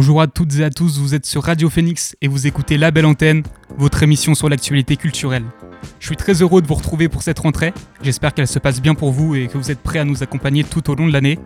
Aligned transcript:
Bonjour 0.00 0.20
à 0.20 0.28
toutes 0.28 0.54
et 0.60 0.62
à 0.62 0.70
tous, 0.70 1.00
vous 1.00 1.16
êtes 1.16 1.26
sur 1.26 1.42
Radio 1.42 1.68
Phoenix 1.68 2.14
et 2.22 2.28
vous 2.28 2.46
écoutez 2.46 2.78
La 2.78 2.92
Belle 2.92 3.04
Antenne, 3.04 3.42
votre 3.78 4.00
émission 4.04 4.36
sur 4.36 4.48
l'actualité 4.48 4.94
culturelle. 4.94 5.42
Je 5.98 6.06
suis 6.06 6.14
très 6.14 6.34
heureux 6.34 6.62
de 6.62 6.68
vous 6.68 6.76
retrouver 6.76 7.08
pour 7.08 7.24
cette 7.24 7.40
rentrée, 7.40 7.74
j'espère 8.00 8.32
qu'elle 8.32 8.46
se 8.46 8.60
passe 8.60 8.80
bien 8.80 8.94
pour 8.94 9.10
vous 9.10 9.34
et 9.34 9.48
que 9.48 9.58
vous 9.58 9.72
êtes 9.72 9.80
prêts 9.80 9.98
à 9.98 10.04
nous 10.04 10.22
accompagner 10.22 10.62
tout 10.62 10.88
au 10.88 10.94
long 10.94 11.08
de 11.08 11.12
l'année. 11.12 11.40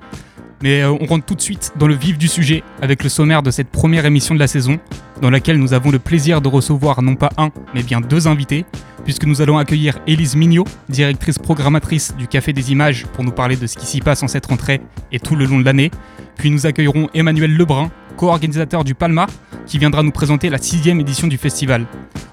Mais 0.62 0.82
euh, 0.82 0.92
on 0.92 1.06
rentre 1.06 1.24
tout 1.24 1.34
de 1.34 1.40
suite 1.40 1.72
dans 1.78 1.86
le 1.86 1.94
vif 1.94 2.18
du 2.18 2.28
sujet 2.28 2.62
avec 2.82 3.02
le 3.02 3.08
sommaire 3.08 3.42
de 3.42 3.50
cette 3.50 3.70
première 3.70 4.04
émission 4.04 4.34
de 4.34 4.40
la 4.40 4.46
saison, 4.46 4.78
dans 5.22 5.30
laquelle 5.30 5.56
nous 5.56 5.72
avons 5.72 5.90
le 5.90 5.98
plaisir 5.98 6.42
de 6.42 6.48
recevoir 6.48 7.00
non 7.00 7.14
pas 7.14 7.30
un, 7.38 7.52
mais 7.74 7.82
bien 7.82 8.02
deux 8.02 8.28
invités, 8.28 8.66
puisque 9.02 9.24
nous 9.24 9.40
allons 9.40 9.56
accueillir 9.56 9.98
Élise 10.06 10.36
Mignot, 10.36 10.66
directrice 10.90 11.38
programmatrice 11.38 12.14
du 12.18 12.28
Café 12.28 12.52
des 12.52 12.70
Images, 12.70 13.06
pour 13.14 13.24
nous 13.24 13.32
parler 13.32 13.56
de 13.56 13.66
ce 13.66 13.78
qui 13.78 13.86
s'y 13.86 14.02
passe 14.02 14.22
en 14.22 14.28
cette 14.28 14.44
rentrée 14.44 14.82
et 15.10 15.20
tout 15.20 15.36
le 15.36 15.46
long 15.46 15.58
de 15.58 15.64
l'année. 15.64 15.90
Puis 16.36 16.50
nous 16.50 16.66
accueillerons 16.66 17.08
Emmanuel 17.14 17.56
Lebrun, 17.56 17.90
co-organisateur 18.12 18.84
du 18.84 18.94
Palma, 18.94 19.26
qui 19.66 19.78
viendra 19.78 20.02
nous 20.02 20.10
présenter 20.10 20.50
la 20.50 20.58
sixième 20.58 21.00
édition 21.00 21.26
du 21.26 21.38
festival. 21.38 21.86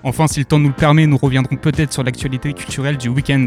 Enfin, 0.03 0.27
si 0.27 0.39
le 0.39 0.45
temps 0.45 0.59
nous 0.59 0.69
le 0.69 0.73
permet, 0.73 1.07
nous 1.07 1.17
reviendrons 1.17 1.55
peut-être 1.55 1.91
sur 1.91 2.03
l'actualité 2.03 2.53
culturelle 2.53 2.97
du 2.97 3.09
week-end. 3.09 3.45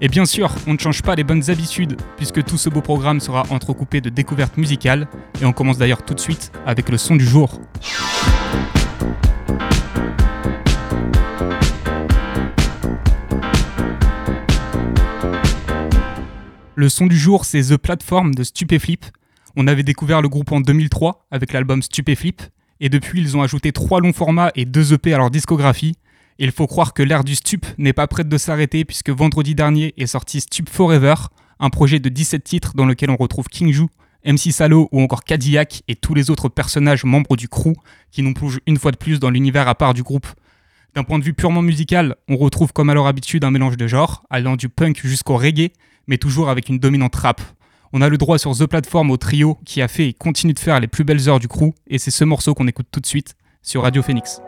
Et 0.00 0.08
bien 0.08 0.24
sûr, 0.24 0.50
on 0.66 0.72
ne 0.72 0.78
change 0.78 1.02
pas 1.02 1.14
les 1.14 1.24
bonnes 1.24 1.50
habitudes, 1.50 1.96
puisque 2.16 2.42
tout 2.44 2.58
ce 2.58 2.68
beau 2.68 2.80
programme 2.80 3.20
sera 3.20 3.44
entrecoupé 3.50 4.00
de 4.00 4.10
découvertes 4.10 4.56
musicales, 4.56 5.06
et 5.40 5.44
on 5.44 5.52
commence 5.52 5.78
d'ailleurs 5.78 6.04
tout 6.04 6.14
de 6.14 6.20
suite 6.20 6.50
avec 6.66 6.88
le 6.88 6.98
son 6.98 7.16
du 7.16 7.24
jour. 7.24 7.60
Le 16.76 16.88
son 16.88 17.06
du 17.06 17.16
jour, 17.16 17.44
c'est 17.44 17.62
The 17.62 17.76
Platform 17.76 18.34
de 18.34 18.42
Stupéflip, 18.42 19.04
on 19.56 19.66
avait 19.66 19.82
découvert 19.82 20.22
le 20.22 20.28
groupe 20.28 20.52
en 20.52 20.60
2003 20.60 21.26
avec 21.30 21.52
l'album 21.52 21.82
Stupéflip, 21.82 22.42
et 22.80 22.88
depuis 22.88 23.20
ils 23.20 23.36
ont 23.36 23.42
ajouté 23.42 23.72
trois 23.72 24.00
longs 24.00 24.12
formats 24.12 24.50
et 24.54 24.64
deux 24.64 24.92
EP 24.92 25.14
à 25.14 25.18
leur 25.18 25.30
discographie. 25.30 25.96
Il 26.38 26.50
faut 26.50 26.66
croire 26.66 26.94
que 26.94 27.02
l'ère 27.02 27.22
du 27.22 27.36
stup 27.36 27.64
n'est 27.78 27.92
pas 27.92 28.08
prête 28.08 28.28
de 28.28 28.38
s'arrêter 28.38 28.84
puisque 28.84 29.10
vendredi 29.10 29.54
dernier 29.54 29.94
est 29.96 30.06
sorti 30.06 30.40
Stup 30.40 30.68
Forever, 30.68 31.14
un 31.60 31.70
projet 31.70 32.00
de 32.00 32.08
17 32.08 32.42
titres 32.42 32.72
dans 32.74 32.86
lequel 32.86 33.10
on 33.10 33.16
retrouve 33.16 33.46
King 33.46 33.72
Ju, 33.72 33.86
MC 34.26 34.50
Salo 34.50 34.88
ou 34.90 35.00
encore 35.00 35.22
Cadillac 35.22 35.82
et 35.86 35.94
tous 35.94 36.14
les 36.14 36.30
autres 36.30 36.48
personnages 36.48 37.04
membres 37.04 37.36
du 37.36 37.48
crew 37.48 37.74
qui 38.10 38.22
nous 38.22 38.34
plongent 38.34 38.60
une 38.66 38.78
fois 38.78 38.90
de 38.90 38.96
plus 38.96 39.20
dans 39.20 39.30
l'univers 39.30 39.68
à 39.68 39.74
part 39.74 39.94
du 39.94 40.02
groupe. 40.02 40.26
D'un 40.94 41.04
point 41.04 41.18
de 41.18 41.24
vue 41.24 41.34
purement 41.34 41.62
musical, 41.62 42.16
on 42.28 42.36
retrouve 42.36 42.72
comme 42.72 42.90
à 42.90 42.94
leur 42.94 43.06
habitude 43.06 43.44
un 43.44 43.50
mélange 43.50 43.76
de 43.76 43.86
genres, 43.86 44.24
allant 44.30 44.56
du 44.56 44.68
punk 44.68 45.00
jusqu'au 45.04 45.36
reggae, 45.36 45.72
mais 46.06 46.18
toujours 46.18 46.48
avec 46.48 46.68
une 46.68 46.78
dominante 46.78 47.16
rap. 47.16 47.40
On 47.96 48.00
a 48.00 48.08
le 48.08 48.18
droit 48.18 48.38
sur 48.38 48.50
The 48.56 48.66
Platform 48.66 49.12
au 49.12 49.16
trio 49.16 49.56
qui 49.64 49.80
a 49.80 49.86
fait 49.86 50.08
et 50.08 50.12
continue 50.12 50.52
de 50.52 50.58
faire 50.58 50.80
les 50.80 50.88
plus 50.88 51.04
belles 51.04 51.28
heures 51.28 51.38
du 51.38 51.46
crew, 51.46 51.70
et 51.86 51.98
c'est 51.98 52.10
ce 52.10 52.24
morceau 52.24 52.52
qu'on 52.52 52.66
écoute 52.66 52.86
tout 52.90 52.98
de 52.98 53.06
suite 53.06 53.36
sur 53.62 53.82
Radio 53.82 54.02
Phoenix. 54.02 54.40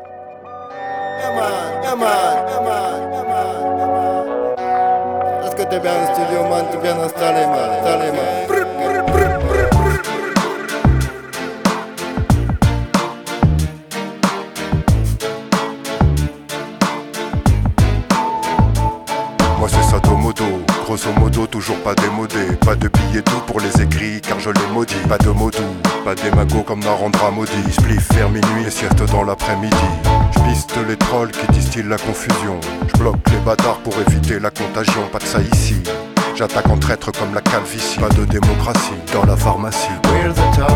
Moi 19.61 19.69
c'est 19.69 19.83
Satomoto, 19.85 20.45
grosso 20.87 21.13
modo 21.19 21.49
toujours 21.49 21.79
pas 21.83 21.95
démodé 21.97 22.55
Pas 22.65 22.77
de 22.77 22.89
billets 22.89 23.23
tout 23.23 23.41
pour 23.47 23.61
les 23.61 23.83
écrits 23.83 24.21
car 24.21 24.39
je 24.39 24.51
les 24.51 24.67
maudis. 24.73 24.95
Pas 25.09 25.19
de 25.19 25.31
mots 25.31 25.51
doux, 25.51 25.77
pas 26.05 26.15
d'émago 26.15 26.63
comme 26.63 26.81
Narendra 26.81 27.31
maudit 27.33 27.73
Spliff 27.73 28.13
vers 28.13 28.31
minuit 28.31 28.65
et 28.67 28.71
sieste 28.71 29.03
dans 29.11 29.25
l'après-midi. 29.25 29.89
Je 30.33 30.41
piste 30.49 30.75
les 30.89 30.97
trolls 30.97 31.33
qui 31.33 31.47
distillent 31.53 31.89
la 31.89 31.99
confusion. 31.99 32.61
Je 32.87 32.99
bloque 32.99 33.19
les 33.31 33.39
bâtards 33.39 33.79
pour 33.79 33.95
éviter 34.07 34.39
la 34.39 34.51
contagion. 34.51 35.03
Pas 35.11 35.19
de 35.19 35.25
ça 35.25 35.41
ici. 35.41 35.83
J'attaque 36.37 36.69
en 36.69 36.79
traître 36.79 37.11
comme 37.11 37.35
la 37.35 37.41
calvitie. 37.41 37.99
Pas 37.99 38.09
de 38.11 38.25
démocratie 38.25 39.01
dans 39.13 39.25
la 39.25 39.37
pharmacie. 39.37 39.89
We're 40.05 40.33
the 40.33 40.57
top, 40.57 40.71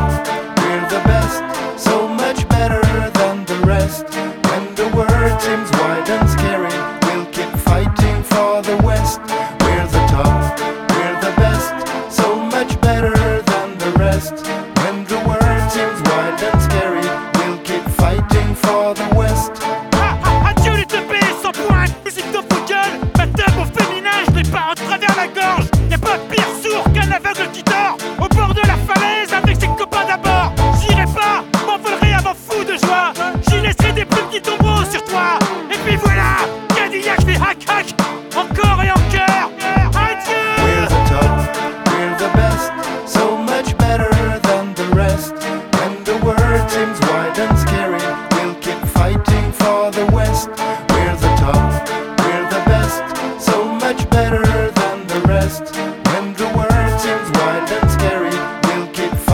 we're 0.58 0.88
the 0.88 1.00
best, 1.06 1.42
so 1.76 2.08
much 2.08 2.48
better 2.48 2.82
than 3.12 3.44
the 3.46 3.64
rest. 3.66 4.06
When 4.48 4.74
the 4.74 4.88
world 4.96 5.40
seems 5.40 5.70
wide 5.78 6.10
and 6.10 6.28
scary, 6.28 6.74
we'll 7.06 7.26
keep 7.26 7.50
fighting 7.64 8.22
for 8.24 8.62
the 8.62 8.76
West. 8.84 9.20
We're 9.92 10.06
the 10.08 10.84
we're 10.94 11.20
the 11.20 11.34
best, 11.36 12.12
so 12.12 12.36
much 12.36 12.80
better 12.80 13.42
than 13.42 13.78
the 13.78 13.92
rest. 13.98 14.34
When 14.82 15.04
the 15.04 15.18
world 15.26 15.72
seems 15.72 16.00
wide 16.08 16.42
and 16.42 16.62
scary, 16.62 17.06
we'll 17.36 17.58
keep 17.64 17.84
fighting 17.94 18.54
for 18.54 18.94
the 18.94 19.08
West. 19.14 19.19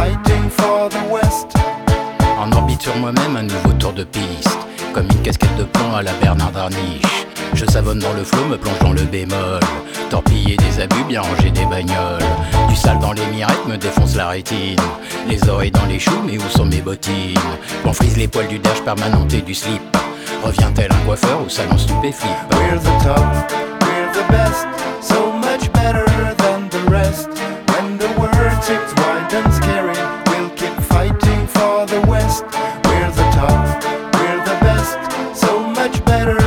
Fighting 0.06 0.50
for 0.50 0.88
the 0.88 1.02
West. 1.10 1.48
En 2.38 2.50
orbite 2.52 2.82
sur 2.82 2.96
moi-même, 2.96 3.36
un 3.36 3.42
nouveau 3.42 3.72
tour 3.78 3.92
de 3.92 4.04
piste. 4.04 4.58
Comme 4.94 5.06
une 5.06 5.22
casquette 5.22 5.56
de 5.56 5.64
plomb 5.64 5.94
à 5.94 6.02
la 6.02 6.12
Bernard 6.14 6.56
Arniche. 6.56 7.26
Je 7.54 7.64
savonne 7.66 7.98
dans 7.98 8.12
le 8.12 8.24
flot, 8.24 8.44
me 8.46 8.56
plonge 8.56 8.78
dans 8.80 8.92
le 8.92 9.02
bémol. 9.02 9.60
Torpiller 10.10 10.56
des 10.56 10.80
abus, 10.80 11.04
bien 11.08 11.22
ranger 11.22 11.50
des 11.50 11.64
bagnoles. 11.66 12.30
Du 12.68 12.76
sale 12.76 12.98
dans 12.98 13.12
les 13.12 13.26
mirettes 13.26 13.66
me 13.66 13.76
défonce 13.76 14.14
la 14.14 14.28
rétine. 14.28 14.80
Les 15.28 15.48
oreilles 15.48 15.70
dans 15.70 15.86
les 15.86 15.98
choux, 15.98 16.22
mais 16.24 16.38
où 16.38 16.48
sont 16.48 16.66
mes 16.66 16.80
bottines? 16.80 17.38
Bon 17.84 17.92
frise 17.92 18.16
les 18.16 18.28
poils 18.28 18.48
du 18.48 18.58
dash 18.58 18.82
permanent 18.82 19.26
et 19.32 19.42
du 19.42 19.54
slip. 19.54 19.82
Revient-elle 20.44 20.92
un 20.92 21.04
coiffeur 21.06 21.40
ou 21.44 21.48
salon 21.48 21.78
stupéflip? 21.78 22.36
We're 22.52 22.78
the 22.78 23.04
top, 23.04 23.52
we're 23.82 24.12
the 24.12 24.26
best, 24.30 24.66
so 25.00 25.32
much 25.32 25.72
better 25.72 26.04
than 26.36 26.68
the 26.70 26.90
rest. 26.90 27.28
When 27.72 27.98
the 27.98 28.08
world 28.18 28.36
wide 28.96 29.34
and 29.34 29.52
for 31.56 31.86
the 31.86 32.00
West. 32.06 32.44
We're 32.86 33.12
the 33.20 33.28
top, 33.38 33.84
we're 34.14 34.42
the 34.50 34.58
best, 34.66 34.98
so 35.38 35.60
much 35.60 36.04
better 36.04 36.45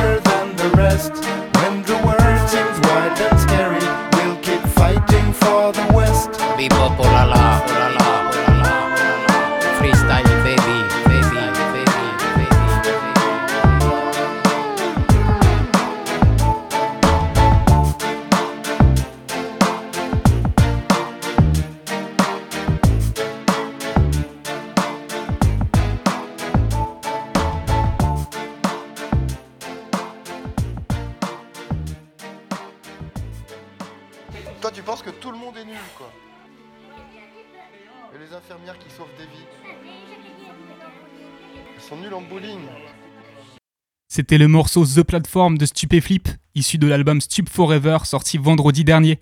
C'était 44.30 44.44
le 44.44 44.46
morceau 44.46 44.86
The 44.86 45.02
Platform 45.02 45.58
de 45.58 45.66
Stupéflip, 45.66 46.28
issu 46.54 46.78
de 46.78 46.86
l'album 46.86 47.20
Stup 47.20 47.48
Forever, 47.48 47.98
sorti 48.04 48.38
vendredi 48.38 48.84
dernier. 48.84 49.18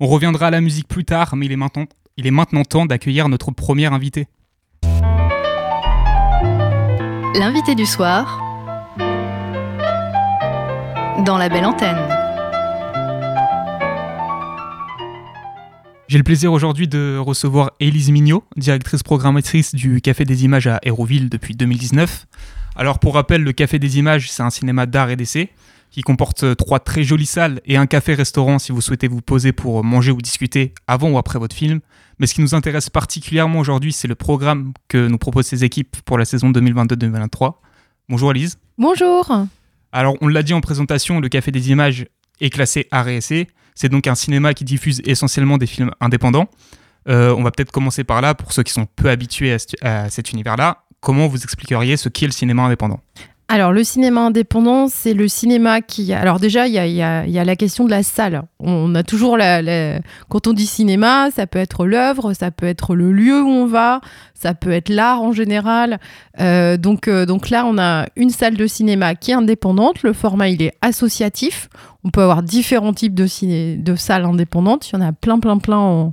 On 0.00 0.06
reviendra 0.06 0.46
à 0.46 0.50
la 0.50 0.62
musique 0.62 0.88
plus 0.88 1.04
tard, 1.04 1.36
mais 1.36 1.44
il 1.44 1.52
est 1.52 1.56
maintenant, 1.56 1.84
il 2.16 2.26
est 2.26 2.30
maintenant 2.30 2.64
temps 2.64 2.86
d'accueillir 2.86 3.28
notre 3.28 3.50
premier 3.50 3.84
invité. 3.84 4.28
L'invité 7.34 7.74
du 7.74 7.84
soir 7.84 8.40
dans 11.26 11.36
la 11.36 11.50
belle 11.50 11.66
antenne. 11.66 11.98
J'ai 16.08 16.16
le 16.16 16.24
plaisir 16.24 16.50
aujourd'hui 16.50 16.88
de 16.88 17.18
recevoir 17.18 17.72
Élise 17.78 18.10
Mignot, 18.10 18.42
directrice 18.56 19.02
programmatrice 19.02 19.74
du 19.74 20.00
Café 20.00 20.24
des 20.24 20.46
Images 20.46 20.66
à 20.66 20.78
Hérouville 20.82 21.28
depuis 21.28 21.54
2019. 21.54 22.26
Alors 22.78 22.98
pour 22.98 23.14
rappel, 23.14 23.42
le 23.42 23.52
Café 23.52 23.78
des 23.78 23.98
Images, 23.98 24.30
c'est 24.30 24.42
un 24.42 24.50
cinéma 24.50 24.84
d'art 24.84 25.08
et 25.08 25.16
d'essai 25.16 25.48
qui 25.90 26.02
comporte 26.02 26.56
trois 26.56 26.78
très 26.78 27.04
jolies 27.04 27.24
salles 27.24 27.62
et 27.64 27.78
un 27.78 27.86
café-restaurant 27.86 28.58
si 28.58 28.70
vous 28.70 28.82
souhaitez 28.82 29.08
vous 29.08 29.22
poser 29.22 29.52
pour 29.52 29.82
manger 29.82 30.10
ou 30.10 30.18
discuter 30.18 30.74
avant 30.86 31.10
ou 31.10 31.16
après 31.16 31.38
votre 31.38 31.56
film. 31.56 31.80
Mais 32.18 32.26
ce 32.26 32.34
qui 32.34 32.42
nous 32.42 32.54
intéresse 32.54 32.90
particulièrement 32.90 33.60
aujourd'hui, 33.60 33.94
c'est 33.94 34.08
le 34.08 34.14
programme 34.14 34.74
que 34.88 35.08
nous 35.08 35.16
proposent 35.16 35.46
ces 35.46 35.64
équipes 35.64 35.96
pour 36.04 36.18
la 36.18 36.26
saison 36.26 36.50
2022-2023. 36.50 37.54
Bonjour 38.10 38.30
Élise. 38.32 38.58
Bonjour. 38.76 39.32
Alors 39.92 40.16
on 40.20 40.28
l'a 40.28 40.42
dit 40.42 40.52
en 40.52 40.60
présentation, 40.60 41.20
le 41.20 41.30
Café 41.30 41.50
des 41.50 41.70
Images 41.70 42.06
est 42.42 42.50
classé 42.50 42.88
art 42.90 43.08
et 43.08 43.16
essai. 43.16 43.46
C'est 43.74 43.88
donc 43.88 44.06
un 44.06 44.14
cinéma 44.14 44.52
qui 44.52 44.64
diffuse 44.64 45.00
essentiellement 45.06 45.56
des 45.56 45.66
films 45.66 45.92
indépendants. 46.00 46.50
Euh, 47.08 47.34
on 47.34 47.42
va 47.42 47.52
peut-être 47.52 47.72
commencer 47.72 48.04
par 48.04 48.20
là, 48.20 48.34
pour 48.34 48.52
ceux 48.52 48.64
qui 48.64 48.72
sont 48.72 48.86
peu 48.96 49.08
habitués 49.08 49.56
à 49.80 50.10
cet 50.10 50.32
univers-là. 50.32 50.85
Comment 51.00 51.26
vous 51.28 51.42
expliqueriez 51.42 51.96
ce 51.96 52.08
qu'est 52.08 52.26
le 52.26 52.32
cinéma 52.32 52.62
indépendant 52.64 53.00
Alors, 53.48 53.72
le 53.72 53.84
cinéma 53.84 54.22
indépendant, 54.22 54.88
c'est 54.88 55.14
le 55.14 55.28
cinéma 55.28 55.80
qui. 55.80 56.12
Alors, 56.12 56.40
déjà, 56.40 56.66
il 56.66 56.72
y 56.74 56.78
a, 56.78 56.86
y 56.88 57.00
a- 57.02 57.24
y 57.26 57.38
a 57.38 57.44
la 57.44 57.54
question 57.54 57.84
de 57.84 57.90
la 57.90 58.02
salle. 58.02 58.42
On 58.58 58.92
a 58.96 59.04
toujours 59.04 59.36
la. 59.36 60.00
Quand 60.28 60.48
on 60.48 60.52
dit 60.52 60.66
cinéma, 60.66 61.30
ça 61.30 61.46
peut 61.46 61.60
être 61.60 61.86
l'œuvre, 61.86 62.32
ça 62.32 62.50
peut 62.50 62.66
être 62.66 62.96
le 62.96 63.12
lieu 63.12 63.40
où 63.40 63.46
on 63.48 63.66
va, 63.66 64.00
ça 64.34 64.54
peut 64.54 64.72
être 64.72 64.88
l'art 64.88 65.22
en 65.22 65.30
général. 65.32 66.00
Euh, 66.40 66.76
donc, 66.76 67.06
euh, 67.06 67.24
donc 67.24 67.50
là, 67.50 67.64
on 67.66 67.78
a 67.78 68.06
une 68.16 68.30
salle 68.30 68.56
de 68.56 68.66
cinéma 68.66 69.14
qui 69.14 69.30
est 69.30 69.34
indépendante. 69.34 70.02
Le 70.02 70.12
format, 70.12 70.48
il 70.48 70.60
est 70.62 70.72
associatif. 70.80 71.68
On 72.02 72.10
peut 72.10 72.22
avoir 72.22 72.42
différents 72.42 72.94
types 72.94 73.14
de, 73.14 73.26
ciné... 73.28 73.76
de 73.76 73.94
salles 73.94 74.24
indépendantes. 74.24 74.88
Il 74.90 74.94
y 74.94 74.98
en 74.98 75.02
a 75.06 75.12
plein, 75.12 75.38
plein, 75.38 75.58
plein 75.58 76.12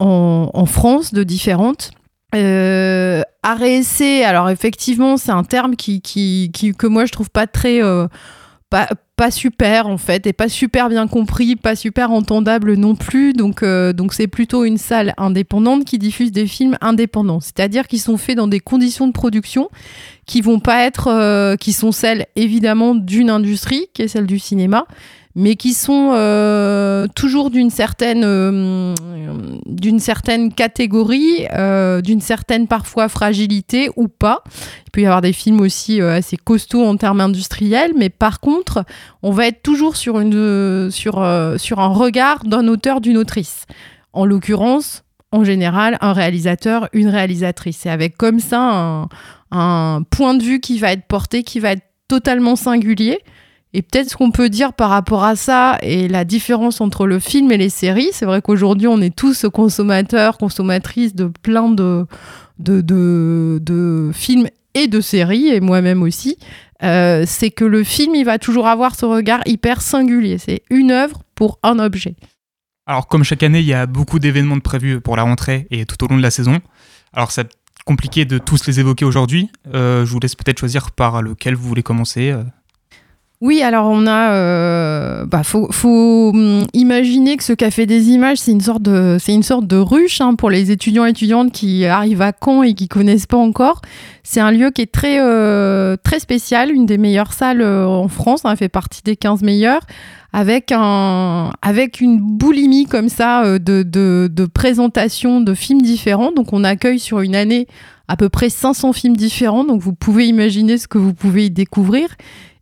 en 0.00 0.66
France, 0.66 1.14
de 1.14 1.22
différentes. 1.22 1.90
Euh, 2.34 3.22
art 3.42 3.62
et 3.62 3.78
essai, 3.78 4.22
alors 4.24 4.50
effectivement, 4.50 5.16
c'est 5.16 5.32
un 5.32 5.44
terme 5.44 5.76
qui, 5.76 6.02
qui, 6.02 6.50
que 6.76 6.86
moi 6.86 7.06
je 7.06 7.12
trouve 7.12 7.30
pas 7.30 7.46
très. 7.46 7.82
euh, 7.82 8.06
pas, 8.70 8.86
pas 9.16 9.30
super 9.30 9.86
en 9.86 9.96
fait, 9.96 10.26
et 10.26 10.34
pas 10.34 10.48
super 10.50 10.90
bien 10.90 11.08
compris, 11.08 11.56
pas 11.56 11.74
super 11.74 12.10
entendable 12.12 12.74
non 12.74 12.94
plus. 12.96 13.32
Donc 13.32 13.62
euh, 13.62 13.94
donc 13.94 14.12
c'est 14.12 14.26
plutôt 14.28 14.64
une 14.64 14.76
salle 14.76 15.14
indépendante 15.16 15.86
qui 15.86 15.98
diffuse 15.98 16.32
des 16.32 16.46
films 16.46 16.76
indépendants, 16.82 17.40
c'est-à-dire 17.40 17.88
qui 17.88 17.98
sont 17.98 18.18
faits 18.18 18.36
dans 18.36 18.46
des 18.46 18.60
conditions 18.60 19.06
de 19.06 19.12
production 19.12 19.70
qui 20.26 20.42
vont 20.42 20.60
pas 20.60 20.84
être. 20.84 21.08
euh, 21.08 21.56
qui 21.56 21.72
sont 21.72 21.92
celles 21.92 22.26
évidemment 22.36 22.94
d'une 22.94 23.30
industrie, 23.30 23.86
qui 23.94 24.02
est 24.02 24.08
celle 24.08 24.26
du 24.26 24.38
cinéma. 24.38 24.86
Mais 25.40 25.54
qui 25.54 25.72
sont 25.72 26.10
euh, 26.14 27.06
toujours 27.14 27.50
d'une 27.50 27.70
certaine, 27.70 28.24
euh, 28.24 28.92
certaine 30.00 30.52
catégorie, 30.52 31.46
euh, 31.54 32.00
d'une 32.00 32.20
certaine 32.20 32.66
parfois 32.66 33.08
fragilité 33.08 33.88
ou 33.94 34.08
pas. 34.08 34.42
Il 34.86 34.90
peut 34.90 35.02
y 35.02 35.06
avoir 35.06 35.20
des 35.20 35.32
films 35.32 35.60
aussi 35.60 36.00
assez 36.00 36.36
costauds 36.36 36.84
en 36.84 36.96
termes 36.96 37.20
industriels, 37.20 37.92
mais 37.96 38.08
par 38.08 38.40
contre, 38.40 38.84
on 39.22 39.30
va 39.30 39.46
être 39.46 39.62
toujours 39.62 39.94
sur, 39.94 40.18
une, 40.18 40.90
sur, 40.90 41.24
sur 41.56 41.78
un 41.78 41.88
regard 41.88 42.42
d'un 42.44 42.66
auteur, 42.66 43.00
d'une 43.00 43.16
autrice. 43.16 43.66
En 44.12 44.24
l'occurrence, 44.24 45.04
en 45.30 45.44
général, 45.44 45.98
un 46.00 46.14
réalisateur, 46.14 46.88
une 46.92 47.10
réalisatrice. 47.10 47.86
Et 47.86 47.90
avec 47.90 48.16
comme 48.16 48.40
ça 48.40 48.60
un, 48.60 49.08
un 49.52 50.02
point 50.10 50.34
de 50.34 50.42
vue 50.42 50.58
qui 50.58 50.80
va 50.80 50.90
être 50.90 51.06
porté, 51.06 51.44
qui 51.44 51.60
va 51.60 51.72
être 51.72 51.84
totalement 52.08 52.56
singulier. 52.56 53.20
Et 53.74 53.82
peut-être 53.82 54.10
ce 54.10 54.16
qu'on 54.16 54.30
peut 54.30 54.48
dire 54.48 54.72
par 54.72 54.88
rapport 54.88 55.24
à 55.24 55.36
ça 55.36 55.78
et 55.82 56.08
la 56.08 56.24
différence 56.24 56.80
entre 56.80 57.06
le 57.06 57.18
film 57.18 57.52
et 57.52 57.58
les 57.58 57.68
séries, 57.68 58.08
c'est 58.12 58.24
vrai 58.24 58.40
qu'aujourd'hui 58.40 58.86
on 58.86 59.00
est 59.00 59.14
tous 59.14 59.46
consommateurs, 59.52 60.38
consommatrices 60.38 61.14
de 61.14 61.26
plein 61.42 61.70
de, 61.70 62.06
films 64.14 64.48
et 64.74 64.86
de 64.86 65.00
séries, 65.00 65.48
et 65.48 65.60
moi-même 65.60 66.02
aussi, 66.02 66.38
euh, 66.82 67.24
c'est 67.26 67.50
que 67.50 67.64
le 67.64 67.84
film, 67.84 68.14
il 68.14 68.24
va 68.24 68.38
toujours 68.38 68.68
avoir 68.68 68.94
ce 68.94 69.04
regard 69.04 69.40
hyper 69.44 69.82
singulier. 69.82 70.38
C'est 70.38 70.62
une 70.70 70.90
œuvre 70.90 71.22
pour 71.34 71.58
un 71.62 71.78
objet. 71.78 72.14
Alors 72.86 73.06
comme 73.06 73.22
chaque 73.22 73.42
année, 73.42 73.60
il 73.60 73.66
y 73.66 73.74
a 73.74 73.84
beaucoup 73.84 74.18
d'événements 74.18 74.56
de 74.56 74.62
prévus 74.62 75.00
pour 75.00 75.16
la 75.16 75.24
rentrée 75.24 75.66
et 75.70 75.84
tout 75.84 76.02
au 76.04 76.08
long 76.08 76.16
de 76.16 76.22
la 76.22 76.30
saison. 76.30 76.58
Alors 77.12 77.32
c'est 77.32 77.48
compliqué 77.84 78.24
de 78.24 78.38
tous 78.38 78.66
les 78.66 78.80
évoquer 78.80 79.04
aujourd'hui. 79.04 79.50
Euh, 79.74 80.06
je 80.06 80.12
vous 80.12 80.20
laisse 80.20 80.36
peut-être 80.36 80.58
choisir 80.58 80.90
par 80.92 81.20
lequel 81.20 81.54
vous 81.54 81.68
voulez 81.68 81.82
commencer. 81.82 82.34
Oui, 83.40 83.62
alors 83.62 83.86
on 83.86 84.08
a, 84.08 84.32
euh, 84.32 85.24
bah, 85.24 85.44
faut, 85.44 85.68
faut 85.70 86.30
hum, 86.34 86.64
imaginer 86.72 87.36
que 87.36 87.44
ce 87.44 87.52
café 87.52 87.86
des 87.86 88.10
images, 88.10 88.38
c'est 88.38 88.50
une 88.50 88.60
sorte 88.60 88.82
de, 88.82 89.16
c'est 89.20 89.32
une 89.32 89.44
sorte 89.44 89.64
de 89.64 89.76
ruche 89.76 90.20
hein, 90.20 90.34
pour 90.34 90.50
les 90.50 90.72
étudiants 90.72 91.06
et 91.06 91.10
étudiantes 91.10 91.52
qui 91.52 91.86
arrivent 91.86 92.22
à 92.22 92.32
Caen 92.32 92.64
et 92.64 92.74
qui 92.74 92.88
connaissent 92.88 93.26
pas 93.26 93.36
encore. 93.36 93.80
C'est 94.24 94.40
un 94.40 94.50
lieu 94.50 94.72
qui 94.72 94.82
est 94.82 94.90
très, 94.90 95.20
euh, 95.20 95.96
très 96.02 96.18
spécial, 96.18 96.72
une 96.72 96.84
des 96.84 96.98
meilleures 96.98 97.32
salles 97.32 97.62
euh, 97.62 97.86
en 97.86 98.08
France, 98.08 98.40
hein, 98.44 98.56
fait 98.56 98.68
partie 98.68 99.02
des 99.04 99.14
15 99.14 99.42
meilleures, 99.42 99.86
avec 100.32 100.72
un, 100.72 101.52
avec 101.62 102.00
une 102.00 102.18
boulimie 102.18 102.86
comme 102.86 103.08
ça 103.08 103.44
euh, 103.44 103.60
de, 103.60 103.84
de, 103.84 104.28
de 104.32 104.46
présentation 104.46 105.40
de 105.40 105.54
films 105.54 105.82
différents. 105.82 106.32
Donc 106.32 106.52
on 106.52 106.64
accueille 106.64 106.98
sur 106.98 107.20
une 107.20 107.36
année 107.36 107.68
à 108.08 108.16
peu 108.16 108.30
près 108.30 108.48
500 108.48 108.94
films 108.94 109.16
différents, 109.16 109.64
donc 109.64 109.82
vous 109.82 109.92
pouvez 109.92 110.26
imaginer 110.26 110.78
ce 110.78 110.88
que 110.88 110.98
vous 110.98 111.12
pouvez 111.14 111.46
y 111.46 111.50
découvrir. 111.50 112.08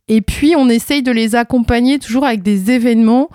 Et 0.09 0.21
puis, 0.21 0.55
on 0.57 0.69
essaye 0.69 1.03
de 1.03 1.11
les 1.13 1.35
accompagner 1.35 1.99
toujours 1.99 2.25
avec 2.25 2.43
des 2.43 2.71
événements 2.71 3.29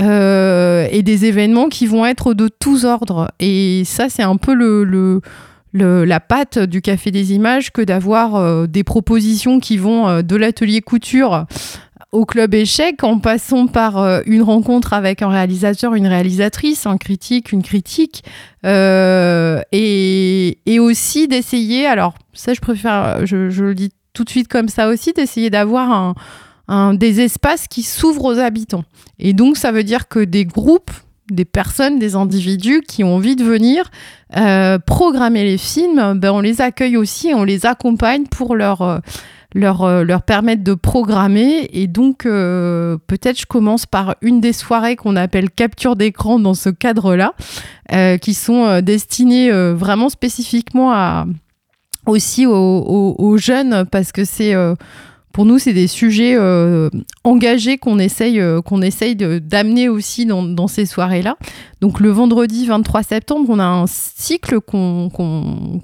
euh, 0.00 0.86
et 0.90 1.02
des 1.02 1.24
événements 1.24 1.68
qui 1.68 1.86
vont 1.86 2.04
être 2.06 2.34
de 2.34 2.48
tous 2.48 2.84
ordres. 2.84 3.30
Et 3.40 3.82
ça, 3.84 4.08
c'est 4.08 4.22
un 4.22 4.36
peu 4.36 4.54
le, 4.54 4.84
le- 4.84 5.20
le- 5.72 6.04
la 6.04 6.20
patte 6.20 6.58
du 6.58 6.82
Café 6.82 7.10
des 7.10 7.32
Images 7.32 7.72
que 7.72 7.82
d'avoir 7.82 8.36
euh, 8.36 8.66
des 8.66 8.84
propositions 8.84 9.58
qui 9.58 9.76
vont 9.78 10.06
euh, 10.08 10.22
de 10.22 10.36
l'atelier 10.36 10.80
couture 10.82 11.46
au 12.10 12.24
club 12.24 12.54
échec 12.54 13.04
en 13.04 13.18
passant 13.18 13.66
par 13.66 13.98
euh, 13.98 14.20
une 14.24 14.40
rencontre 14.42 14.94
avec 14.94 15.20
un 15.20 15.28
réalisateur, 15.28 15.94
une 15.94 16.06
réalisatrice, 16.06 16.86
un 16.86 16.96
critique, 16.96 17.52
une 17.52 17.62
critique, 17.62 18.24
euh, 18.64 19.60
et, 19.72 20.58
et 20.64 20.78
aussi 20.78 21.28
d'essayer, 21.28 21.86
alors 21.86 22.14
ça 22.32 22.54
je 22.54 22.60
préfère, 22.60 23.26
je, 23.26 23.50
je 23.50 23.64
le 23.64 23.74
dis 23.74 23.90
tout 24.18 24.24
de 24.24 24.30
suite 24.30 24.48
comme 24.48 24.68
ça 24.68 24.88
aussi, 24.88 25.12
d'essayer 25.12 25.48
d'avoir 25.48 26.16
un, 26.66 26.94
des 26.94 27.20
espaces 27.20 27.68
qui 27.68 27.84
s'ouvrent 27.84 28.24
aux 28.24 28.38
habitants. 28.40 28.82
Et 29.20 29.32
donc 29.32 29.56
ça 29.56 29.70
veut 29.70 29.84
dire 29.84 30.08
que 30.08 30.18
des 30.18 30.44
groupes, 30.44 30.90
des 31.30 31.44
personnes, 31.44 32.00
des 32.00 32.16
individus 32.16 32.80
qui 32.80 33.04
ont 33.04 33.14
envie 33.14 33.36
de 33.36 33.44
venir 33.44 33.92
euh, 34.36 34.80
programmer 34.80 35.44
les 35.44 35.56
films, 35.56 36.14
ben, 36.18 36.32
on 36.32 36.40
les 36.40 36.60
accueille 36.60 36.96
aussi 36.96 37.32
on 37.32 37.44
les 37.44 37.64
accompagne 37.64 38.26
pour 38.26 38.56
leur... 38.56 38.82
euh, 38.82 38.98
leur, 39.54 39.82
euh, 39.82 40.04
leur 40.04 40.24
permettre 40.24 40.62
de 40.62 40.74
programmer. 40.74 41.70
Et 41.72 41.86
donc, 41.86 42.24
peut-être 42.24 43.40
je 43.40 43.46
commence 43.46 43.86
par 43.86 44.14
une 44.20 44.42
des 44.42 44.52
soirées 44.52 44.94
qu'on 44.94 45.16
appelle 45.16 45.50
capture 45.50 45.96
d'écran 45.96 46.38
dans 46.38 46.52
ce 46.52 46.68
cadre-là, 46.68 47.32
qui 48.18 48.34
sont 48.34 48.82
destinées 48.82 49.50
vraiment 49.72 50.10
spécifiquement 50.10 50.92
à, 50.92 51.24
aussi 52.08 52.46
aux, 52.46 53.36
jeunes, 53.38 53.84
parce 53.90 54.12
que 54.12 54.24
c'est... 54.24 54.54
euh, 54.54 54.74
pour 55.38 55.44
nous, 55.44 55.60
c'est 55.60 55.72
des 55.72 55.86
sujets 55.86 56.34
euh, 56.36 56.90
engagés 57.22 57.78
qu'on 57.78 58.00
essaye, 58.00 58.40
euh, 58.40 58.60
qu'on 58.60 58.82
essaye 58.82 59.14
d'amener 59.14 59.88
aussi 59.88 60.26
dans, 60.26 60.66
ces 60.66 60.84
soirées-là. 60.84 61.36
Donc 61.80 62.00
le 62.00 62.10
vendredi 62.10 62.66
23 62.66 63.04
septembre, 63.04 63.46
on 63.48 63.60
a 63.60 63.64
un 63.64 63.86
cycle 63.86 64.60
qu'on 64.60 65.08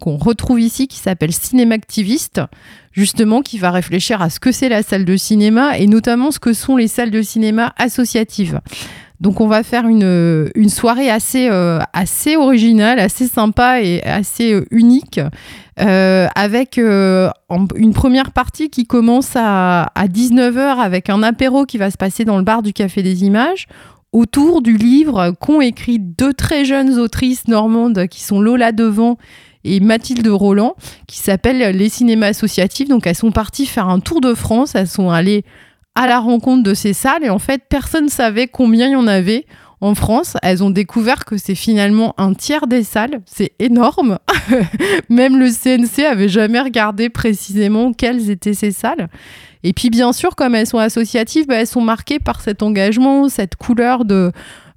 retrouve 0.03 0.61
ici 0.61 0.89
qui 0.89 0.99
s'appelle 0.99 1.33
Cinémactiviste, 1.33 2.41
justement 2.91 3.43
qui 3.43 3.59
va 3.59 3.71
réfléchir 3.71 4.23
à 4.23 4.29
ce 4.29 4.41
que 4.41 4.51
c'est 4.51 4.69
la 4.69 4.83
salle 4.83 5.05
de 5.05 5.17
cinéma 5.17 5.79
et 5.79 5.87
notamment 5.87 6.33
ce 6.33 6.41
que 6.41 6.53
sont 6.53 6.77
les 6.77 6.89
salles 6.89 7.13
de 7.13 7.23
cinéma 7.23 7.75
associatives. 7.79 8.61
Donc 9.25 9.41
on 9.41 9.47
va 9.47 9.63
faire 9.63 9.89
une, 9.89 10.69
soirée 10.69 11.09
assez, 11.09 11.49
euh, 11.51 11.79
assez 11.95 12.37
originale, 12.37 12.99
assez 12.99 13.27
sympa 13.27 13.81
et 13.81 14.03
assez 14.03 14.53
euh, 14.53 14.67
unique, 14.71 15.19
euh, 15.81 16.27
avec 16.35 16.77
une 16.77 17.93
première 17.95 18.33
partie 18.33 18.69
qui 18.69 18.85
commence 18.85 19.31
à, 19.35 19.85
à 19.95 20.09
19h 20.09 20.77
avec 20.79 21.09
un 21.09 21.23
apéro 21.23 21.65
qui 21.65 21.79
va 21.79 21.91
se 21.91 21.97
passer 21.97 22.27
dans 22.27 22.37
le 22.37 22.45
bar 22.45 22.61
du 22.61 22.75
Café 22.75 23.03
des 23.03 23.25
Images 23.25 23.67
autour 24.13 24.61
du 24.61 24.77
livre 24.77 25.31
qu'ont 25.41 25.63
écrit 25.63 25.99
deux 25.99 26.35
très 26.35 26.67
jeunes 26.67 26.99
autrices 26.99 27.49
normandes 27.49 28.07
qui 28.09 28.23
sont 28.23 28.43
Lola 28.43 28.73
Devant 28.73 29.17
et 29.65 29.81
Mathilde 29.81 30.29
Roland, 30.29 30.77
qui 31.07 31.19
s'appelle 31.19 31.75
les 31.75 31.89
cinémas 31.89 32.27
associatifs. 32.27 32.89
Donc 32.91 33.07
elles 33.07 33.17
sont 33.17 33.33
parties 33.33 33.65
faire 33.65 33.89
un 33.89 34.01
tour 34.01 34.21
de 34.21 34.35
France, 34.35 34.75
elles 34.75 34.87
sont 34.87 35.09
allées 35.09 35.45
à 35.95 36.07
la 36.07 36.19
rencontre 36.19 36.63
de 36.63 36.75
ces 36.75 36.93
salles 36.93 37.25
et 37.25 37.31
en 37.31 37.39
fait 37.39 37.63
personne 37.69 38.05
ne 38.05 38.11
savait 38.11 38.49
combien 38.49 38.89
il 38.89 38.93
y 38.93 38.97
en 38.97 39.07
avait 39.07 39.47
en 39.81 39.95
France. 39.95 40.37
Elles 40.43 40.65
ont 40.65 40.71
découvert 40.71 41.25
que 41.25 41.37
c'est 41.37 41.55
finalement 41.55 42.15
un 42.17 42.33
tiers 42.33 42.67
des 42.67 42.83
salles. 42.83 43.21
C'est 43.27 43.53
énorme. 43.59 44.19
Même 45.11 45.39
le 45.39 45.51
CNC 45.51 46.05
avait 46.05 46.29
jamais 46.29 46.61
regardé 46.61 47.11
précisément 47.11 47.93
quelles 47.93 48.31
étaient 48.31 48.55
ces 48.55 48.73
salles. 48.73 49.09
Et 49.63 49.73
puis 49.73 49.91
bien 49.91 50.13
sûr, 50.13 50.37
comme 50.37 50.55
elles 50.55 50.67
sont 50.67 50.79
associatives, 50.79 51.47
bah, 51.47 51.57
elles 51.57 51.67
sont 51.67 51.81
marquées 51.81 52.19
par 52.19 52.41
cet 52.41 52.63
engagement, 52.63 53.29
cette 53.29 53.57
couleur 53.57 54.05
de, 54.05 54.33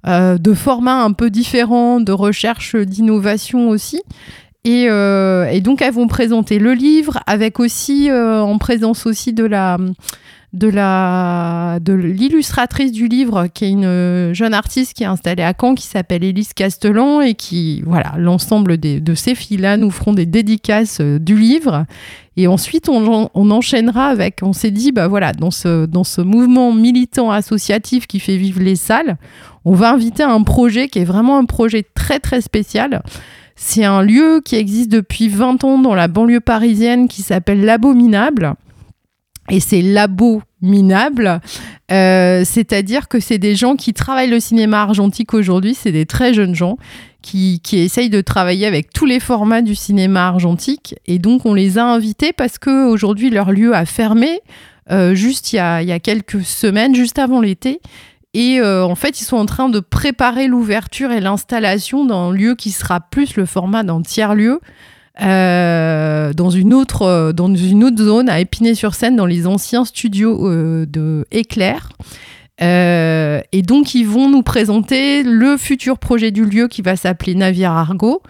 euh, 0.06 0.38
de 0.38 0.54
format 0.54 1.02
un 1.02 1.12
peu 1.12 1.30
différent, 1.30 2.00
de 2.00 2.12
recherche 2.12 2.76
d'innovation 2.76 3.68
aussi. 3.68 4.02
Et, 4.64 4.86
euh, 4.88 5.46
et, 5.46 5.60
donc 5.60 5.80
elles 5.82 5.94
vont 5.94 6.08
présenter 6.08 6.58
le 6.58 6.74
livre 6.74 7.20
avec 7.26 7.60
aussi 7.60 8.10
euh, 8.10 8.42
en 8.42 8.58
présence 8.58 9.06
aussi 9.06 9.32
de 9.32 9.44
la 9.44 9.78
de 10.54 10.68
la 10.68 11.78
de 11.80 11.92
l'illustratrice 11.92 12.90
du 12.90 13.06
livre 13.06 13.48
qui 13.52 13.66
est 13.66 13.70
une 13.70 14.32
jeune 14.32 14.54
artiste 14.54 14.94
qui 14.94 15.02
est 15.02 15.06
installée 15.06 15.42
à 15.42 15.52
Caen 15.58 15.74
qui 15.74 15.86
s'appelle 15.86 16.24
Élise 16.24 16.54
Castellan 16.54 17.20
et 17.20 17.34
qui 17.34 17.82
voilà 17.82 18.14
l'ensemble 18.16 18.78
de 18.78 19.14
ces 19.14 19.34
filles 19.34 19.58
là 19.58 19.76
nous 19.76 19.90
feront 19.90 20.14
des 20.14 20.24
dédicaces 20.24 21.00
euh, 21.00 21.18
du 21.18 21.36
livre. 21.36 21.84
Et 22.38 22.46
ensuite 22.46 22.88
on, 22.88 23.28
on 23.34 23.50
enchaînera 23.50 24.06
avec 24.06 24.40
on 24.42 24.54
s'est 24.54 24.70
dit 24.70 24.90
bah 24.90 25.06
voilà 25.06 25.32
dans 25.32 25.50
ce 25.50 25.84
dans 25.84 26.04
ce 26.04 26.22
mouvement 26.22 26.72
militant 26.72 27.30
associatif 27.30 28.06
qui 28.06 28.18
fait 28.18 28.36
vivre 28.36 28.60
les 28.60 28.76
salles 28.76 29.18
on 29.66 29.74
va 29.74 29.92
inviter 29.92 30.22
un 30.22 30.42
projet 30.42 30.88
qui 30.88 31.00
est 31.00 31.04
vraiment 31.04 31.36
un 31.36 31.44
projet 31.44 31.84
très 31.94 32.20
très 32.20 32.40
spécial. 32.40 33.02
C'est 33.54 33.84
un 33.84 34.02
lieu 34.02 34.40
qui 34.42 34.56
existe 34.56 34.90
depuis 34.90 35.28
20 35.28 35.62
ans 35.64 35.78
dans 35.78 35.94
la 35.94 36.08
banlieue 36.08 36.40
parisienne 36.40 37.06
qui 37.06 37.20
s'appelle 37.20 37.64
l'Abominable 37.64 38.54
et 39.50 39.60
c'est 39.60 39.82
labo 39.82 40.42
minable, 40.60 41.40
euh, 41.90 42.42
c'est-à-dire 42.44 43.08
que 43.08 43.20
c'est 43.20 43.38
des 43.38 43.54
gens 43.54 43.76
qui 43.76 43.94
travaillent 43.94 44.30
le 44.30 44.40
cinéma 44.40 44.82
argentique 44.82 45.34
aujourd'hui, 45.34 45.74
c'est 45.74 45.92
des 45.92 46.06
très 46.06 46.34
jeunes 46.34 46.54
gens 46.54 46.76
qui, 47.22 47.60
qui, 47.60 47.78
essayent 47.78 48.10
de 48.10 48.20
travailler 48.20 48.66
avec 48.66 48.92
tous 48.92 49.06
les 49.06 49.20
formats 49.20 49.62
du 49.62 49.74
cinéma 49.74 50.26
argentique. 50.26 50.96
Et 51.06 51.18
donc 51.18 51.46
on 51.46 51.54
les 51.54 51.78
a 51.78 51.84
invités 51.84 52.32
parce 52.32 52.58
qu'aujourd'hui 52.58 53.30
leur 53.30 53.52
lieu 53.52 53.74
a 53.74 53.86
fermé, 53.86 54.40
euh, 54.90 55.14
juste 55.14 55.52
il 55.52 55.56
y, 55.56 55.60
a, 55.60 55.82
y, 55.82 55.92
a, 55.92 56.00
quelques 56.00 56.42
semaines, 56.42 56.94
juste 56.94 57.18
avant 57.18 57.40
l'été. 57.40 57.80
Et 58.34 58.60
euh, 58.60 58.84
en 58.84 58.94
fait, 58.94 59.20
ils 59.20 59.24
sont 59.24 59.36
en 59.36 59.46
train 59.46 59.68
de 59.68 59.80
préparer 59.80 60.48
l'ouverture 60.48 61.12
et 61.12 61.20
l'installation 61.20 62.04
d'un 62.04 62.30
lieu 62.30 62.54
qui 62.54 62.70
sera 62.70 63.00
plus 63.00 63.36
le 63.36 63.46
format 63.46 63.82
d'un 63.82 64.02
tiers-lieu. 64.02 64.60
Euh, 65.20 66.32
dans, 66.32 66.50
une 66.50 66.74
autre, 66.74 67.02
euh, 67.02 67.32
dans 67.32 67.52
une 67.54 67.84
autre 67.84 68.02
zone, 68.02 68.28
à 68.28 68.40
Épinay-sur-Seine, 68.40 69.16
dans 69.16 69.26
les 69.26 69.46
anciens 69.46 69.84
studios 69.84 70.46
euh, 70.48 70.86
de 70.86 71.26
Éclair. 71.32 71.90
Euh, 72.62 73.40
et 73.52 73.62
donc, 73.62 73.94
ils 73.94 74.06
vont 74.06 74.28
nous 74.28 74.42
présenter 74.42 75.22
le 75.22 75.56
futur 75.56 75.98
projet 75.98 76.30
du 76.30 76.44
lieu 76.44 76.68
qui 76.68 76.82
va 76.82 76.96
s'appeler 76.96 77.34
Navire 77.34 77.72
Argo. 77.72 78.22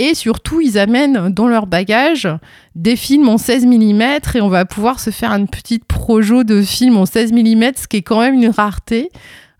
Et 0.00 0.14
surtout, 0.14 0.60
ils 0.60 0.78
amènent 0.78 1.30
dans 1.30 1.48
leur 1.48 1.66
bagage 1.66 2.28
des 2.76 2.94
films 2.94 3.28
en 3.28 3.36
16 3.36 3.66
mm 3.66 4.02
et 4.34 4.40
on 4.40 4.48
va 4.48 4.64
pouvoir 4.64 5.00
se 5.00 5.10
faire 5.10 5.32
une 5.32 5.48
petite 5.48 5.84
projo 5.86 6.44
de 6.44 6.62
films 6.62 6.96
en 6.96 7.06
16 7.06 7.32
mm, 7.32 7.64
ce 7.74 7.88
qui 7.88 7.96
est 7.96 8.02
quand 8.02 8.20
même 8.20 8.34
une 8.34 8.50
rareté. 8.50 9.10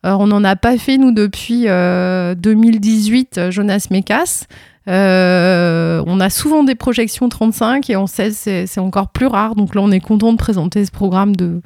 Alors, 0.04 0.20
on 0.20 0.28
n'en 0.28 0.44
a 0.44 0.54
pas 0.54 0.78
fait, 0.78 0.96
nous, 0.96 1.10
depuis 1.10 1.64
2018, 1.64 3.50
Jonas 3.50 3.88
Mekas. 3.90 4.46
Euh, 4.88 6.02
on 6.06 6.18
a 6.18 6.30
souvent 6.30 6.64
des 6.64 6.74
projections 6.74 7.28
35 7.28 7.90
et 7.90 7.96
en 7.96 8.06
16, 8.06 8.66
c'est 8.66 8.80
encore 8.80 9.08
plus 9.08 9.26
rare. 9.26 9.54
Donc 9.54 9.74
là, 9.74 9.82
on 9.82 9.90
est 9.90 10.00
content 10.00 10.32
de 10.32 10.38
présenter 10.38 10.84
ce 10.84 10.90
programme 10.90 11.36
de, 11.36 11.60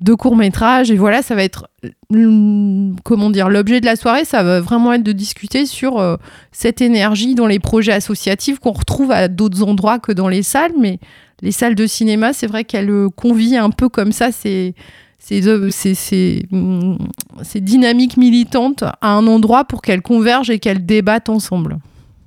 de 0.00 0.14
court 0.14 0.36
métrage. 0.36 0.90
Et 0.90 0.96
voilà, 0.96 1.22
ça 1.22 1.34
va 1.34 1.44
être, 1.44 1.68
mm, 2.10 2.96
comment 3.04 3.30
dire, 3.30 3.48
l'objet 3.48 3.80
de 3.80 3.86
la 3.86 3.96
soirée, 3.96 4.24
ça 4.24 4.42
va 4.42 4.60
vraiment 4.60 4.92
être 4.92 5.04
de 5.04 5.12
discuter 5.12 5.66
sur 5.66 5.98
euh, 5.98 6.16
cette 6.50 6.80
énergie 6.80 7.34
dans 7.34 7.46
les 7.46 7.60
projets 7.60 7.92
associatifs 7.92 8.58
qu'on 8.58 8.72
retrouve 8.72 9.12
à 9.12 9.28
d'autres 9.28 9.62
endroits 9.62 9.98
que 9.98 10.12
dans 10.12 10.28
les 10.28 10.42
salles. 10.42 10.72
Mais 10.78 10.98
les 11.42 11.52
salles 11.52 11.76
de 11.76 11.86
cinéma, 11.86 12.32
c'est 12.32 12.48
vrai 12.48 12.64
qu'elles 12.64 12.90
euh, 12.90 13.08
convient 13.08 13.64
un 13.64 13.70
peu 13.70 13.88
comme 13.88 14.12
ça. 14.12 14.30
Mm, 14.30 14.72
ces 17.42 17.60
dynamiques 17.60 18.16
militantes 18.16 18.82
à 18.82 19.10
un 19.10 19.26
endroit 19.28 19.64
pour 19.64 19.82
qu'elles 19.82 20.02
convergent 20.02 20.50
et 20.50 20.58
qu'elles 20.58 20.84
débattent 20.84 21.28
ensemble. 21.28 21.78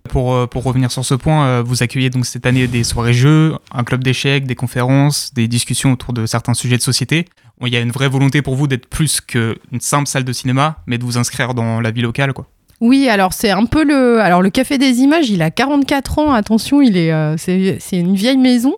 Pour, 0.10 0.34
euh, 0.34 0.48
pour, 0.48 0.64
revenir 0.64 0.92
sur 0.92 1.06
ce 1.06 1.16
point, 1.16 1.46
euh, 1.46 1.64
vous 1.66 1.84
accueillez 1.84 2.10
donc 2.10 2.26
cette 2.26 2.46
année 2.46 2.68
des 2.68 2.84
soirées 2.84 3.14
jeux, 3.14 3.56
un 3.72 3.84
club 3.84 4.04
d'échecs, 4.04 4.46
des 4.46 4.56
conférences, 4.56 5.34
des 5.34 5.48
discussions 5.48 5.94
autour 5.94 6.14
de 6.14 6.26
certains 6.26 6.54
sujets 6.54 6.78
de 6.78 6.82
société. 6.82 7.26
Il 7.62 7.74
y 7.74 7.78
a 7.78 7.82
une 7.82 7.92
vraie 7.92 8.08
volonté 8.08 8.42
pour 8.42 8.56
vous 8.56 8.68
d'être 8.68 8.88
plus 8.88 9.22
qu'une 9.22 9.56
simple 9.80 10.08
salle 10.08 10.24
de 10.24 10.34
cinéma, 10.34 10.78
mais 10.88 10.98
de 10.98 11.04
vous 11.04 11.18
inscrire 11.18 11.54
dans 11.54 11.82
la 11.82 11.92
vie 11.92 12.02
locale, 12.02 12.34
quoi. 12.34 12.48
Oui, 12.82 13.10
alors 13.10 13.34
c'est 13.34 13.50
un 13.50 13.66
peu 13.66 13.84
le. 13.84 14.22
Alors 14.22 14.42
le 14.42 14.50
Café 14.50 14.78
des 14.78 15.02
Images, 15.02 15.30
il 15.30 15.42
a 15.42 15.52
44 15.52 16.20
ans. 16.20 16.34
Attention, 16.34 16.82
il 16.82 16.96
est, 16.96 17.12
euh, 17.12 17.36
c'est 17.38 17.80
une 17.92 18.16
vieille 18.16 18.38
maison. 18.38 18.76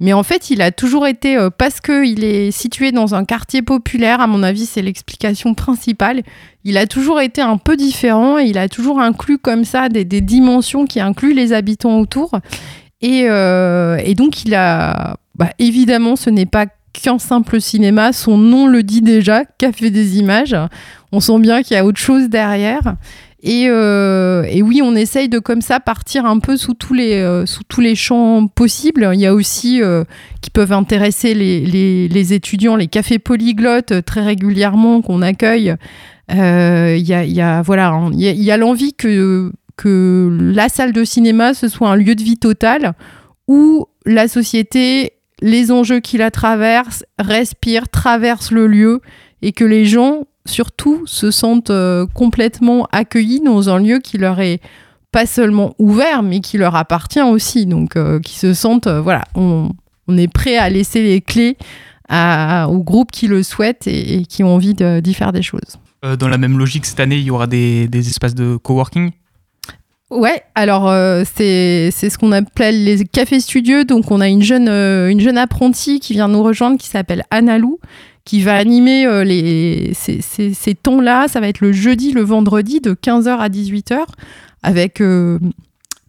Mais 0.00 0.14
en 0.14 0.22
fait, 0.22 0.48
il 0.48 0.62
a 0.62 0.72
toujours 0.72 1.06
été, 1.06 1.36
euh, 1.36 1.50
parce 1.50 1.80
qu'il 1.80 2.24
est 2.24 2.50
situé 2.50 2.90
dans 2.90 3.14
un 3.14 3.26
quartier 3.26 3.60
populaire, 3.60 4.20
à 4.20 4.26
mon 4.26 4.42
avis, 4.42 4.64
c'est 4.64 4.80
l'explication 4.80 5.52
principale, 5.54 6.22
il 6.64 6.78
a 6.78 6.86
toujours 6.86 7.20
été 7.20 7.42
un 7.42 7.58
peu 7.58 7.76
différent 7.76 8.38
et 8.38 8.44
il 8.44 8.56
a 8.56 8.68
toujours 8.68 8.98
inclus 8.98 9.38
comme 9.38 9.64
ça 9.64 9.90
des, 9.90 10.04
dimensions 10.04 10.86
qui 10.86 11.00
incluent 11.00 11.34
les 11.34 11.52
habitants 11.52 12.00
autour. 12.00 12.32
Et, 13.02 13.26
euh, 13.28 14.14
donc, 14.14 14.44
il 14.44 14.54
a. 14.54 15.16
Bah, 15.36 15.50
évidemment, 15.58 16.16
ce 16.16 16.28
n'est 16.28 16.46
pas 16.46 16.66
qu'un 16.92 17.18
simple 17.18 17.60
cinéma, 17.60 18.12
son 18.12 18.36
nom 18.36 18.66
le 18.66 18.82
dit 18.82 19.00
déjà, 19.00 19.44
Café 19.44 19.90
des 19.90 20.18
images. 20.18 20.56
On 21.12 21.20
sent 21.20 21.38
bien 21.38 21.62
qu'il 21.62 21.76
y 21.76 21.78
a 21.78 21.84
autre 21.84 22.00
chose 22.00 22.28
derrière. 22.28 22.96
Et, 23.42 23.68
euh, 23.68 24.42
et, 24.50 24.62
oui, 24.62 24.82
on 24.82 24.94
essaye 24.94 25.30
de 25.30 25.38
comme 25.38 25.62
ça 25.62 25.80
partir 25.80 26.26
un 26.26 26.40
peu 26.40 26.56
sous 26.58 26.74
tous 26.74 26.92
les, 26.92 27.14
euh, 27.14 27.46
sous 27.46 27.62
tous 27.64 27.80
les 27.80 27.94
champs 27.94 28.46
possibles. 28.48 29.10
Il 29.14 29.20
y 29.20 29.26
a 29.26 29.32
aussi 29.32 29.82
euh, 29.82 30.04
qui 30.42 30.50
peuvent 30.50 30.72
intéresser 30.72 31.32
les, 31.32 31.60
les, 31.64 32.08
les, 32.08 32.32
étudiants, 32.34 32.76
les 32.76 32.86
cafés 32.86 33.18
polyglottes 33.18 33.92
euh, 33.92 34.02
très 34.02 34.22
régulièrement 34.22 35.00
qu'on 35.00 35.22
accueille. 35.22 35.74
Euh, 36.30 36.96
il 36.98 37.06
y 37.06 37.14
a, 37.14 37.24
y 37.24 37.40
a, 37.40 37.62
voilà, 37.62 37.98
il 38.12 38.20
y 38.20 38.50
a, 38.50 38.54
a 38.54 38.56
l'envie 38.58 38.92
que, 38.92 39.50
que 39.76 40.36
la 40.38 40.68
salle 40.68 40.92
de 40.92 41.02
cinéma 41.02 41.54
ce 41.54 41.66
soit 41.66 41.88
un 41.88 41.96
lieu 41.96 42.14
de 42.14 42.22
vie 42.22 42.36
total 42.36 42.92
où 43.48 43.86
la 44.04 44.28
société, 44.28 45.14
les 45.40 45.72
enjeux 45.72 46.00
qui 46.00 46.18
la 46.18 46.30
traversent, 46.30 47.04
respirent, 47.18 47.88
traversent 47.88 48.52
le 48.52 48.66
lieu 48.66 49.00
et 49.42 49.52
que 49.52 49.64
les 49.64 49.86
gens 49.86 50.26
surtout 50.50 51.02
se 51.06 51.30
sentent 51.30 51.70
euh, 51.70 52.06
complètement 52.12 52.86
accueillis 52.92 53.40
dans 53.40 53.70
un 53.70 53.78
lieu 53.78 53.98
qui 53.98 54.18
leur 54.18 54.40
est 54.40 54.60
pas 55.12 55.26
seulement 55.26 55.74
ouvert, 55.78 56.22
mais 56.22 56.40
qui 56.40 56.58
leur 56.58 56.76
appartient 56.76 57.22
aussi. 57.22 57.66
Donc, 57.66 57.96
euh, 57.96 58.20
qui 58.20 58.38
se 58.38 58.54
sentent, 58.54 58.86
euh, 58.86 59.00
voilà, 59.00 59.24
on, 59.34 59.70
on, 60.08 60.16
est 60.16 60.32
prêt 60.32 60.56
à 60.56 60.68
laisser 60.68 61.02
les 61.02 61.20
clés 61.20 61.56
à, 62.08 62.68
aux 62.68 62.82
groupes 62.82 63.10
qui 63.10 63.26
le 63.26 63.42
souhaitent 63.42 63.86
et, 63.86 64.18
et 64.18 64.24
qui 64.24 64.42
ont 64.42 64.54
envie 64.54 64.74
d'y 64.74 65.14
faire 65.14 65.32
des 65.32 65.42
choses. 65.42 65.78
Dans 66.18 66.28
la 66.28 66.38
même 66.38 66.58
logique, 66.58 66.86
cette 66.86 67.00
année, 67.00 67.16
il 67.16 67.24
y 67.24 67.30
aura 67.30 67.46
des, 67.46 67.86
des 67.86 68.08
espaces 68.08 68.34
de 68.34 68.56
coworking? 68.56 69.10
Ouais, 70.10 70.42
alors 70.56 70.88
euh, 70.88 71.22
c'est 71.36 71.90
ce 71.92 72.18
qu'on 72.18 72.32
appelle 72.32 72.82
les 72.82 73.04
cafés 73.04 73.38
studieux. 73.38 73.84
Donc 73.84 74.10
on 74.10 74.20
a 74.20 74.28
une 74.28 74.42
jeune, 74.42 74.68
euh, 74.68 75.08
une 75.08 75.20
jeune 75.20 75.38
apprentie 75.38 76.00
qui 76.00 76.14
vient 76.14 76.26
nous 76.26 76.42
rejoindre 76.42 76.78
qui 76.78 76.88
s'appelle 76.88 77.22
Analou, 77.30 77.78
qui 78.24 78.42
va 78.42 78.56
animer 78.56 79.06
euh, 79.06 79.24
les, 79.24 79.92
ces, 79.94 80.20
ces, 80.20 80.54
ces 80.54 80.74
temps-là. 80.74 81.28
Ça 81.28 81.40
va 81.40 81.48
être 81.48 81.60
le 81.60 81.72
jeudi, 81.72 82.12
le 82.12 82.22
vendredi 82.22 82.80
de 82.80 82.92
15h 82.92 83.38
à 83.38 83.48
18h 83.48 84.04
avec 84.62 85.00
euh, 85.00 85.38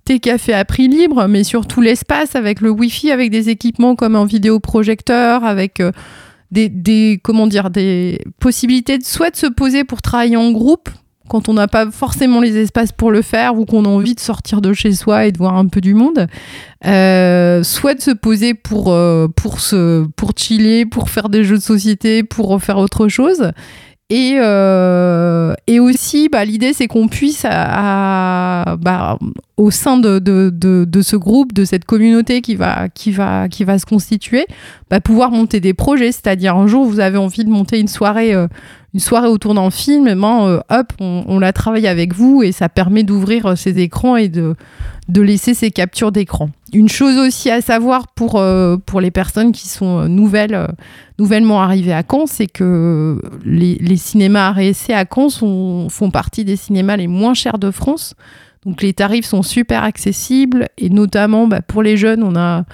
tes 0.06 0.20
cafés 0.20 0.54
à 0.54 0.66
prix 0.66 0.88
libre, 0.88 1.28
mais 1.28 1.44
surtout 1.44 1.82
l'espace 1.82 2.36
avec 2.36 2.62
le 2.62 2.70
Wi-Fi, 2.70 3.12
avec 3.12 3.32
des 3.32 3.50
équipements 3.50 3.96
comme 3.96 4.16
un 4.16 4.26
vidéoprojecteur, 4.26 5.44
avec 5.44 5.80
euh, 5.80 5.92
des, 6.52 6.70
des, 6.70 7.20
comment 7.24 7.48
dire, 7.48 7.70
des 7.70 8.20
possibilités 8.40 8.98
de 8.98 9.04
soit 9.04 9.32
de 9.32 9.38
se 9.38 9.48
poser 9.48 9.84
pour 9.84 10.02
travailler 10.02 10.38
en 10.38 10.52
groupe 10.52 10.90
quand 11.32 11.48
on 11.48 11.54
n'a 11.54 11.70
pas 11.70 11.90
forcément 11.90 12.42
les 12.42 12.58
espaces 12.58 12.92
pour 12.92 13.10
le 13.10 13.22
faire 13.22 13.58
ou 13.58 13.64
qu'on 13.64 13.86
a 13.86 13.88
envie 13.88 14.16
de 14.16 14.20
sortir 14.20 14.60
de 14.60 14.74
chez 14.74 14.92
soi 14.92 15.28
et 15.28 15.32
de 15.32 15.38
voir 15.38 15.56
un 15.56 15.66
peu 15.66 15.80
du 15.80 15.94
monde, 15.94 16.28
euh, 16.86 17.64
soit 17.64 17.94
de 17.94 18.02
se 18.02 18.12
poser 18.12 18.54
pour, 18.54 18.92
euh, 18.92 19.30
pour, 19.34 19.62
se, 19.62 20.06
pour 20.18 20.34
chiller, 20.36 20.86
pour 20.86 21.10
faire 21.10 21.30
des 21.30 21.46
jeux 21.46 21.56
de 21.56 21.64
société, 21.64 22.24
pour 22.24 22.62
faire 22.62 22.80
autre 22.80 23.08
chose. 23.08 23.54
Et, 24.10 24.34
euh, 24.40 25.54
et 25.68 25.80
aussi, 25.80 26.28
bah, 26.28 26.44
l'idée, 26.44 26.74
c'est 26.74 26.88
qu'on 26.88 27.08
puisse, 27.08 27.46
à, 27.50 28.76
bah, 28.82 29.18
au 29.56 29.72
sein 29.72 29.96
de, 29.96 30.20
de, 30.20 30.52
de, 30.54 30.84
de, 30.84 31.02
ce 31.02 31.16
groupe, 31.16 31.54
de 31.54 31.64
cette 31.64 31.86
communauté 31.86 32.42
qui 32.42 32.56
va, 32.56 32.90
qui 32.90 33.12
va, 33.12 33.48
qui 33.48 33.64
va 33.64 33.80
se 33.80 33.86
constituer, 33.86 34.46
bah, 34.90 35.00
pouvoir 35.00 35.32
monter 35.32 35.62
des 35.62 35.74
projets. 35.74 36.12
C'est-à-dire, 36.12 36.58
un 36.58 36.68
jour, 36.68 36.84
vous 36.84 37.00
avez 37.00 37.18
envie 37.18 37.46
de 37.46 37.50
monter 37.50 37.80
une 37.80 37.88
soirée, 37.88 38.34
euh, 38.34 38.48
une 38.94 39.00
soirée 39.00 39.28
autour 39.28 39.54
d'un 39.54 39.70
film, 39.70 40.08
eh 40.10 40.16
ben, 40.16 40.46
euh, 40.48 40.60
hop, 40.70 40.92
on, 41.00 41.24
on 41.28 41.40
la 41.40 41.54
travaille 41.54 41.88
avec 41.88 42.14
vous 42.14 42.44
et 42.44 42.52
ça 42.52 42.68
permet 42.70 43.04
d'ouvrir 43.04 43.46
euh, 43.46 43.56
ces 43.56 43.80
écrans 43.80 44.18
et 44.18 44.28
de, 44.28 44.56
de 45.08 45.22
laisser 45.22 45.54
ces 45.54 45.72
captures 45.72 46.12
d'écran. 46.12 46.50
Une 46.74 46.90
chose 46.90 47.18
aussi 47.18 47.50
à 47.50 47.62
savoir 47.62 48.08
pour, 48.10 48.36
euh, 48.38 48.76
pour 48.86 49.00
les 49.02 49.12
personnes 49.12 49.52
qui 49.54 49.70
sont 49.70 50.00
euh, 50.00 50.08
nouvelles, 50.08 50.56
euh, 50.56 50.68
nouvellement 51.20 51.62
arrivées 51.62 51.94
à 51.94 52.04
Caen, 52.10 52.26
c'est 52.28 52.48
que 52.48 53.22
les, 53.46 53.76
les 53.76 53.98
cinémas 53.98 54.52
RSC 54.52 54.92
à 54.94 55.06
Caen 55.14 55.30
sont- 55.30 55.88
font 55.90 56.12
partie 56.12 56.44
des 56.44 56.56
cinémas 56.58 56.98
les 56.98 57.08
moins 57.08 57.34
chers 57.34 57.60
de 57.60 57.72
France. 57.72 58.14
Donc 58.66 58.82
les 58.82 58.94
tarifs 58.94 59.26
sont 59.26 59.42
super 59.42 59.84
accessibles 59.84 60.68
et 60.78 60.90
notamment 60.90 61.48
bah, 61.48 61.62
pour 61.62 61.82
les 61.82 61.96
jeunes, 61.98 62.24
on 62.24 62.36
a 62.36 62.66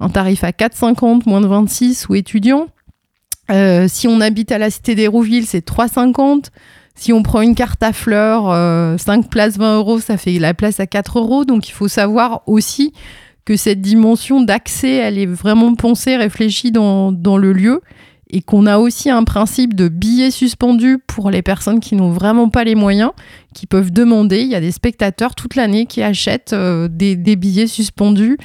un 0.00 0.08
tarif 0.08 0.42
à 0.44 0.50
4,50, 0.50 1.22
moins 1.28 1.40
de 1.40 1.46
26 1.46 2.08
ou 2.08 2.14
étudiants. 2.14 2.66
Euh, 3.50 3.86
si 3.88 4.08
on 4.08 4.20
habite 4.20 4.52
à 4.52 4.58
la 4.58 4.70
cité 4.70 4.94
d'Hérouville, 4.94 5.46
c'est 5.46 5.66
3,50. 5.66 6.46
Si 6.94 7.12
on 7.12 7.22
prend 7.22 7.42
une 7.42 7.54
carte 7.54 7.82
à 7.82 7.92
fleurs, 7.92 8.50
euh, 8.50 8.96
5 8.96 9.28
places 9.28 9.58
20 9.58 9.76
euros, 9.76 10.00
ça 10.00 10.16
fait 10.16 10.38
la 10.38 10.54
place 10.54 10.80
à 10.80 10.86
4 10.86 11.18
euros. 11.18 11.44
Donc 11.44 11.68
il 11.68 11.72
faut 11.72 11.88
savoir 11.88 12.42
aussi 12.46 12.92
que 13.44 13.56
cette 13.56 13.80
dimension 13.80 14.40
d'accès, 14.40 14.94
elle 14.94 15.18
est 15.18 15.26
vraiment 15.26 15.74
pensée, 15.74 16.16
réfléchie 16.16 16.72
dans, 16.72 17.12
dans 17.12 17.36
le 17.36 17.52
lieu. 17.52 17.82
Et 18.28 18.42
qu'on 18.42 18.66
a 18.66 18.78
aussi 18.78 19.08
un 19.08 19.22
principe 19.22 19.74
de 19.74 19.86
billets 19.86 20.32
suspendus 20.32 20.98
pour 21.06 21.30
les 21.30 21.42
personnes 21.42 21.78
qui 21.78 21.94
n'ont 21.94 22.10
vraiment 22.10 22.48
pas 22.48 22.64
les 22.64 22.74
moyens, 22.74 23.12
qui 23.54 23.68
peuvent 23.68 23.92
demander. 23.92 24.40
Il 24.40 24.48
y 24.48 24.56
a 24.56 24.60
des 24.60 24.72
spectateurs 24.72 25.36
toute 25.36 25.54
l'année 25.54 25.86
qui 25.86 26.02
achètent 26.02 26.52
euh, 26.52 26.88
des, 26.88 27.14
des 27.14 27.36
billets 27.36 27.68
suspendus 27.68 28.36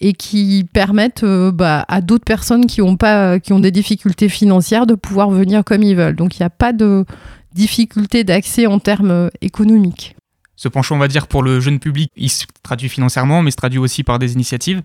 et 0.00 0.12
qui 0.12 0.66
permettent 0.72 1.24
euh, 1.24 1.52
bah, 1.52 1.84
à 1.88 2.00
d'autres 2.00 2.24
personnes 2.24 2.66
qui 2.66 2.80
ont, 2.82 2.96
pas, 2.96 3.38
qui 3.38 3.52
ont 3.52 3.60
des 3.60 3.70
difficultés 3.70 4.28
financières 4.28 4.86
de 4.86 4.94
pouvoir 4.94 5.30
venir 5.30 5.64
comme 5.64 5.82
ils 5.82 5.96
veulent. 5.96 6.16
Donc 6.16 6.38
il 6.38 6.42
n'y 6.42 6.46
a 6.46 6.50
pas 6.50 6.72
de 6.72 7.04
difficulté 7.52 8.24
d'accès 8.24 8.66
en 8.66 8.78
termes 8.78 9.10
euh, 9.10 9.28
économiques. 9.40 10.16
Ce 10.56 10.68
penchant, 10.68 10.96
on 10.96 10.98
va 10.98 11.08
dire, 11.08 11.26
pour 11.26 11.42
le 11.42 11.58
jeune 11.58 11.78
public, 11.78 12.10
il 12.16 12.28
se 12.28 12.44
traduit 12.62 12.90
financièrement, 12.90 13.42
mais 13.42 13.50
se 13.50 13.56
traduit 13.56 13.78
aussi 13.78 14.04
par 14.04 14.18
des 14.18 14.34
initiatives. 14.34 14.82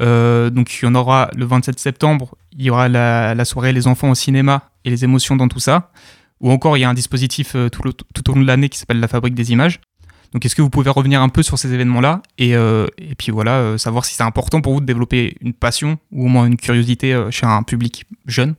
Euh, 0.00 0.50
donc, 0.50 0.72
il 0.74 0.84
y 0.84 0.88
en 0.88 0.96
aura 0.96 1.30
le 1.36 1.44
27 1.44 1.78
septembre, 1.78 2.34
il 2.50 2.64
y 2.64 2.70
aura 2.70 2.88
la, 2.88 3.44
soirée 3.44 3.72
Les 3.72 3.86
enfants 3.86 4.10
au 4.10 4.16
cinéma 4.16 4.70
et 4.84 4.90
les 4.90 5.04
émotions 5.04 5.36
dans 5.36 5.46
tout 5.46 5.60
ça. 5.60 5.92
Ou 6.40 6.50
encore, 6.50 6.76
il 6.76 6.80
y 6.80 6.84
a 6.84 6.90
un 6.90 6.94
dispositif 6.94 7.54
euh, 7.54 7.68
tout 7.68 8.30
au 8.30 8.34
long 8.34 8.40
de 8.40 8.46
l'année 8.46 8.68
qui 8.68 8.78
s'appelle 8.78 8.98
la 8.98 9.06
Fabrique 9.06 9.34
des 9.34 9.52
images. 9.52 9.80
Donc, 10.32 10.44
est-ce 10.46 10.56
que 10.56 10.62
vous 10.62 10.70
pouvez 10.70 10.90
revenir 10.90 11.20
un 11.20 11.28
peu 11.28 11.42
sur 11.42 11.58
ces 11.58 11.72
événements-là 11.74 12.22
et, 12.38 12.56
euh, 12.56 12.86
et 12.98 13.14
puis 13.14 13.30
voilà, 13.30 13.56
euh, 13.56 13.78
savoir 13.78 14.04
si 14.04 14.14
c'est 14.14 14.22
important 14.22 14.60
pour 14.60 14.74
vous 14.74 14.80
de 14.80 14.86
développer 14.86 15.36
une 15.40 15.52
passion 15.52 15.98
ou 16.10 16.24
au 16.24 16.28
moins 16.28 16.46
une 16.46 16.56
curiosité 16.56 17.12
euh, 17.12 17.30
chez 17.30 17.46
un 17.46 17.62
public 17.62 18.06
jeune? 18.26 18.54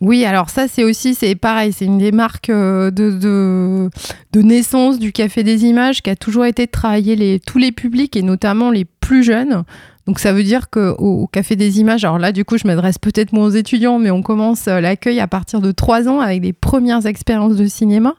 Oui, 0.00 0.24
alors 0.24 0.48
ça, 0.48 0.68
c'est 0.68 0.84
aussi, 0.84 1.16
c'est 1.16 1.34
pareil, 1.34 1.72
c'est 1.72 1.84
une 1.84 1.98
des 1.98 2.12
marques 2.12 2.52
de, 2.52 2.90
de, 2.90 3.90
naissance 4.42 5.00
du 5.00 5.10
Café 5.10 5.42
des 5.42 5.64
Images 5.64 6.02
qui 6.02 6.10
a 6.10 6.14
toujours 6.14 6.44
été 6.44 6.66
de 6.66 6.70
travailler 6.70 7.40
tous 7.40 7.58
les 7.58 7.72
publics 7.72 8.14
et 8.14 8.22
notamment 8.22 8.70
les 8.70 8.84
plus 8.84 9.24
jeunes. 9.24 9.64
Donc 10.08 10.20
ça 10.20 10.32
veut 10.32 10.42
dire 10.42 10.70
qu'au 10.70 10.94
au 10.98 11.26
Café 11.26 11.54
des 11.54 11.80
Images, 11.80 12.02
alors 12.02 12.18
là, 12.18 12.32
du 12.32 12.46
coup, 12.46 12.56
je 12.56 12.66
m'adresse 12.66 12.96
peut-être 12.96 13.34
moins 13.34 13.44
aux 13.44 13.50
étudiants, 13.50 13.98
mais 13.98 14.10
on 14.10 14.22
commence 14.22 14.66
euh, 14.66 14.80
l'accueil 14.80 15.20
à 15.20 15.26
partir 15.26 15.60
de 15.60 15.70
3 15.70 16.08
ans 16.08 16.20
avec 16.20 16.40
des 16.40 16.54
premières 16.54 17.04
expériences 17.04 17.56
de 17.56 17.66
cinéma. 17.66 18.14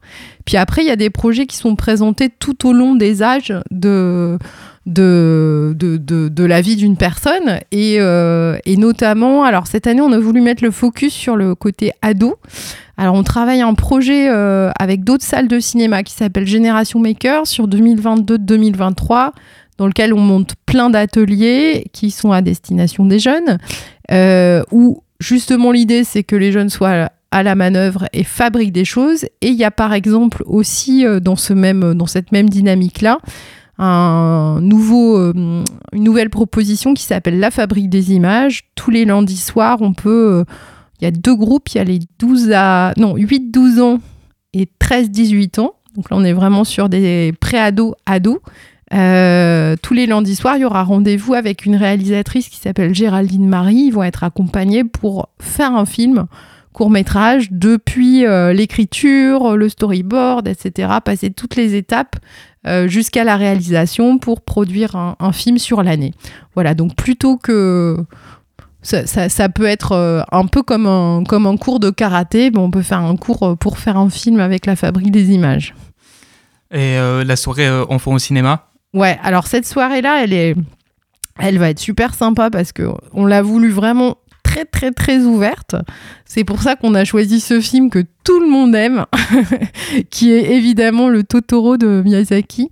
Puis 0.46 0.56
après, 0.56 0.84
il 0.84 0.88
y 0.88 0.92
a 0.92 0.96
des 0.96 1.10
projets 1.10 1.48
qui 1.48 1.58
sont 1.58 1.76
présentés 1.76 2.30
tout 2.30 2.68
au 2.68 2.74
long 2.74 2.94
des 2.94 3.24
âges 3.24 3.56
de, 3.72 4.38
de, 4.86 5.74
de, 5.76 5.98
de, 5.98 6.44
la 6.44 6.62
vie 6.62 6.76
d'une 6.76 6.96
personne. 6.96 7.60
Et, 7.72 7.96
euh, 7.98 8.60
et 8.66 8.78
notamment, 8.78 9.44
alors 9.44 9.66
cette 9.66 9.88
année, 9.88 10.02
on 10.02 10.12
a 10.12 10.20
voulu 10.20 10.42
mettre 10.42 10.64
le 10.64 10.70
focus 10.70 11.12
sur 11.12 11.36
le 11.36 11.56
côté 11.56 11.92
ado. 12.04 12.36
Alors 12.98 13.16
on 13.16 13.24
travaille 13.24 13.62
un 13.62 13.74
projet 13.74 14.30
euh, 14.30 14.70
avec 14.78 15.04
d'autres 15.04 15.24
salles 15.24 15.48
de 15.48 15.60
cinéma 15.60 16.04
qui 16.04 16.14
s'appelle 16.14 16.46
Génération 16.46 17.00
Maker 17.00 17.48
sur 17.48 17.68
2022-2023 17.68 19.32
dans 19.80 19.88
lequel 19.88 20.14
on 20.14 20.20
monte 20.20 20.54
plein 20.68 20.92
d'ateliers 20.92 21.86
qui 21.92 22.12
sont 22.12 22.32
à 22.32 22.42
destination 22.42 23.06
des 23.06 23.18
jeunes, 23.18 23.58
euh, 24.12 24.62
où 24.72 25.04
justement 25.20 25.72
l'idée 25.72 26.04
c'est 26.04 26.24
que 26.24 26.36
les 26.36 26.52
jeunes 26.52 26.70
soient 26.70 27.10
à 27.32 27.44
la 27.44 27.56
manœuvre 27.56 28.08
et 28.14 28.24
fabriquent 28.24 28.74
des 28.74 28.86
choses. 28.86 29.24
Et 29.42 29.48
il 29.48 29.56
y 29.56 29.64
a 29.64 29.72
par 29.72 29.94
exemple 29.94 30.44
aussi 30.46 31.06
euh, 31.06 31.20
dans, 31.20 31.36
ce 31.36 31.54
même, 31.54 31.96
dans 31.96 32.08
cette 32.08 32.32
même 32.32 32.50
dynamique-là 32.50 33.20
un 33.82 34.60
nouveau, 34.62 35.18
euh, 35.18 35.64
une 35.94 36.04
nouvelle 36.04 36.30
proposition 36.30 36.94
qui 36.94 37.04
s'appelle 37.04 37.40
La 37.40 37.50
Fabrique 37.50 37.90
des 37.90 38.12
images. 38.12 38.66
Tous 38.76 38.92
les 38.92 39.06
lundis 39.06 39.38
soirs, 39.38 39.78
on 39.82 39.94
peut... 39.94 40.40
euh, 40.40 40.44
il 41.00 41.06
y 41.06 41.08
a 41.08 41.12
deux 41.12 41.36
groupes, 41.36 41.70
il 41.70 41.78
y 41.78 41.80
a 41.80 41.86
les 41.86 42.00
12 42.20 42.52
à... 42.54 42.94
Non, 42.98 43.16
8-12 43.16 43.80
ans 43.80 44.00
et 44.52 44.68
13-18 44.82 45.62
ans. 45.62 45.76
Donc 45.96 46.10
là, 46.10 46.18
on 46.18 46.26
est 46.26 46.34
vraiment 46.34 46.66
sur 46.66 46.90
des 46.90 47.34
pré-ados, 47.40 47.94
ados. 48.06 48.40
Euh, 48.94 49.76
tous 49.82 49.94
les 49.94 50.08
lundis 50.08 50.36
soirs, 50.36 50.58
il 50.58 50.62
y 50.62 50.66
aura 50.66 50.84
rendez-vous 50.84 51.34
avec 51.34 51.66
une 51.66 51.76
réalisatrice 51.76 52.50
qui 52.50 52.58
s'appelle 52.58 52.94
Géraldine 52.94 53.48
Marie. 53.48 53.86
Ils 53.88 53.92
vont 53.92 54.04
être 54.04 54.24
accompagnés 54.24 54.84
pour 54.84 55.30
faire 55.40 55.76
un 55.76 55.86
film 55.86 56.26
court 56.74 56.90
métrage 56.90 57.50
depuis 57.52 58.26
euh, 58.26 58.54
l'écriture, 58.54 59.58
le 59.58 59.70
storyboard, 59.70 60.48
etc. 60.48 60.90
Passer 61.04 61.30
toutes 61.30 61.56
les 61.56 61.76
étapes 61.76 62.16
euh, 62.68 62.88
jusqu'à 62.88 63.24
la 63.24 63.38
réalisation 63.38 64.18
pour 64.18 64.42
produire 64.42 64.96
un, 64.96 65.32
film 65.32 65.58
sur 65.58 65.84
l'année. 65.84 66.14
Voilà, 66.56 66.74
donc 66.74 66.96
plutôt 66.96 67.38
que 67.38 67.98
ça, 68.82 69.06
ça- 69.06 69.50
peut 69.50 69.66
être 69.66 70.26
un 70.32 70.46
peu 70.46 70.64
comme 70.64 70.88
un, 70.88 71.24
comme 71.28 71.46
un 71.46 71.58
cours 71.58 71.80
de 71.80 71.90
karaté, 71.90 72.52
on 72.56 72.72
peut 72.72 72.82
faire 72.82 73.00
un 73.00 73.16
cours 73.18 73.58
pour 73.58 73.78
faire 73.78 73.98
un 73.98 74.10
film 74.10 74.40
avec 74.40 74.66
la 74.66 74.76
fabrique 74.76 75.12
des 75.12 75.32
images. 75.32 75.76
Et 76.72 76.98
la 76.98 77.36
soirée 77.36 77.70
enfants 77.90 78.14
au 78.14 78.20
cinéma? 78.20 78.69
Ouais, 78.94 79.20
alors 79.24 79.48
cette 79.48 79.68
soirée-là, 79.68 80.24
elle 80.24 80.34
est, 80.34 80.56
elle 81.38 81.58
va 81.58 81.70
être 81.70 81.80
super 81.80 82.14
sympa 82.14 82.50
parce 82.50 82.72
que 82.72 82.84
on 83.14 83.26
l'a 83.26 83.42
voulu 83.42 83.70
vraiment 83.70 84.18
très 84.44 84.66
très 84.66 84.92
très 84.92 85.20
ouverte. 85.20 85.76
C'est 86.26 86.44
pour 86.44 86.62
ça 86.62 86.76
qu'on 86.76 86.96
a 86.96 87.06
choisi 87.06 87.40
ce 87.40 87.62
film 87.62 87.90
que 87.90 88.04
tout 88.24 88.40
le 88.40 88.48
monde 88.48 88.76
aime, 88.76 89.06
qui 90.10 90.32
est 90.32 90.56
évidemment 90.56 91.08
le 91.08 91.24
Totoro 91.24 91.78
de 91.78 92.02
Miyazaki. 92.04 92.70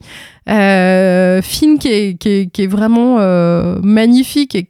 Euh, 0.50 1.42
film 1.42 1.78
qui 1.78 1.90
est, 1.90 2.18
qui 2.18 2.50
est, 2.64 2.68
vraiment 2.68 3.18
euh, 3.20 3.80
magnifique 3.84 4.56
et 4.56 4.66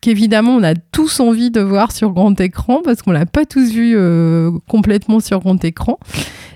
qu'évidemment 0.00 0.52
on 0.52 0.62
a 0.62 0.74
tous 0.74 1.20
envie 1.20 1.50
de 1.50 1.60
voir 1.60 1.92
sur 1.92 2.12
grand 2.12 2.40
écran 2.40 2.80
parce 2.82 3.02
qu'on 3.02 3.12
l'a 3.12 3.26
pas 3.26 3.44
tous 3.44 3.70
vu 3.70 3.92
euh, 3.94 4.50
complètement 4.68 5.20
sur 5.20 5.40
grand 5.40 5.62
écran. 5.64 5.98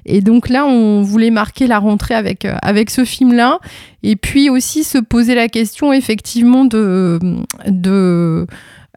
Et 0.06 0.20
donc 0.20 0.48
là, 0.48 0.66
on 0.66 1.02
voulait 1.02 1.30
marquer 1.30 1.66
la 1.66 1.78
rentrée 1.78 2.14
avec, 2.14 2.44
euh, 2.44 2.56
avec 2.62 2.90
ce 2.90 3.04
film-là. 3.04 3.58
Et 4.02 4.16
puis 4.16 4.50
aussi 4.50 4.84
se 4.84 4.98
poser 4.98 5.34
la 5.34 5.48
question 5.48 5.92
effectivement 5.92 6.64
de, 6.64 7.18
de, 7.66 8.46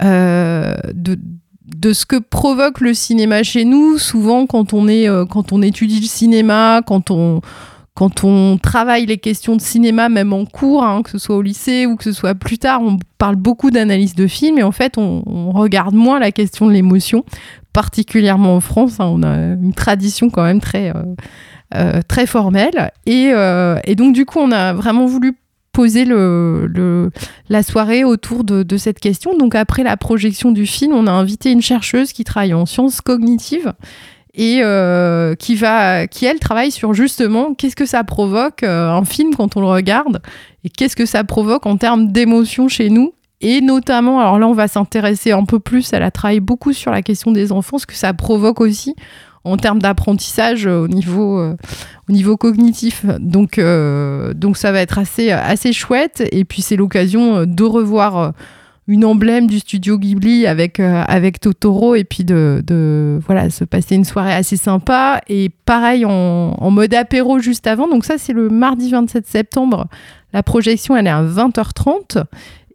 euh, 0.03 0.75
de, 0.93 1.93
ce 1.93 2.05
que 2.05 2.17
provoque 2.17 2.81
le 2.81 2.93
cinéma 2.93 3.43
chez 3.43 3.65
nous. 3.65 3.97
Souvent, 3.97 4.47
quand 4.47 4.73
on, 4.73 4.87
est, 4.87 5.07
euh, 5.07 5.25
quand 5.25 5.51
on 5.53 5.61
étudie 5.61 5.99
le 5.99 6.07
cinéma, 6.07 6.81
quand 6.85 7.11
on, 7.11 7.41
quand 7.93 8.23
on 8.23 8.57
travaille 8.57 9.05
les 9.05 9.19
questions 9.19 9.55
de 9.55 9.61
cinéma, 9.61 10.09
même 10.09 10.33
en 10.33 10.45
cours, 10.45 10.83
hein, 10.83 11.03
que 11.03 11.11
ce 11.11 11.19
soit 11.19 11.35
au 11.35 11.41
lycée 11.43 11.85
ou 11.85 11.95
que 11.95 12.03
ce 12.03 12.11
soit 12.11 12.33
plus 12.33 12.57
tard, 12.57 12.81
on 12.81 12.97
parle 13.19 13.35
beaucoup 13.35 13.69
d'analyse 13.69 14.15
de 14.15 14.27
films 14.27 14.57
et 14.57 14.63
en 14.63 14.71
fait, 14.71 14.97
on 14.97 15.51
regarde 15.51 15.93
moins 15.93 16.19
la 16.19 16.31
question 16.31 16.65
de 16.65 16.71
l'émotion, 16.71 17.23
particulièrement 17.75 18.55
en 18.55 18.61
France. 18.61 19.01
hein, 19.01 19.05
on 19.07 19.21
a 19.21 19.35
une 19.35 19.73
tradition 19.73 20.29
quand 20.29 20.43
même 20.43 20.61
très, 20.61 20.91
euh, 20.91 21.03
euh, 21.75 21.99
très 22.07 22.25
formelle. 22.25 22.91
Et, 23.05 23.31
euh, 23.33 23.77
et 23.83 23.95
donc, 23.95 24.15
du 24.15 24.25
coup, 24.25 24.39
on 24.39 24.53
a 24.53 24.71
vraiment 24.71 25.05
voulu 25.05 25.33
poser 25.73 26.05
la 26.05 27.63
soirée 27.63 28.05
autour 28.05 28.45
de, 28.45 28.77
cette 28.77 28.99
question. 28.99 29.37
Donc, 29.37 29.55
après 29.55 29.83
la 29.83 29.97
projection 29.97 30.53
du 30.53 30.65
film, 30.65 30.93
on 30.93 31.05
a 31.05 31.11
invité 31.11 31.51
une 31.51 31.61
chercheuse 31.61 32.13
qui 32.13 32.23
travaille 32.23 32.53
en 32.53 32.65
sciences 32.65 33.01
cognitives 33.01 33.73
et 34.33 34.61
qui 35.37 35.55
va 35.55 36.07
qui 36.07 36.25
elle 36.25 36.39
travaille 36.39 36.71
sur 36.71 36.93
justement 36.93 37.53
qu'est-ce 37.53 37.75
que 37.75 37.85
ça 37.85 38.05
provoque 38.05 38.63
un 38.63 39.03
film 39.03 39.35
quand 39.35 39.57
on 39.57 39.61
le 39.61 39.67
regarde 39.67 40.21
et 40.63 40.69
qu'est-ce 40.69 40.95
que 40.95 41.05
ça 41.05 41.23
provoque 41.25 41.65
en 41.65 41.75
termes 41.75 42.11
d'émotion 42.11 42.69
chez 42.69 42.89
nous 42.89 43.13
et 43.41 43.61
notamment 43.61 44.19
alors 44.19 44.39
là 44.39 44.47
on 44.47 44.53
va 44.53 44.67
s'intéresser 44.67 45.31
un 45.31 45.45
peu 45.45 45.59
plus 45.59 45.91
elle 45.93 46.03
a 46.03 46.11
travaillé 46.11 46.39
beaucoup 46.39 46.73
sur 46.73 46.91
la 46.91 47.01
question 47.01 47.31
des 47.31 47.51
enfants 47.51 47.77
ce 47.77 47.85
que 47.85 47.95
ça 47.95 48.13
provoque 48.13 48.61
aussi 48.61 48.95
en 49.45 49.57
termes 49.57 49.79
d'apprentissage 49.79 50.67
euh, 50.67 50.83
au 50.83 50.87
niveau 50.87 51.39
euh, 51.39 51.55
au 52.09 52.11
niveau 52.11 52.35
cognitif 52.37 53.05
donc 53.19 53.57
euh, 53.57 54.33
donc 54.33 54.57
ça 54.57 54.71
va 54.71 54.81
être 54.81 54.97
assez 54.97 55.31
assez 55.31 55.71
chouette 55.71 56.23
et 56.31 56.45
puis 56.45 56.61
c'est 56.61 56.75
l'occasion 56.75 57.45
de 57.45 57.63
revoir 57.63 58.33
une 58.87 59.03
emblème 59.03 59.47
du 59.47 59.59
studio 59.59 59.97
Ghibli 59.97 60.45
avec, 60.45 60.79
avec 60.79 61.39
Totoro 61.39 61.95
et 61.95 62.03
puis 62.03 62.23
de, 62.23 62.63
de 62.65 63.19
voilà, 63.25 63.49
se 63.49 63.63
passer 63.63 63.95
une 63.95 64.05
soirée 64.05 64.33
assez 64.33 64.57
sympa. 64.57 65.21
Et 65.27 65.49
pareil 65.65 66.05
en, 66.05 66.11
en 66.11 66.69
mode 66.69 66.93
apéro 66.93 67.39
juste 67.39 67.65
avant. 67.65 67.87
Donc 67.87 68.05
ça, 68.05 68.19
c'est 68.19 68.33
le 68.33 68.49
mardi 68.49 68.91
27 68.91 69.25
septembre. 69.25 69.87
La 70.33 70.43
projection, 70.43 70.95
elle 70.95 71.07
est 71.07 71.09
à 71.09 71.23
20h30. 71.23 72.25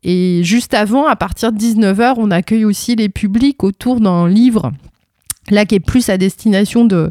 Et 0.02 0.42
juste 0.44 0.74
avant, 0.74 1.06
à 1.06 1.16
partir 1.16 1.52
de 1.52 1.58
19h, 1.58 2.14
on 2.16 2.30
accueille 2.30 2.64
aussi 2.64 2.96
les 2.96 3.08
publics 3.08 3.62
autour 3.62 4.00
d'un 4.00 4.28
livre, 4.28 4.72
là 5.50 5.66
qui 5.66 5.74
est 5.74 5.80
plus 5.80 6.08
à 6.08 6.16
destination 6.16 6.84
de, 6.84 7.10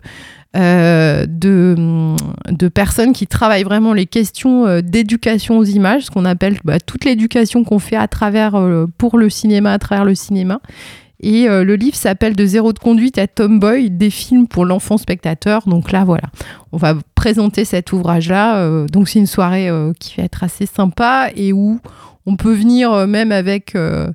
euh, 0.56 1.28
de, 1.28 2.67
personnes 2.69 3.13
qui 3.13 3.28
travaillent 3.28 3.63
vraiment 3.63 3.93
les 3.93 4.08
questions 4.08 4.65
euh, 4.65 4.82
d'éducation 4.82 5.60
aux 5.60 5.63
images, 5.63 6.06
ce 6.06 6.12
qu'on 6.12 6.25
appelle 6.25 6.58
bah, 6.63 6.80
toute 6.80 7.06
l'éducation 7.06 7.63
qu'on 7.63 7.78
fait 7.78 7.95
à 7.95 8.08
travers, 8.08 8.56
euh, 8.56 8.88
pour 8.97 9.17
le 9.17 9.30
cinéma, 9.30 9.73
à 9.73 9.80
travers 9.80 10.06
le 10.06 10.15
cinéma. 10.15 10.60
Et 11.21 11.47
le 11.49 11.75
livre 11.75 11.97
s'appelle 11.97 12.34
De 12.34 12.45
zéro 12.45 12.71
de 12.71 12.80
conduite 12.80 13.17
à 13.17 13.28
Tomboy, 13.28 13.89
des 13.89 14.10
films 14.10 14.47
pour 14.47 14.63
l'enfant 14.63 14.97
spectateur. 14.97 15.67
Donc 15.67 15.91
là, 15.91 16.06
voilà, 16.06 16.30
on 16.71 16.78
va 16.78 16.95
présenter 17.13 17.65
cet 17.65 17.91
ouvrage-là. 17.91 18.86
Donc 18.88 19.10
c'est 19.10 19.19
une 19.19 19.28
soirée 19.28 19.69
qui 19.99 20.15
va 20.15 20.23
être 20.23 20.45
assez 20.45 20.65
sympa 20.65 21.28
et 21.36 21.52
où 21.52 21.82
on 22.30 22.36
peut 22.36 22.54
venir 22.54 22.94
euh, 22.94 23.08
même 23.08 23.32
avec. 23.32 23.76
euh, 23.76 24.08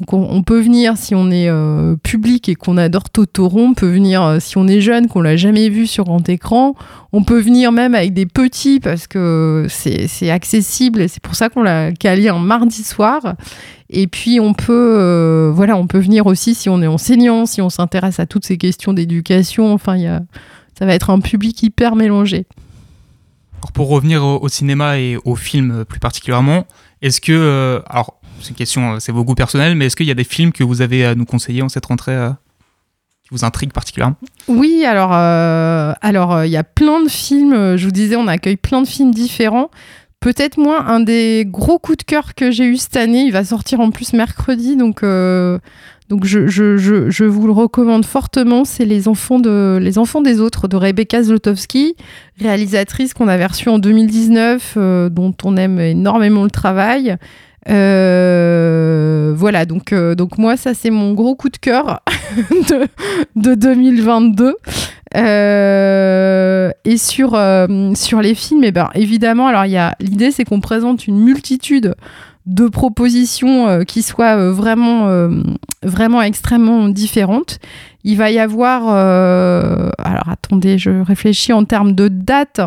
donc 0.00 0.12
on, 0.12 0.42
peut 0.44 0.60
venir 0.60 0.96
si 0.96 1.16
on 1.16 1.28
est 1.28 1.48
euh, 1.48 1.96
public 1.96 2.48
et 2.48 2.54
qu'on 2.54 2.76
adore 2.76 3.10
Totoro. 3.10 3.60
On 3.60 3.74
peut 3.74 3.90
venir 3.90 4.36
si 4.38 4.56
on 4.56 4.68
est 4.68 4.80
jeune, 4.80 5.08
qu'on 5.08 5.20
l'a 5.20 5.36
jamais 5.36 5.68
vu 5.68 5.88
sur 5.88 6.04
grand 6.04 6.26
écran. 6.28 6.74
On 7.12 7.24
peut 7.24 7.40
venir 7.40 7.72
même 7.72 7.96
avec 7.96 8.14
des 8.14 8.24
petits 8.24 8.78
parce 8.78 9.08
que 9.08 9.66
c'est 9.68 10.30
accessible. 10.30 11.00
et 11.00 11.08
C'est 11.08 11.20
pour 11.20 11.34
ça 11.34 11.48
qu'on 11.48 11.64
l'a 11.64 11.90
calé 11.90 12.28
un 12.28 12.38
mardi 12.38 12.84
soir. 12.84 13.34
Et 13.90 14.06
puis 14.06 14.38
on 14.38 14.54
peut, 14.54 15.50
voilà, 15.52 15.76
on 15.76 15.88
peut 15.88 15.98
venir 15.98 16.26
aussi 16.26 16.54
si 16.54 16.68
on 16.68 16.80
est 16.80 16.86
enseignant, 16.86 17.44
si 17.44 17.60
on 17.60 17.68
s'intéresse 17.68 18.20
à 18.20 18.26
toutes 18.26 18.46
ces 18.46 18.56
questions 18.56 18.92
d'éducation. 18.92 19.72
Enfin, 19.72 19.98
ça 20.78 20.86
va 20.86 20.94
être 20.94 21.10
un 21.10 21.18
public 21.18 21.60
hyper 21.64 21.96
mélangé. 21.96 22.46
Pour 23.74 23.88
revenir 23.88 24.22
au, 24.22 24.38
au 24.40 24.48
cinéma 24.48 25.00
et 25.00 25.18
au 25.24 25.34
film 25.34 25.84
plus 25.84 25.98
particulièrement, 25.98 26.66
est-ce 27.02 27.20
que, 27.20 27.32
euh, 27.32 27.80
alors 27.88 28.20
c'est 28.40 28.50
une 28.50 28.56
question, 28.56 28.94
euh, 28.94 28.98
c'est 29.00 29.12
vos 29.12 29.24
goûts 29.24 29.34
personnels, 29.34 29.74
mais 29.74 29.86
est-ce 29.86 29.96
qu'il 29.96 30.06
y 30.06 30.10
a 30.10 30.14
des 30.14 30.24
films 30.24 30.52
que 30.52 30.64
vous 30.64 30.82
avez 30.82 31.04
à 31.04 31.14
nous 31.14 31.24
conseiller 31.24 31.62
en 31.62 31.68
cette 31.68 31.86
rentrée 31.86 32.14
euh, 32.14 32.30
qui 33.22 33.28
vous 33.30 33.44
intriguent 33.44 33.72
particulièrement? 33.72 34.16
Oui, 34.48 34.84
alors, 34.84 36.44
il 36.44 36.50
y 36.50 36.56
a 36.56 36.64
plein 36.64 37.02
de 37.02 37.08
films. 37.08 37.76
Je 37.76 37.84
vous 37.84 37.92
disais, 37.92 38.16
on 38.16 38.26
accueille 38.26 38.56
plein 38.56 38.82
de 38.82 38.86
films 38.86 39.12
différents. 39.12 39.70
Peut-être 40.20 40.58
moi, 40.58 40.82
un 40.88 40.98
des 40.98 41.44
gros 41.46 41.78
coups 41.78 41.98
de 41.98 42.02
cœur 42.02 42.34
que 42.34 42.50
j'ai 42.50 42.64
eu 42.64 42.76
cette 42.76 42.96
année, 42.96 43.22
il 43.22 43.32
va 43.32 43.44
sortir 43.44 43.78
en 43.78 43.90
plus 43.92 44.14
mercredi, 44.14 44.74
donc, 44.74 45.04
euh, 45.04 45.60
donc 46.08 46.24
je, 46.24 46.48
je, 46.48 46.76
je, 46.76 47.08
je 47.08 47.24
vous 47.24 47.46
le 47.46 47.52
recommande 47.52 48.04
fortement. 48.04 48.64
C'est 48.64 48.84
les 48.84 49.06
enfants 49.06 49.38
les 49.38 49.96
enfants 49.96 50.20
des 50.20 50.40
autres 50.40 50.66
de 50.66 50.74
Rebecca 50.74 51.22
Zlotowski, 51.22 51.94
réalisatrice 52.40 53.14
qu'on 53.14 53.28
avait 53.28 53.46
reçue 53.46 53.68
en 53.68 53.78
2019, 53.78 54.74
euh, 54.76 55.08
dont 55.08 55.34
on 55.44 55.56
aime 55.56 55.78
énormément 55.78 56.42
le 56.42 56.50
travail. 56.50 57.16
Euh, 57.68 59.34
voilà, 59.36 59.66
donc, 59.66 59.94
donc 59.94 60.36
moi, 60.36 60.56
ça 60.56 60.74
c'est 60.74 60.90
mon 60.90 61.12
gros 61.12 61.36
coup 61.36 61.48
de 61.48 61.58
cœur 61.58 62.00
de, 62.50 62.88
de 63.36 63.54
2022. 63.54 64.56
Euh, 65.16 66.70
et 66.84 66.96
sur, 66.96 67.34
euh, 67.34 67.94
sur 67.94 68.20
les 68.20 68.34
films, 68.34 68.64
eh 68.64 68.72
ben, 68.72 68.90
évidemment, 68.94 69.46
alors 69.46 69.64
l'idée, 70.00 70.30
c'est 70.30 70.44
qu'on 70.44 70.60
présente 70.60 71.06
une 71.06 71.18
multitude 71.18 71.94
de 72.46 72.66
propositions 72.66 73.68
euh, 73.68 73.82
qui 73.84 74.02
soient 74.02 74.50
vraiment, 74.50 75.28
vraiment 75.82 76.22
extrêmement 76.22 76.88
différentes. 76.88 77.58
Il 78.04 78.16
va 78.16 78.30
y 78.30 78.38
avoir, 78.38 78.88
alors 78.88 80.28
attendez, 80.30 80.78
je 80.78 81.02
réfléchis 81.02 81.52
en 81.52 81.64
termes 81.64 81.92
de 81.92 82.08
date. 82.08 82.60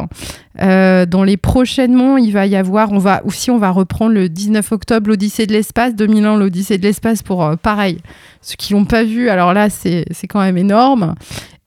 Dans 0.60 1.24
les 1.24 1.38
prochainement, 1.38 2.18
il 2.18 2.32
va 2.32 2.46
y 2.46 2.56
avoir, 2.56 2.92
on 2.92 3.00
va 3.00 3.26
aussi, 3.26 3.50
on 3.50 3.58
va 3.58 3.72
reprendre 3.72 4.14
le 4.14 4.30
19 4.30 4.72
octobre 4.72 5.08
l'Odyssée 5.08 5.48
de 5.48 5.54
l'espace, 5.54 5.96
2001 5.96 6.38
l'Odyssée 6.38 6.78
de 6.78 6.84
l'espace 6.84 7.24
pour 7.24 7.58
pareil. 7.58 8.00
Ceux 8.42 8.56
qui 8.56 8.74
l'ont 8.74 8.86
pas 8.86 9.04
vu, 9.04 9.30
alors 9.30 9.54
là, 9.54 9.70
c'est 9.72 10.06
quand 10.30 10.42
même 10.42 10.58
énorme. 10.58 11.16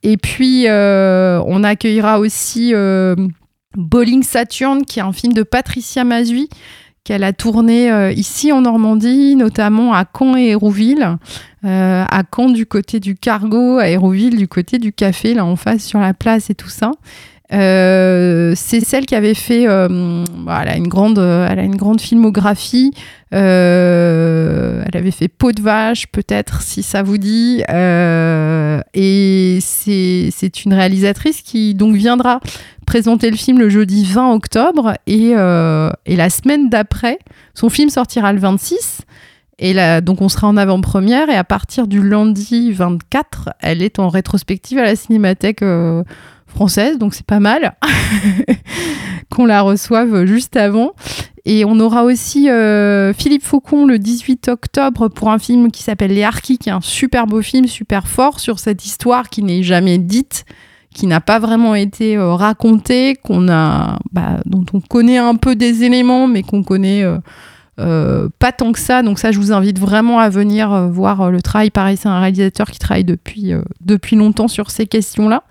Et 0.05 0.19
puis, 0.19 0.69
euh, 0.69 1.43
on 1.47 1.65
accueillera 1.65 2.21
aussi 2.21 2.73
euh, 2.75 3.17
Bowling 3.75 4.23
Saturn, 4.23 4.85
qui 4.85 4.99
est 4.99 5.03
un 5.03 5.15
film 5.15 5.33
de 5.33 5.43
Patricia 5.43 6.05
Mazui, 6.05 6.51
qu'elle 7.05 7.25
a 7.25 7.33
tourné 7.33 7.91
euh, 7.91 8.13
ici 8.13 8.53
en 8.53 8.61
Normandie, 8.61 9.35
notamment 9.35 9.95
à 9.95 10.05
Caen 10.05 10.37
et 10.37 10.49
Hérouville. 10.49 11.17
À 11.67 12.23
Caen 12.31 12.51
du 12.51 12.67
côté 12.67 13.01
du 13.01 13.15
cargo, 13.15 13.79
à 13.79 13.89
Hérouville 13.89 14.37
du 14.37 14.47
côté 14.47 14.79
du 14.79 14.93
café, 14.93 15.33
là 15.33 15.47
en 15.47 15.57
face 15.57 15.83
sur 15.83 15.99
la 15.99 16.13
place 16.13 16.51
et 16.51 16.55
tout 16.55 16.69
ça. 16.69 16.91
Euh, 17.53 18.55
c'est 18.57 18.81
celle 18.81 19.05
qui 19.07 19.15
avait 19.15 19.35
fait, 19.35 19.69
euh, 19.69 20.25
voilà, 20.45 20.77
une 20.77 20.89
grande, 20.89 21.19
euh, 21.19 21.47
elle 21.49 21.59
a 21.59 21.63
une 21.63 21.77
grande 21.77 22.01
filmographie. 22.01 22.93
Elle 23.31 23.41
avait 24.95 25.11
fait 25.11 25.29
Peau 25.29 25.53
de 25.53 25.61
vache, 25.61 26.07
peut-être, 26.07 26.63
si 26.63 26.83
ça 26.83 27.03
vous 27.03 27.19
dit. 27.19 27.63
Et 28.95 29.59
c'est 29.61 30.65
une 30.65 30.73
réalisatrice 30.73 31.43
qui 31.43 31.75
donc 31.75 31.97
viendra 31.97 32.41
présenter 32.87 33.31
le 33.31 33.37
film 33.37 33.59
le 33.59 33.69
jeudi 33.69 34.05
20 34.05 34.33
octobre 34.35 34.95
et, 35.09 35.31
et 35.31 36.17
la 36.17 36.31
semaine 36.31 36.69
d'après, 36.69 37.19
son 37.55 37.69
film 37.71 37.91
sortira 37.91 38.33
le 38.33 38.39
26. 38.39 39.01
Et 39.59 39.75
donc 40.01 40.21
on 40.21 40.29
sera 40.29 40.47
en 40.47 40.57
avant-première 40.57 41.29
et 41.29 41.37
à 41.37 41.45
partir 41.45 41.89
du 41.89 42.09
lundi 42.09 42.71
24, 42.71 43.51
elle 43.61 43.83
est 43.83 43.99
en 43.99 44.11
rétrospective 44.11 44.79
à 44.79 44.85
la 44.85 44.95
Cinémathèque 44.95 45.65
française, 46.55 46.99
donc 46.99 47.15
c'est 47.15 47.27
pas 47.27 47.41
mal 47.41 47.77
qu'on 49.31 49.47
la 49.47 49.63
reçoive 49.63 50.25
juste 50.25 50.57
avant. 50.57 50.93
Et 51.47 51.65
on 51.67 51.79
aura 51.79 52.05
aussi 52.05 52.49
euh, 52.49 53.13
Philippe 53.13 53.43
Faucon 53.43 53.85
le 53.85 53.99
18 53.99 54.49
octobre 54.49 55.09
pour 55.09 55.31
un 55.31 55.39
film 55.39 55.71
qui 55.71 55.83
s'appelle 55.83 56.15
Les 56.15 56.25
Harkis, 56.25 56.57
qui 56.57 56.71
est 56.71 56.73
un 56.73 56.81
super 56.81 57.27
beau 57.27 57.43
film, 57.43 57.67
super 57.67 58.09
fort 58.09 58.41
sur 58.41 58.59
cette 58.59 58.87
histoire 58.87 59.29
qui 59.29 59.43
n'est 59.43 59.63
jamais 59.63 59.99
dite, 59.99 60.47
qui 60.95 61.07
n'a 61.07 61.21
pas 61.21 61.39
vraiment 61.39 61.75
été 61.75 62.17
euh, 62.17 62.35
racontée, 62.35 63.17
qu'on 63.23 63.51
a, 63.51 63.99
bah, 64.13 64.41
dont 64.47 64.65
on 64.73 64.81
connaît 64.81 65.19
un 65.19 65.35
peu 65.35 65.55
des 65.55 65.85
éléments, 65.85 66.29
mais 66.29 66.43
qu'on 66.43 66.63
connaît 66.63 67.03
euh, 67.03 67.19
euh, 67.81 68.29
pas 68.39 68.53
tant 68.53 68.73
que 68.73 68.79
ça. 68.79 69.03
Donc 69.03 69.19
ça, 69.19 69.33
je 69.33 69.39
vous 69.39 69.53
invite 69.53 69.79
vraiment 69.79 70.21
à 70.21 70.29
venir 70.29 70.73
euh, 70.73 70.89
voir 70.89 71.21
euh, 71.23 71.31
le 71.31 71.43
travail. 71.43 71.71
Pareil, 71.71 71.97
c'est 71.97 72.09
un 72.09 72.21
réalisateur 72.21 72.71
qui 72.71 72.79
travaille 72.79 73.05
depuis, 73.05 73.53
depuis 73.81 74.17
longtemps 74.17 74.49
sur 74.49 74.71
ces 74.71 74.87
questions-là. 74.87 75.43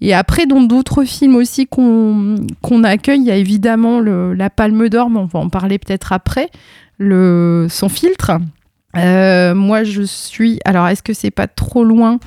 Et 0.00 0.14
après, 0.14 0.46
dans 0.46 0.62
d'autres 0.62 1.04
films 1.04 1.36
aussi 1.36 1.66
qu'on 1.66 2.36
qu'on 2.60 2.84
accueille, 2.84 3.20
il 3.20 3.26
y 3.26 3.30
a 3.30 3.36
évidemment 3.36 4.00
le- 4.00 4.34
la 4.34 4.50
Palme 4.50 4.88
d'Or, 4.88 5.10
mais 5.10 5.18
on 5.18 5.26
va 5.26 5.40
en 5.40 5.48
parler 5.48 5.78
peut-être 5.78 6.12
après, 6.12 6.50
le 6.98 7.66
Sans 7.68 7.88
filtre. 7.88 8.32
Moi, 8.94 9.84
je 9.84 10.02
suis... 10.02 10.60
Alors, 10.64 10.86
est-ce 10.88 11.02
que 11.02 11.14
c'est 11.14 11.30
pas 11.30 11.46
trop 11.46 11.82
loin? 11.82 12.18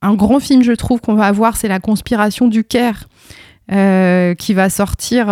Un 0.00 0.14
grand 0.14 0.38
film, 0.38 0.62
je 0.62 0.72
trouve, 0.72 1.00
qu'on 1.00 1.14
va 1.14 1.26
avoir, 1.26 1.56
c'est 1.56 1.66
La 1.66 1.80
Conspiration 1.80 2.46
du 2.46 2.62
Caire, 2.62 3.08
qui 3.68 4.54
va 4.54 4.70
sortir 4.70 5.26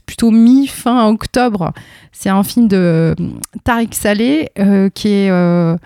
plutôt 0.00 0.30
mi-fin 0.30 1.06
octobre. 1.06 1.72
C'est 2.12 2.28
un 2.28 2.42
film 2.42 2.68
de 2.68 2.76
euh, 2.76 3.14
Tariq 3.64 3.94
Saleh 3.94 4.50
euh, 4.58 4.88
qui 4.88 5.08
est... 5.08 5.30
euh, 5.30 5.76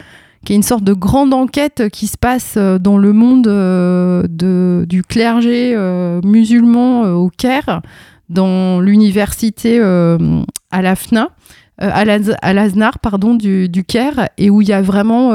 qui 0.45 0.55
est 0.55 0.57
une 0.57 0.65
sorte 0.65 0.83
de 0.83 0.93
grande 0.93 1.33
enquête 1.33 1.89
qui 1.93 2.09
se 2.09 2.19
passe 2.19 2.59
dans 2.59 2.99
le 2.99 3.13
monde 3.13 3.45
de, 3.45 4.85
du 4.89 5.05
clergé 5.05 5.77
musulman 6.25 7.03
au 7.13 7.31
Caire, 7.31 7.81
dans 8.29 8.81
l'université 8.81 9.81
à 9.81 10.83
l'Aznar, 12.53 12.99
pardon, 12.99 13.35
du, 13.35 13.85
Caire, 13.87 14.31
et 14.37 14.51
où 14.51 14.63
il 14.63 14.69
y 14.69 14.73
a 14.73 14.83
vraiment 14.83 15.29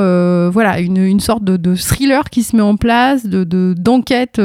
voilà, 0.49 0.81
une, 0.81 0.97
une 0.97 1.21
sorte 1.21 1.45
de, 1.45 1.75
thriller 1.75 2.29
qui 2.29 2.43
se 2.43 2.53
met 2.57 2.61
en 2.61 2.75
place, 2.75 3.25
de, 3.25 3.45
de- 3.45 3.75
d'enquête 3.77 4.41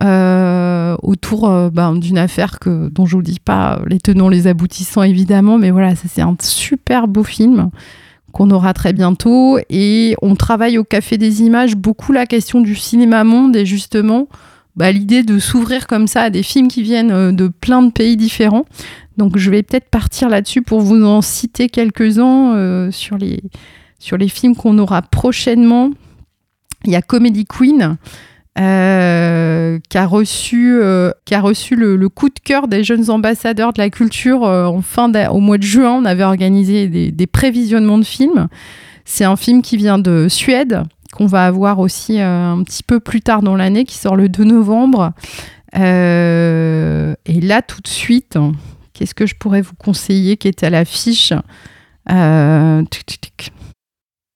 euh, 0.00 0.96
autour 1.02 1.50
euh, 1.50 1.68
ben, 1.68 1.94
d'une 1.94 2.16
affaire 2.16 2.58
que, 2.58 2.88
dont 2.88 3.04
je 3.04 3.16
vous 3.16 3.22
dis 3.22 3.40
pas 3.40 3.80
les 3.86 3.98
tenants, 3.98 4.30
les 4.30 4.46
aboutissants 4.46 5.02
évidemment, 5.02 5.58
mais 5.58 5.70
voilà, 5.70 5.94
c'est 5.94 6.22
un 6.22 6.34
super 6.40 7.08
beau 7.08 7.24
film 7.24 7.70
qu'on 8.32 8.50
aura 8.50 8.72
très 8.72 8.94
bientôt. 8.94 9.58
Et 9.68 10.16
on 10.22 10.34
travaille 10.34 10.78
au 10.78 10.84
Café 10.84 11.18
des 11.18 11.42
Images 11.42 11.76
beaucoup 11.76 12.12
la 12.12 12.24
question 12.24 12.62
du 12.62 12.74
cinéma 12.74 13.22
monde 13.24 13.54
et 13.54 13.66
justement 13.66 14.28
bah, 14.76 14.90
l'idée 14.90 15.22
de 15.22 15.38
s'ouvrir 15.38 15.86
comme 15.86 16.06
ça 16.06 16.22
à 16.22 16.30
des 16.30 16.42
films 16.42 16.68
qui 16.68 16.82
viennent 16.82 17.12
euh, 17.12 17.32
de 17.32 17.48
plein 17.48 17.82
de 17.82 17.92
pays 17.92 18.16
différents. 18.16 18.64
Donc 19.18 19.36
je 19.36 19.50
vais 19.50 19.62
peut-être 19.62 19.90
partir 19.90 20.30
là-dessus 20.30 20.62
pour 20.62 20.80
vous 20.80 21.04
en 21.04 21.20
citer 21.20 21.68
quelques-uns 21.68 22.90
sur, 22.90 23.18
les, 23.18 23.42
sur 23.98 24.16
les 24.16 24.28
films 24.28 24.56
qu'on 24.56 24.78
aura 24.78 25.02
prochainement. 25.02 25.90
Il 26.86 26.92
y 26.92 26.96
a 26.96 27.02
Comedy 27.02 27.44
Queen. 27.44 27.98
Euh, 28.58 29.78
qui 29.88 29.96
a 29.96 30.04
reçu, 30.04 30.74
euh, 30.74 31.10
qui 31.24 31.34
a 31.34 31.40
reçu 31.40 31.74
le, 31.74 32.08
coup 32.10 32.28
de 32.28 32.38
cœur 32.38 32.68
des 32.68 32.84
jeunes 32.84 33.08
ambassadeurs 33.08 33.72
de 33.72 33.80
la 33.80 33.88
culture 33.88 34.44
euh, 34.44 34.66
en 34.66 34.82
fin 34.82 35.10
au 35.30 35.40
mois 35.40 35.56
de 35.56 35.62
juin. 35.62 35.92
On 35.92 36.04
avait 36.04 36.24
organisé 36.24 36.86
des, 36.88 37.26
prévisionnements 37.26 37.96
de 37.96 38.04
films. 38.04 38.48
C'est 39.06 39.24
un 39.24 39.36
film 39.36 39.62
qui 39.62 39.78
vient 39.78 39.98
de 39.98 40.28
Suède, 40.28 40.82
qu'on 41.14 41.24
va 41.26 41.46
avoir 41.46 41.78
aussi 41.78 42.20
un 42.20 42.62
petit 42.62 42.82
peu 42.82 43.00
plus 43.00 43.22
tard 43.22 43.42
dans 43.42 43.56
l'année, 43.56 43.84
qui 43.84 43.96
sort 43.96 44.16
le 44.16 44.28
2 44.28 44.44
novembre. 44.44 45.12
Et 45.74 45.80
là, 47.40 47.62
tout 47.62 47.80
de 47.80 47.88
suite, 47.88 48.38
qu'est-ce 48.92 49.14
que 49.14 49.24
je 49.26 49.34
pourrais 49.34 49.62
vous 49.62 49.74
conseiller 49.74 50.36
qui 50.36 50.48
est 50.48 50.62
à 50.62 50.68
l'affiche? 50.68 51.32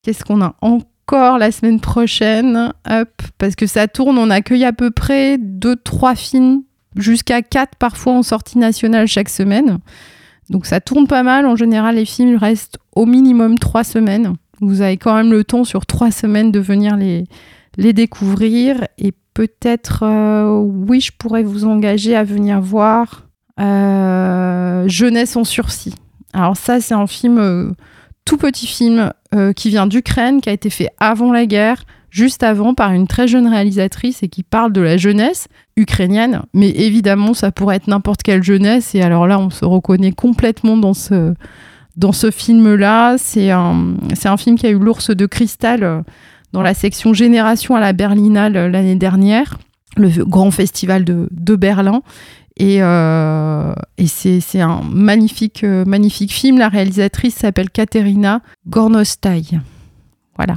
Qu'est-ce 0.02 0.24
qu'on 0.24 0.40
a 0.40 0.54
encore 0.62 0.95
la 1.12 1.52
semaine 1.52 1.80
prochaine, 1.80 2.72
parce 3.38 3.54
que 3.54 3.66
ça 3.66 3.88
tourne, 3.88 4.18
on 4.18 4.30
accueille 4.30 4.64
à 4.64 4.72
peu 4.72 4.90
près 4.90 5.38
2-3 5.38 6.16
films, 6.16 6.62
jusqu'à 6.96 7.42
4 7.42 7.76
parfois 7.76 8.14
en 8.14 8.22
sortie 8.22 8.58
nationale 8.58 9.06
chaque 9.06 9.28
semaine. 9.28 9.78
Donc 10.50 10.66
ça 10.66 10.80
tourne 10.80 11.06
pas 11.06 11.22
mal, 11.22 11.46
en 11.46 11.56
général 11.56 11.96
les 11.96 12.04
films 12.04 12.36
restent 12.36 12.78
au 12.94 13.06
minimum 13.06 13.58
3 13.58 13.84
semaines. 13.84 14.34
Vous 14.60 14.80
avez 14.80 14.96
quand 14.96 15.14
même 15.14 15.32
le 15.32 15.44
temps 15.44 15.64
sur 15.64 15.86
3 15.86 16.10
semaines 16.10 16.50
de 16.50 16.60
venir 16.60 16.96
les, 16.96 17.24
les 17.76 17.92
découvrir 17.92 18.86
et 18.98 19.12
peut-être, 19.34 20.02
euh, 20.02 20.58
oui, 20.58 21.00
je 21.00 21.12
pourrais 21.12 21.42
vous 21.42 21.66
engager 21.66 22.16
à 22.16 22.24
venir 22.24 22.60
voir 22.60 23.26
euh, 23.60 24.88
Jeunesse 24.88 25.36
en 25.36 25.44
sursis. 25.44 25.94
Alors 26.32 26.56
ça, 26.56 26.80
c'est 26.80 26.94
un 26.94 27.06
film, 27.06 27.38
euh, 27.38 27.70
tout 28.26 28.36
petit 28.36 28.66
film, 28.66 29.10
euh, 29.34 29.54
qui 29.54 29.70
vient 29.70 29.86
d'Ukraine, 29.86 30.42
qui 30.42 30.50
a 30.50 30.52
été 30.52 30.68
fait 30.68 30.90
avant 30.98 31.32
la 31.32 31.46
guerre, 31.46 31.84
juste 32.10 32.42
avant, 32.42 32.74
par 32.74 32.92
une 32.92 33.06
très 33.06 33.26
jeune 33.26 33.46
réalisatrice 33.46 34.22
et 34.22 34.28
qui 34.28 34.42
parle 34.42 34.72
de 34.72 34.82
la 34.82 34.98
jeunesse 34.98 35.48
ukrainienne. 35.76 36.42
Mais 36.52 36.68
évidemment, 36.68 37.32
ça 37.32 37.52
pourrait 37.52 37.76
être 37.76 37.86
n'importe 37.86 38.22
quelle 38.22 38.42
jeunesse. 38.42 38.94
Et 38.94 39.00
alors 39.00 39.26
là, 39.26 39.38
on 39.38 39.48
se 39.48 39.64
reconnaît 39.64 40.12
complètement 40.12 40.76
dans 40.76 40.92
ce, 40.92 41.34
film-là. 42.30 43.16
C'est 43.16 43.50
un, 43.50 44.36
film 44.36 44.58
qui 44.58 44.66
a 44.66 44.70
eu 44.70 44.78
l'ours 44.78 45.10
de 45.10 45.26
cristal 45.26 45.82
euh, 45.84 46.02
dans 46.52 46.62
la 46.62 46.74
section 46.74 47.14
Génération 47.14 47.76
à 47.76 47.80
la 47.80 47.92
Berlinale 47.92 48.56
euh, 48.56 48.68
l'année 48.68 48.96
dernière, 48.96 49.56
le 49.96 50.08
grand 50.24 50.50
festival 50.50 51.04
de 51.04 51.56
Berlin. 51.56 52.02
Et, 52.58 52.78
euh, 52.80 53.74
et 53.98 54.06
c'est, 54.06 54.60
un 54.60 54.82
magnifique, 54.82 55.62
euh, 55.62 55.84
magnifique 55.84 56.32
film. 56.32 56.58
La 56.58 56.68
réalisatrice 56.68 57.34
s'appelle 57.34 57.70
Katerina 57.70 58.40
Gornostai. 58.66 59.60
Voilà. 60.36 60.56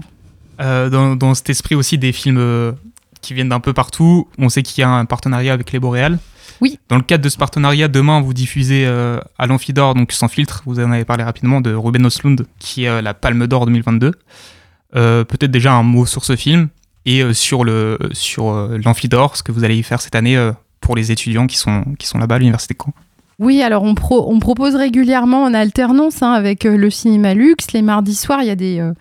Euh, 0.62 0.90
dans, 0.90 1.16
dans 1.16 1.34
cet 1.34 1.50
esprit 1.50 1.76
aussi 1.76 1.98
des 1.98 2.12
films 2.12 2.76
qui 3.22 3.34
viennent 3.34 3.50
d'un 3.50 3.60
peu 3.60 3.74
partout, 3.74 4.28
on 4.38 4.50
sait 4.50 4.64
qu'il 4.64 4.82
y 4.82 4.86
a 4.86 4.90
un 4.90 5.06
partenariat 5.06 5.54
avec 5.54 5.72
les 5.72 5.80
Boréales. 5.80 6.20
Oui. 6.62 6.80
Dans 6.90 6.98
le 6.98 7.04
cadre 7.04 7.24
de 7.24 7.30
ce 7.30 7.38
partenariat, 7.38 7.88
demain, 7.88 8.22
vous 8.22 8.34
diffusez 8.34 8.86
euh, 8.86 9.20
à 9.38 9.48
l'Amphidor, 9.48 9.94
donc 9.96 10.12
sans 10.12 10.28
filtre, 10.28 10.64
vous 10.66 10.80
en 10.80 10.92
avez 10.92 11.06
parlé 11.06 11.24
rapidement, 11.24 11.62
de 11.62 11.74
Ruben 11.74 12.06
Östlund, 12.06 12.46
qui 12.60 12.84
est 12.84 13.02
la 13.02 13.14
Palme 13.14 13.48
d'Or 13.48 13.66
2022. 13.66 14.14
Euh, 14.96 15.24
Peut-être 15.24 15.52
déjà 15.52 15.74
un 15.74 15.84
mot 15.84 16.06
sur 16.06 16.26
ce 16.26 16.36
film 16.36 16.70
et 17.06 17.34
sur 17.34 17.64
l'Amphidor, 17.64 19.38
ce 19.38 19.44
que 19.44 19.52
vous 19.52 19.64
allez 19.64 19.78
y 19.78 19.84
faire 19.84 20.02
cette 20.02 20.16
année 20.16 20.52
pour 20.82 20.96
les 20.96 21.12
étudiants 21.12 21.48
qui 21.48 21.58
sont, 21.58 21.84
qui 21.98 22.08
sont 22.08 22.18
là-bas 22.18 22.36
à 22.36 22.40
l'Université 22.40 22.74
de 22.74 22.80
Caen. 22.84 22.94
Oui, 23.40 23.62
alors 23.62 23.84
on, 23.84 23.96
pro- 23.96 24.26
on 24.30 24.40
propose 24.40 24.76
régulièrement 24.76 25.44
en 25.44 25.54
alternance 25.54 26.22
hein, 26.22 26.32
avec 26.34 26.66
euh, 26.66 26.76
le 26.76 26.90
cinéma 26.90 27.34
luxe. 27.34 27.72
Les 27.74 27.82
mardis 27.82 28.16
soirs, 28.16 28.42
il 28.42 28.48
y 28.48 28.52
a 28.52 28.56
des. 28.56 28.80
euh, 28.80 28.94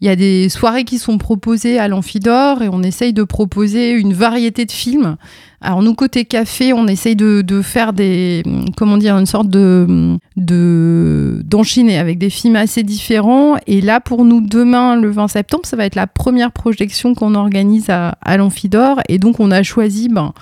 y 0.00 0.08
a 0.08 0.16
des 0.16 0.48
soirées 0.50 0.84
qui 0.84 0.98
sont 0.98 1.16
proposées 1.16 1.78
à 1.78 1.88
l'Amphidor 1.88 2.60
et 2.62 2.68
on 2.68 2.82
essaye 2.82 3.12
de 3.14 3.22
proposer 3.22 3.92
une 3.92 4.12
variété 4.12 4.66
de 4.66 4.72
films. 4.72 5.16
Alors 5.62 5.80
nous, 5.82 5.94
côté 5.94 6.26
café, 6.26 6.74
on 6.74 6.86
essaye 6.88 7.16
de, 7.16 7.40
de 7.40 7.62
faire 7.62 7.94
des, 7.94 8.42
comment 8.76 8.98
dire, 8.98 9.16
une 9.16 9.24
sorte 9.24 9.48
de 9.48 10.18
d'enchaîner 10.36 11.98
avec 11.98 12.18
des 12.18 12.30
films 12.30 12.56
assez 12.56 12.82
différents. 12.82 13.56
Et 13.66 13.80
là, 13.80 14.00
pour 14.00 14.24
nous, 14.24 14.40
demain, 14.40 14.96
le 14.96 15.10
20 15.10 15.28
septembre, 15.28 15.64
ça 15.64 15.76
va 15.76 15.84
être 15.86 15.94
la 15.94 16.06
première 16.06 16.52
projection 16.52 17.14
qu'on 17.14 17.34
organise 17.34 17.90
à, 17.90 18.16
à 18.20 18.36
l'Amphidor. 18.36 19.00
Et 19.08 19.18
donc, 19.18 19.40
on 19.40 19.50
a 19.50 19.62
choisi 19.62 20.08
ben, 20.08 20.32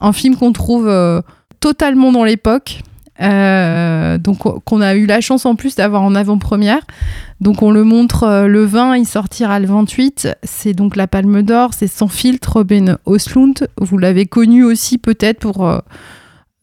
un 0.00 0.12
film 0.12 0.36
qu'on 0.36 0.52
trouve 0.52 0.88
euh, 0.88 1.20
totalement 1.60 2.12
dans 2.12 2.24
l'époque. 2.24 2.80
Euh, 3.22 4.18
donc 4.18 4.40
qu'on 4.64 4.82
a 4.82 4.94
eu 4.94 5.06
la 5.06 5.22
chance 5.22 5.46
en 5.46 5.54
plus 5.56 5.74
d'avoir 5.74 6.02
en 6.02 6.14
avant-première. 6.14 6.82
Donc 7.40 7.62
on 7.62 7.70
le 7.70 7.82
montre 7.82 8.24
euh, 8.24 8.46
le 8.46 8.64
20, 8.66 8.96
il 8.96 9.06
sortira 9.06 9.58
le 9.58 9.66
28. 9.66 10.28
C'est 10.42 10.74
donc 10.74 10.96
la 10.96 11.06
Palme 11.06 11.42
d'Or, 11.42 11.70
c'est 11.72 11.86
sans 11.86 12.08
filtre, 12.08 12.62
Ben 12.62 12.98
Oslund. 13.06 13.68
Vous 13.78 13.96
l'avez 13.96 14.26
connu 14.26 14.64
aussi 14.64 14.98
peut-être 14.98 15.38
pour 15.38 15.66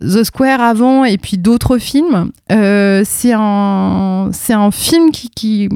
The 0.01 0.23
Square 0.23 0.61
avant 0.61 1.05
et 1.05 1.17
puis 1.17 1.39
d'autres 1.39 1.79
films. 1.79 2.31
C'est 2.49 3.33
un, 3.33 4.29
un 4.49 4.71
film 4.71 5.11
qui, 5.11 5.29
qui, 5.31 5.69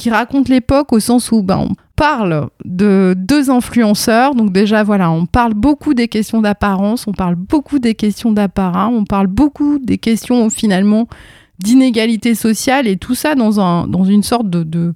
qui 0.00 0.08
raconte 0.08 0.48
l'époque 0.48 0.94
au 0.94 0.98
sens 0.98 1.30
où 1.30 1.42
ben, 1.42 1.58
on 1.58 1.74
parle 1.94 2.48
de 2.64 3.14
deux 3.18 3.50
influenceurs. 3.50 4.34
Donc 4.34 4.50
déjà, 4.50 4.82
voilà, 4.82 5.10
on 5.10 5.26
parle 5.26 5.52
beaucoup 5.52 5.92
des 5.92 6.08
questions 6.08 6.40
d'apparence, 6.40 7.06
on 7.06 7.12
parle 7.12 7.34
beaucoup 7.34 7.78
des 7.78 7.94
questions 7.94 8.32
d'apparat, 8.32 8.88
on 8.88 9.04
parle 9.04 9.26
beaucoup 9.26 9.78
des 9.78 9.98
questions 9.98 10.48
finalement 10.48 11.06
d'inégalité 11.58 12.34
sociale 12.34 12.86
et 12.86 12.96
tout 12.96 13.14
ça 13.14 13.34
dans, 13.34 13.60
un, 13.60 13.86
dans 13.86 14.04
une 14.04 14.22
sorte 14.22 14.48
de, 14.48 14.94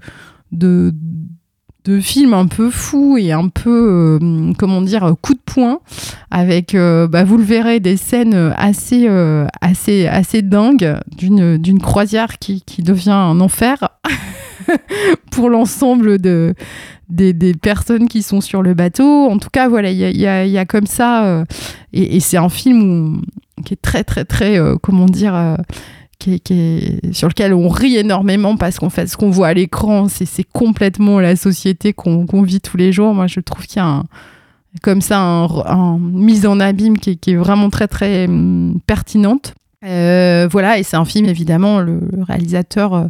de 1.84 2.00
film 2.00 2.32
un 2.32 2.46
peu 2.46 2.70
fou 2.70 3.16
et 3.18 3.32
un 3.32 3.48
peu, 3.48 4.18
euh, 4.22 4.52
comment 4.58 4.80
dire, 4.80 5.14
coup 5.20 5.34
de 5.34 5.40
poing, 5.44 5.80
avec, 6.30 6.74
euh, 6.74 7.06
bah, 7.06 7.24
vous 7.24 7.36
le 7.36 7.44
verrez, 7.44 7.78
des 7.80 7.96
scènes 7.98 8.54
assez, 8.56 9.06
euh, 9.08 9.46
assez, 9.60 10.06
assez 10.06 10.40
dingues 10.42 10.96
d'une 11.16 11.58
d'une 11.58 11.80
croisière 11.80 12.38
qui, 12.38 12.62
qui 12.62 12.82
devient 12.82 13.10
un 13.10 13.38
enfer 13.40 13.88
pour 15.30 15.50
l'ensemble 15.50 16.18
de, 16.18 16.54
des, 17.08 17.32
des 17.32 17.54
personnes 17.54 18.08
qui 18.08 18.22
sont 18.22 18.40
sur 18.40 18.62
le 18.62 18.74
bateau. 18.74 19.26
En 19.28 19.38
tout 19.38 19.50
cas, 19.52 19.68
voilà, 19.68 19.90
il 19.90 19.98
y 19.98 20.04
a, 20.04 20.10
y 20.10 20.26
a- 20.26 20.46
y 20.46 20.58
a 20.58 20.64
comme 20.64 20.86
ça, 20.86 21.26
euh, 21.26 21.44
et, 21.92 22.16
et 22.16 22.20
c'est 22.20 22.36
un 22.38 22.48
film 22.48 22.82
où- 22.82 23.62
qui 23.64 23.74
est 23.74 23.82
très, 23.82 24.04
très, 24.04 24.24
très, 24.24 24.58
euh, 24.58 24.76
comment 24.82 25.06
dire, 25.06 25.34
sur 27.12 27.28
lequel 27.28 27.54
on 27.54 27.68
rit 27.68 27.96
énormément 27.96 28.56
parce 28.56 28.78
qu'en 28.78 28.90
fait, 28.90 29.06
ce 29.06 29.16
qu'on 29.16 29.30
voit 29.30 29.48
à 29.48 29.54
l'écran, 29.54 30.08
c'est 30.08 30.44
complètement 30.44 31.20
la 31.20 31.36
société 31.36 31.92
qu'on 31.92 32.42
vit 32.42 32.60
tous 32.60 32.76
les 32.76 32.92
jours. 32.92 33.14
Moi, 33.14 33.26
je 33.26 33.40
trouve 33.40 33.66
qu'il 33.66 33.78
y 33.78 33.84
a 33.84 34.02
comme 34.82 35.00
ça 35.00 35.20
un, 35.20 35.44
un 35.44 35.98
mise 35.98 36.46
en 36.46 36.60
abîme 36.60 36.98
qui 36.98 37.18
est, 37.26 37.36
vraiment 37.36 37.70
très, 37.70 37.88
très 37.88 38.26
hum, 38.26 38.80
pertinente. 38.86 39.54
Euh, 39.84 40.48
voilà, 40.50 40.78
et 40.78 40.82
c'est 40.82 40.96
un 40.96 41.04
film, 41.04 41.26
évidemment, 41.26 41.80
le, 41.80 42.00
réalisateur 42.26 42.94
euh, 42.94 43.04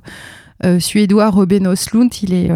euh, 0.65 0.81
suédois 0.81 1.31
Ruben 1.31 1.67
Östlund, 1.67 2.13
il 2.23 2.35
est... 2.35 2.51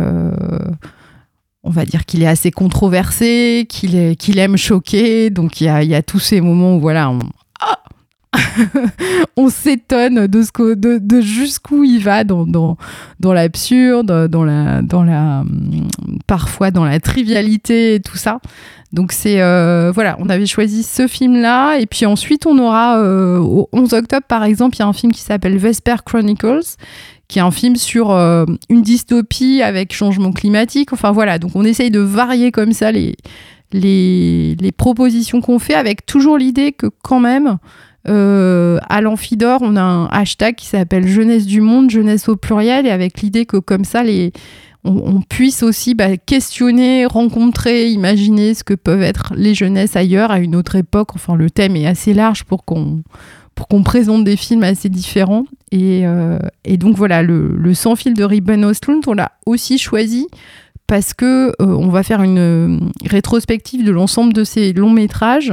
on 1.63 1.71
va 1.71 1.85
dire 1.85 2.05
qu'il 2.05 2.23
est 2.23 2.27
assez 2.27 2.51
controversé, 2.51 3.67
qu'il 3.69 4.39
aime 4.39 4.57
choquer, 4.57 5.31
donc 5.31 5.61
il 5.61 5.65
y 5.65 5.69
a, 5.69 5.83
il 5.83 5.89
y 5.89 5.95
a 5.95 6.03
tous 6.03 6.21
ces 6.21 6.41
moments 6.41 6.77
où 6.77 6.81
voilà, 6.81 7.11
on, 7.11 7.19
on 9.37 9.49
s'étonne 9.49 10.27
de, 10.27 10.99
de, 10.99 11.21
jusqu'où 11.21 11.85
il 11.85 12.03
va 12.03 12.25
dans, 12.25 12.77
l'absurde, 13.23 14.29
dans 14.29 14.45
la, 14.45 14.81
hum, 15.41 15.89
parfois 16.27 16.71
dans 16.71 16.85
la 16.85 17.01
trivialité 17.01 17.95
et 17.95 18.01
tout 18.01 18.17
ça. 18.17 18.41
Donc 18.93 19.13
c'est 19.13 19.43
euh, 19.43 19.93
voilà, 19.95 20.17
on 20.19 20.31
avait 20.31 20.47
choisi 20.47 20.83
ce 20.83 21.07
film-là 21.07 21.77
et 21.79 21.87
puis 21.87 22.07
ensuite 22.07 22.47
on 22.47 22.59
aura 22.59 22.99
euh, 22.99 23.39
au 23.39 23.69
11 23.73 23.93
octobre 23.93 24.27
par 24.27 24.45
exemple, 24.45 24.77
il 24.77 24.81
y 24.81 24.83
a 24.83 24.87
un 24.87 24.95
film 24.95 25.13
qui 25.13 25.21
s'appelle 25.21 25.59
Vesper 25.59 25.97
Chronicles 26.05 26.77
qui 27.29 27.39
est 27.39 27.43
un 27.43 27.51
film 27.51 27.77
sur 27.77 28.11
euh, 28.11 28.47
une 28.71 28.81
dystopie 28.81 29.61
avec 29.63 29.93
changement 29.93 30.33
climatique. 30.33 30.95
Enfin 30.95 31.13
voilà, 31.13 31.39
donc 31.39 31.53
on 31.55 31.65
essaye 31.65 31.91
de 31.91 32.01
varier 32.01 32.51
comme 32.51 32.73
ça 32.73 32.91
les 32.91 33.17
propositions 34.79 35.43
qu'on 35.43 35.59
fait 35.59 35.75
avec 35.75 36.07
toujours 36.07 36.39
l'idée 36.39 36.73
que 36.73 36.87
quand 37.03 37.21
même 37.21 37.59
euh, 38.09 38.79
à 38.89 39.01
l'Amphidor, 39.01 39.61
on 39.63 39.77
a 39.77 39.83
un 39.83 40.07
hashtag 40.07 40.55
qui 40.55 40.67
s'appelle 40.67 41.07
Jeunesse 41.07 41.47
du 41.47 41.61
monde, 41.61 41.91
jeunesse 41.91 42.29
au 42.29 42.37
pluriel, 42.37 42.87
et 42.87 42.91
avec 42.91 43.21
l'idée 43.21 43.47
que 43.47 43.59
comme 43.59 43.85
ça, 43.85 44.03
on, 44.85 45.21
puisse 45.21 45.63
aussi 45.63 45.95
bah, 45.95 46.17
questionner, 46.17 47.07
rencontrer, 47.07 47.89
imaginer 47.89 48.55
ce 48.55 48.65
que 48.65 48.75
peuvent 48.75 49.03
être 49.03 49.35
les 49.37 49.55
jeunesses 49.55 49.97
ailleurs 49.97 50.31
à 50.31 50.39
une 50.39 50.57
autre 50.57 50.77
époque. 50.77 51.15
Enfin, 51.15 51.35
le 51.37 51.51
thème 51.51 51.77
est 51.77 51.87
assez 51.87 52.15
large 52.15 52.45
pour 52.45 52.65
qu'on 52.65 53.03
présente 53.85 54.25
des 54.25 54.37
films 54.37 54.63
assez 54.63 54.89
différents. 54.89 55.45
Et, 55.71 56.07
euh, 56.07 56.39
donc 56.79 56.97
voilà, 56.97 57.23
le, 57.23 57.75
sans 57.75 57.97
fil 57.97 58.15
de 58.15 58.25
Ribbon 58.25 58.63
Ostlund, 58.63 59.03
on 59.07 59.15
l'a 59.15 59.33
aussi 59.47 59.79
choisi 59.79 60.27
parce 60.89 61.13
que 61.15 61.51
euh, 61.51 61.53
on 61.61 61.89
va 61.89 62.03
faire 62.03 62.23
une 62.23 62.39
euh, 62.39 62.81
rétrospective 63.05 63.85
de 63.85 63.93
l'ensemble 63.93 64.33
de 64.33 64.43
ces 64.43 64.73
longs 64.73 64.91
métrages 64.91 65.53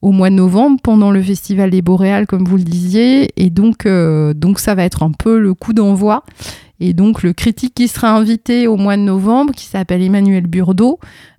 au 0.00 0.12
mois 0.12 0.30
de 0.30 0.36
novembre 0.36 0.78
pendant 0.82 1.10
le 1.10 1.20
festival 1.20 1.70
des 1.70 1.82
Boréales 1.82 2.26
comme 2.26 2.44
vous 2.44 2.56
le 2.56 2.62
disiez. 2.62 3.30
Et 3.36 3.50
donc 3.50 3.84
euh, 3.84 4.32
donc 4.32 4.60
ça 4.60 4.74
va 4.74 4.84
être 4.84 5.02
un 5.02 5.10
peu 5.10 5.38
le 5.38 5.52
coup 5.52 5.74
d'envoi. 5.74 6.24
Et 6.78 6.94
donc 6.94 7.22
le 7.22 7.32
critique 7.32 7.74
qui 7.74 7.88
sera 7.88 8.10
invité 8.12 8.68
au 8.68 8.76
mois 8.76 8.96
de 8.96 9.02
novembre 9.02 9.52
qui 9.54 9.66
s'appelle 9.66 10.02
Emmanuel 10.02 10.46
Burdeau 10.46 10.98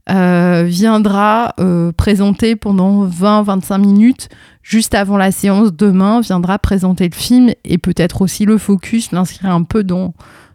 viendra 0.10 1.54
présenter 1.98 2.56
pendant 2.56 3.06
20-25 3.06 3.82
minutes 3.82 4.30
juste 4.64 4.96
avant 4.96 5.18
la 5.18 5.32
séance 5.32 5.74
demain 5.74 6.22
viendra 6.22 6.58
présenter 6.58 7.10
le 7.10 7.14
film 7.14 7.52
et 7.66 7.78
peut-être 7.78 8.22
aussi 8.22 8.46
le 8.46 8.58
focus 8.58 9.12
l'inscrire 9.12 9.52
un 9.52 9.64
peu 9.64 9.84
dans 9.84 10.14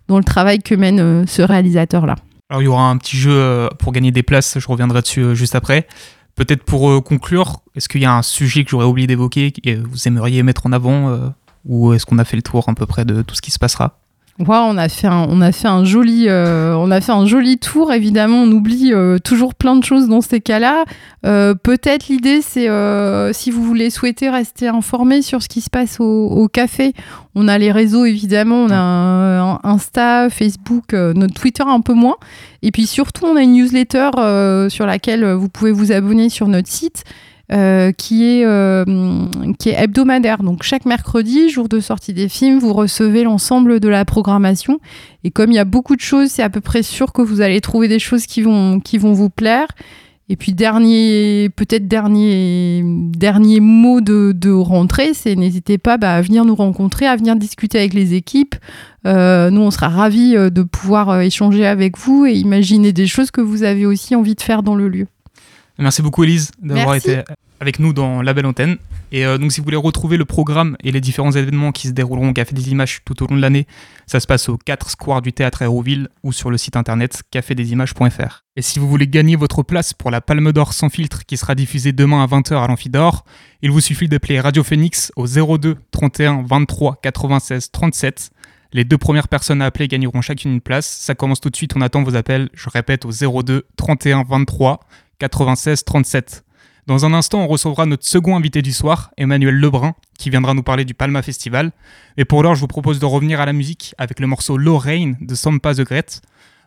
dans 0.09 0.17
le 0.17 0.25
travail 0.25 0.61
que 0.61 0.75
mène 0.75 1.27
ce 1.27 1.43
réalisateur 1.43 2.07
là 2.07 2.17
Alors 2.53 2.61
il 2.61 2.67
y 2.67 2.69
aura 2.69 2.91
un 2.91 2.99
petit 2.99 3.17
jeu 3.17 3.33
euh, 3.33 3.71
pour 3.79 3.93
gagner 3.93 4.11
des 4.11 4.23
places, 4.23 4.59
je 4.59 4.69
reviendrai 4.69 5.01
dessus 5.01 5.21
euh, 5.23 5.35
juste 5.35 5.55
après. 5.55 5.87
Peut-être 6.35 6.63
pour 6.65 6.91
euh, 6.91 7.01
conclure, 7.01 7.63
est-ce 7.75 7.89
qu'il 7.89 8.03
y 8.03 8.05
a 8.05 8.15
un 8.15 8.21
sujet 8.21 8.63
que 8.63 8.69
j'aurais 8.69 8.85
oublié 8.85 9.07
d'évoquer 9.07 9.53
que 9.53 9.81
vous 9.81 10.07
aimeriez 10.07 10.43
mettre 10.43 10.67
en 10.67 10.73
avant 10.73 11.33
ou 11.65 11.95
est-ce 11.95 12.05
qu'on 12.05 12.19
a 12.19 12.27
fait 12.27 12.37
le 12.37 12.43
tour 12.43 12.69
à 12.69 12.75
peu 12.75 12.85
près 12.85 13.07
de 13.07 13.23
tout 13.23 13.35
ce 13.35 13.41
qui 13.41 13.53
se 13.53 13.59
passera? 13.59 14.01
Ouais, 14.39 14.57
on 14.57 14.79
a 14.79 14.89
fait 14.89 15.09
un, 15.09 15.27
on 15.29 15.43
a 15.43 15.53
fait 15.53 15.69
un 15.69 15.85
joli, 15.85 16.25
euh, 16.27 16.75
on 16.75 16.91
a 16.91 17.03
fait 17.03 17.13
un 17.13 17.27
joli 17.27 17.59
tour. 17.59 17.93
Évidemment, 17.93 18.39
on 18.39 18.51
oublie 18.51 18.93
euh, 18.93 19.19
toujours 19.19 19.55
plein 19.55 19.77
de 19.77 19.85
choses 19.85 20.09
dans 20.09 20.23
ces 20.23 20.41
cas-là. 20.41 20.85
Euh, 21.27 21.55
Peut-être 21.55 22.09
l'idée, 22.09 22.41
c'est 22.41 22.69
si 23.35 23.51
vous 23.51 23.63
voulez 23.63 23.91
souhaiter 23.91 24.31
rester 24.31 24.69
informé 24.69 25.21
sur 25.21 25.43
ce 25.43 25.49
qui 25.49 25.61
se 25.61 25.69
passe 25.69 26.01
au, 26.01 26.29
au 26.29 26.49
café. 26.49 26.95
On 27.35 27.47
a 27.47 27.59
les 27.59 27.71
réseaux 27.71 28.07
évidemment, 28.07 28.65
on 28.65 28.71
a 28.71 28.77
un, 28.77 29.53
un 29.53 29.61
Insta, 29.65 30.31
Facebook, 30.31 30.95
notre 30.95 31.35
Twitter 31.35 31.65
un 31.67 31.81
peu 31.81 31.93
moins. 31.95 32.17
Et 32.63 32.71
puis 32.71 32.87
surtout, 32.87 33.27
on 33.27 33.37
a 33.37 33.43
une 33.43 33.53
newsletter 33.53 34.11
sur 34.71 34.87
laquelle 34.87 35.31
vous 35.33 35.49
pouvez 35.51 35.73
vous 35.73 35.93
abonner 35.93 36.31
sur 36.31 36.49
notre 36.49 36.69
site. 36.69 37.05
Euh, 37.51 37.93
qui, 37.93 38.25
est, 38.25 38.45
euh, 38.45 38.85
qui 39.59 39.71
est 39.71 39.83
hebdomadaire. 39.83 40.43
Donc 40.43 40.63
chaque 40.63 40.85
mercredi, 40.85 41.49
jour 41.49 41.69
de 41.69 41.81
sortie 41.81 42.13
des 42.13 42.29
films, 42.29 42.59
vous 42.59 42.73
recevez 42.73 43.25
l'ensemble 43.25 43.81
de 43.81 43.89
la 43.89 44.05
programmation. 44.05 44.79
Et 45.25 45.31
comme 45.31 45.51
il 45.51 45.57
y 45.57 45.59
a 45.59 45.65
beaucoup 45.65 45.97
de 45.97 46.01
choses, 46.01 46.29
c'est 46.29 46.43
à 46.43 46.51
peu 46.51 46.61
près 46.61 46.83
sûr 46.83 47.13
que 47.13 47.23
vous 47.23 47.41
allez 47.41 47.61
trouver 47.61 47.89
des 47.89 47.99
choses 47.99 48.27
qui 48.27 48.43
vont, 48.43 48.81
qui 48.81 48.99
vont 48.99 49.13
vous 49.13 49.31
plaire. 49.31 49.69
Et 50.29 50.37
puis 50.37 50.55
dernier, 50.55 51.51
peut-être 51.57 51.89
dernier, 51.89 52.83
dernier 52.85 53.61
mot 53.61 54.01
de, 54.01 54.33
de 54.35 54.51
rentrée, 54.51 55.13
c'est 55.15 55.35
n'hésitez 55.35 55.79
pas 55.79 55.99
bah, 55.99 56.15
à 56.15 56.23
venir 56.23 56.45
nous 56.45 56.55
rencontrer, 56.55 57.07
à 57.07 57.17
venir 57.17 57.37
discuter 57.37 57.79
avec 57.79 57.93
les 57.93 58.15
équipes. 58.15 58.55
Euh, 59.07 59.51
nous, 59.51 59.61
on 59.61 59.71
sera 59.71 59.89
ravis 59.89 60.37
euh, 60.37 60.49
de 60.49 60.63
pouvoir 60.63 61.11
euh, 61.11 61.21
échanger 61.21 61.67
avec 61.67 61.99
vous 61.99 62.25
et 62.25 62.33
imaginer 62.33 62.93
des 62.93 63.07
choses 63.07 63.31
que 63.31 63.41
vous 63.41 63.63
avez 63.63 63.85
aussi 63.85 64.15
envie 64.15 64.35
de 64.35 64.41
faire 64.41 64.63
dans 64.63 64.77
le 64.77 64.89
lieu. 64.89 65.07
Merci 65.79 66.03
beaucoup 66.03 66.25
Elise 66.25 66.51
d'avoir 66.61 66.95
été 66.95 67.23
avec 67.63 67.79
nous 67.79 67.93
dans 67.93 68.23
la 68.23 68.35
belle 68.35 68.47
antenne. 68.47 68.77
Et 69.13 69.25
euh, 69.25 69.39
donc 69.39 69.53
si 69.53 69.61
vous 69.61 69.65
voulez 69.65 69.77
retrouver 69.77 70.17
le 70.17 70.25
programme 70.25 70.77
et 70.83 70.91
les 70.91 71.01
différents 71.01 71.31
événements 71.31 71.71
qui 71.71 71.87
se 71.87 71.93
dérouleront 71.93 72.31
au 72.31 72.33
Café 72.33 72.55
des 72.55 72.71
Images 72.71 73.03
tout 73.05 73.23
au 73.23 73.27
long 73.29 73.37
de 73.37 73.41
l'année, 73.41 73.67
ça 74.07 74.21
se 74.21 74.27
passe 74.27 74.49
au 74.49 74.59
4 74.59 74.91
Square 74.91 75.23
du 75.23 75.33
Théâtre 75.33 75.63
Aéroville 75.63 76.09
ou 76.25 76.33
sur 76.33 76.51
le 76.51 76.59
site 76.59 76.77
internet 76.77 77.23
cafédesimages.fr. 77.31 78.43
Et 78.57 78.63
si 78.63 78.79
vous 78.81 78.89
voulez 78.89 79.07
gagner 79.07 79.37
votre 79.37 79.63
place 79.63 79.95
pour 79.95 80.11
la 80.11 80.21
Palme 80.21 80.53
d'Or 80.53 80.73
sans 80.73 80.89
filtre 80.89 81.25
qui 81.25 81.37
sera 81.37 81.55
diffusée 81.55 81.93
demain 81.93 82.25
à 82.25 82.27
20h 82.27 82.55
à 82.55 82.67
l'Amphidor, 82.67 83.25
il 83.63 83.71
vous 83.71 83.81
suffit 83.81 84.09
d'appeler 84.09 84.41
Radio 84.41 84.65
Phoenix 84.65 85.13
au 85.15 85.27
02 85.27 85.77
31 85.93 86.43
23 86.43 86.99
96 87.01 87.71
37. 87.71 88.31
Les 88.75 88.85
deux 88.85 88.99
premières 88.99 89.29
personnes 89.29 89.61
à 89.61 89.67
appeler 89.67 89.87
gagneront 89.87 90.23
chacune 90.23 90.53
une 90.53 90.61
place. 90.63 90.87
Ça 90.87 91.15
commence 91.15 91.41
tout 91.41 91.51
de 91.51 91.57
suite, 91.57 91.77
on 91.77 91.83
attend 91.83 92.03
vos 92.03 92.17
appels. 92.17 92.49
Je 92.55 92.71
répète 92.71 93.05
au 93.05 93.43
02 93.43 93.67
31 93.77 94.25
23 94.25 94.81
96 95.23 95.85
37. 95.85 96.45
Dans 96.89 97.05
un 97.05 97.15
instant, 97.15 97.45
on 97.45 97.47
recevra 97.47 97.87
notre 97.87 98.05
second 98.05 98.37
invité 98.37 98.61
du 98.61 98.73
soir, 98.73 99.13
Emmanuel 99.17 99.55
Lebrun, 99.55 99.95
qui 100.19 100.31
viendra 100.31 100.53
nous 100.53 100.65
parler 100.65 100.85
du 100.85 100.95
Palma 100.95 101.23
Festival. 101.23 101.71
Et 102.17 102.25
pour 102.25 102.43
l'heure, 102.43 102.57
je 102.57 102.61
vous 102.61 102.67
propose 102.67 102.99
de 102.99 103.05
revenir 103.05 103.41
à 103.41 103.47
la 103.47 103.53
musique 103.53 103.95
avec 103.99 104.19
le 104.19 104.27
morceau 104.27 104.57
Lorraine 104.57 105.17
de 105.21 105.37
Sampa 105.37 105.75
The 105.75 105.83
Great. 105.83 106.23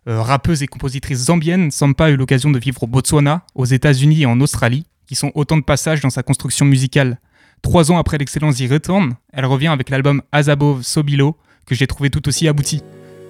Euh, 0.07 0.21
rappeuse 0.21 0.63
et 0.63 0.67
compositrice 0.67 1.25
zambienne, 1.25 1.69
Sampa 1.69 2.05
a 2.05 2.09
eu 2.11 2.15
l'occasion 2.15 2.49
de 2.49 2.57
vivre 2.57 2.83
au 2.83 2.87
Botswana, 2.87 3.41
aux 3.55 3.65
États-Unis 3.65 4.21
et 4.21 4.25
en 4.25 4.39
Australie, 4.39 4.85
qui 5.05 5.15
sont 5.15 5.33
autant 5.35 5.57
de 5.57 5.63
passages 5.63 5.99
dans 5.99 6.09
sa 6.09 6.23
construction 6.23 6.65
musicale. 6.65 7.19
Trois 7.61 7.91
ans 7.91 7.97
après 7.97 8.17
l'excellence 8.17 8.59
y 8.61 8.67
Return, 8.67 9.15
elle 9.33 9.45
revient 9.45 9.67
avec 9.67 9.89
l'album 9.89 10.21
Azabov 10.31 10.81
Sobilo, 10.81 11.35
que 11.65 11.75
j'ai 11.75 11.87
trouvé 11.87 12.09
tout 12.09 12.25
aussi 12.29 12.47
abouti. 12.47 12.81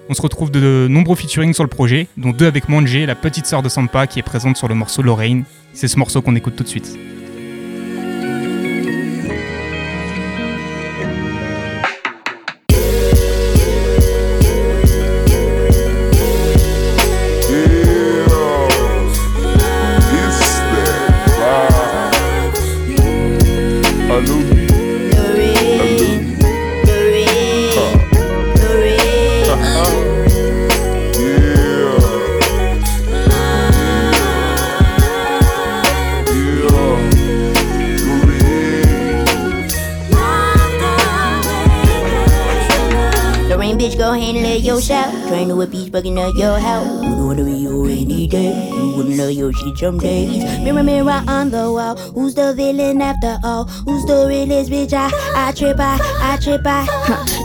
On 0.08 0.13
se 0.13 0.22
retrouve 0.22 0.52
de 0.52 0.88
nombreux 0.88 1.15
featuring 1.15 1.54
sur 1.54 1.63
le 1.63 1.70
projet, 1.70 2.08
dont 2.15 2.30
deux 2.30 2.46
avec 2.46 2.70
Manje, 2.70 2.96
la 2.96 3.15
petite 3.15 3.48
sœur 3.48 3.63
de 3.63 3.70
Sampa, 3.70 4.06
qui 4.06 4.20
est 4.20 4.24
présente 4.24 4.56
sur 4.56 4.68
le 4.68 4.76
morceau 4.76 5.02
Lorraine. 5.02 5.46
C'est 5.74 5.88
ce 5.88 5.98
morceau 5.98 6.22
qu'on 6.22 6.36
écoute 6.36 6.56
tout 6.56 6.63
de 6.63 6.70
suite. 6.70 6.96
Bugging 45.95 46.19
up 46.19 46.36
your 46.36 46.60
house. 46.60 46.91
Would 47.05 47.39
order 47.39 47.47
you 47.47 47.86
any 47.86 48.27
day. 48.27 48.67
You 48.67 48.97
wouldn't 48.97 49.15
love 49.15 49.31
your 49.31 49.53
shit 49.53 49.77
some 49.77 49.97
days. 49.97 50.43
Mirror, 50.62 50.84
mirror 50.84 51.23
on 51.25 51.51
the 51.51 51.71
wall. 51.71 51.95
Who's 51.95 52.36
the 52.36 52.53
villain 52.53 53.01
after 53.01 53.39
all? 53.45 53.63
Who's 53.63 54.03
the 54.03 54.25
realest 54.27 54.69
bitch? 54.69 54.91
I, 54.91 55.10
I 55.34 55.53
trip, 55.53 55.79
I, 55.79 55.97
I 56.19 56.36
trip, 56.43 56.63
I. 56.65 56.86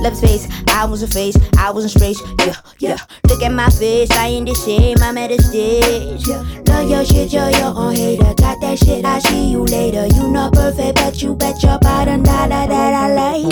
Love 0.02 0.18
face. 0.18 0.48
I 0.66 0.84
was 0.84 1.04
a 1.04 1.06
face. 1.06 1.36
I 1.58 1.70
wasn't 1.70 1.92
straight. 1.92 2.16
Yeah, 2.44 2.56
yeah. 2.80 2.96
Look 3.28 3.40
at 3.40 3.52
my 3.52 3.70
face. 3.70 4.10
I 4.10 4.26
ain't 4.26 4.48
the 4.48 4.56
same. 4.56 4.96
I'm 5.00 5.16
at 5.16 5.30
a 5.30 5.40
stage. 5.40 6.26
Love 6.66 6.90
your 6.90 7.04
shit, 7.04 7.32
you're 7.32 7.50
your 7.50 7.72
own 7.76 7.94
hater. 7.94 8.34
Got 8.34 8.60
that 8.62 8.80
shit. 8.80 9.04
I 9.04 9.20
see 9.20 9.48
you 9.48 9.64
later. 9.64 10.08
You 10.08 10.28
not 10.28 10.54
perfect, 10.54 10.96
but 10.96 11.22
you 11.22 11.36
bet 11.36 11.62
your 11.62 11.78
bottom 11.78 12.24
dollar 12.24 12.48
that 12.48 12.94
I 12.94 13.14
like 13.14 13.44
you. 13.44 13.50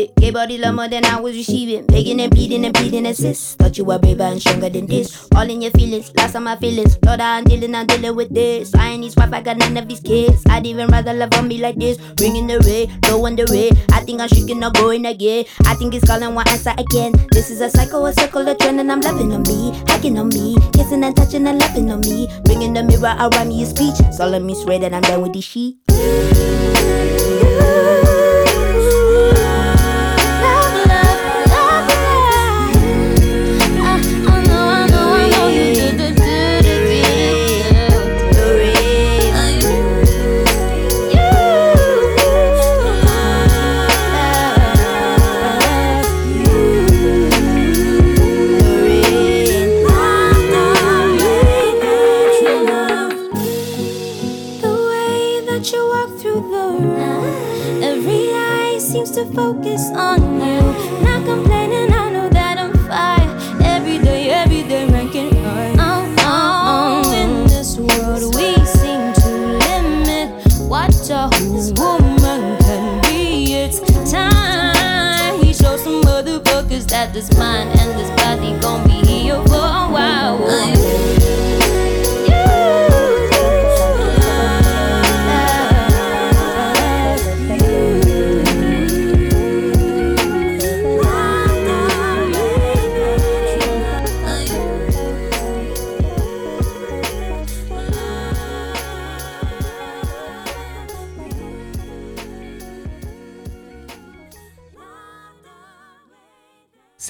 Immediate. 0.00 0.16
Gave 0.16 0.34
body 0.34 0.58
love 0.58 0.74
more 0.74 0.88
than 0.88 1.04
I 1.04 1.20
was 1.20 1.34
receiving. 1.34 1.86
Begging 1.86 2.20
and 2.20 2.32
pleading 2.32 2.64
and 2.64 2.74
pleading 2.74 3.06
assist. 3.06 3.58
Thought 3.58 3.78
you 3.78 3.84
were 3.84 3.98
braver 3.98 4.24
and 4.24 4.40
stronger 4.40 4.68
than 4.68 4.86
this. 4.86 5.28
All 5.34 5.48
in 5.48 5.62
your 5.62 5.70
feelings, 5.72 6.12
lost 6.16 6.36
on 6.36 6.44
my 6.44 6.56
feelings. 6.56 6.98
Lord, 7.04 7.20
I'm 7.20 7.44
dealing, 7.44 7.74
I'm 7.74 7.86
dealing 7.86 8.14
with 8.14 8.32
this. 8.32 8.74
I 8.74 8.88
ain't 8.88 9.04
his 9.04 9.16
wife, 9.16 9.32
I 9.32 9.40
got 9.42 9.58
none 9.58 9.76
of 9.76 9.88
his 9.88 10.00
kids. 10.00 10.42
I'd 10.48 10.66
even 10.66 10.88
rather 10.88 11.12
love 11.12 11.34
on 11.34 11.48
me 11.48 11.58
like 11.58 11.76
this. 11.76 11.96
Bringing 12.14 12.46
the 12.46 12.60
red, 12.60 13.06
low 13.10 13.24
on 13.26 13.36
the 13.36 13.46
red. 13.46 13.78
I 13.92 14.00
think 14.04 14.20
I'm 14.20 14.28
shaking, 14.28 14.62
I'm 14.62 14.72
going 14.72 15.06
again. 15.06 15.44
I 15.66 15.74
think 15.74 15.94
it's 15.94 16.06
calling 16.06 16.34
one 16.34 16.48
answer 16.48 16.74
again. 16.78 17.12
This 17.32 17.50
is 17.50 17.60
a 17.60 17.70
cycle, 17.70 18.06
a 18.06 18.12
circle, 18.12 18.46
a 18.48 18.54
trend, 18.54 18.80
and 18.80 18.90
I'm 18.90 19.00
loving 19.00 19.32
on 19.32 19.42
me. 19.42 19.72
Hacking 19.88 20.18
on 20.18 20.28
me. 20.28 20.56
Kissing 20.72 21.04
and 21.04 21.16
touching 21.16 21.46
and 21.46 21.58
loving 21.58 21.90
on 21.90 22.00
me. 22.00 22.28
Bringing 22.44 22.72
the 22.72 22.82
mirror 22.82 23.16
around 23.18 23.48
me, 23.48 23.60
your 23.60 23.68
speech. 23.68 23.96
Solemn 24.12 24.46
me 24.46 24.54
swear 24.54 24.78
that 24.78 24.94
I'm 24.94 25.02
done 25.02 25.22
with 25.22 25.32
this 25.32 25.44
shit. 25.44 25.74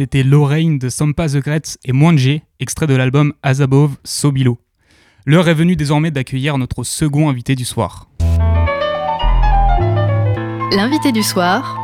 C'était 0.01 0.23
Lorraine 0.23 0.79
de 0.79 0.89
Sampa 0.89 1.29
the 1.29 1.43
Gretz 1.43 1.77
et 1.85 1.93
Mwanje, 1.93 2.41
extrait 2.59 2.87
de 2.87 2.95
l'album 2.95 3.35
As 3.43 3.61
Above, 3.61 3.97
So 4.03 4.33
Below. 4.33 4.57
L'heure 5.27 5.47
est 5.47 5.53
venue 5.53 5.77
désormais 5.77 6.11
d'accueillir 6.11 6.57
notre 6.57 6.85
second 6.85 7.29
invité 7.29 7.55
du 7.55 7.67
soir. 7.67 8.09
L'invité 10.75 11.13
du 11.13 11.23
soir 11.23 11.77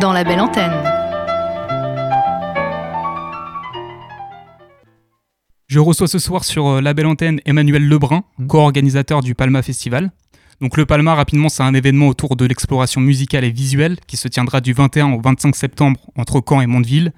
dans 0.00 0.12
la 0.12 0.24
belle 0.24 0.40
antenne. 0.40 0.72
Je 5.68 5.78
reçois 5.78 6.08
ce 6.08 6.18
soir 6.18 6.42
sur 6.42 6.66
euh, 6.66 6.80
la 6.80 6.94
belle 6.94 7.06
antenne 7.06 7.40
Emmanuel 7.44 7.86
Lebrun, 7.86 8.24
co-organisateur 8.48 9.20
du 9.20 9.36
Palma 9.36 9.62
Festival. 9.62 10.10
Donc 10.60 10.76
le 10.76 10.86
Palma, 10.86 11.14
rapidement, 11.14 11.48
c'est 11.48 11.62
un 11.62 11.72
événement 11.74 12.08
autour 12.08 12.34
de 12.34 12.44
l'exploration 12.44 13.00
musicale 13.00 13.44
et 13.44 13.50
visuelle 13.50 13.96
qui 14.06 14.16
se 14.16 14.26
tiendra 14.26 14.60
du 14.60 14.72
21 14.72 15.12
au 15.12 15.20
25 15.20 15.54
septembre 15.54 16.00
entre 16.16 16.42
Caen 16.46 16.60
et 16.60 16.66
Mondeville, 16.66 17.12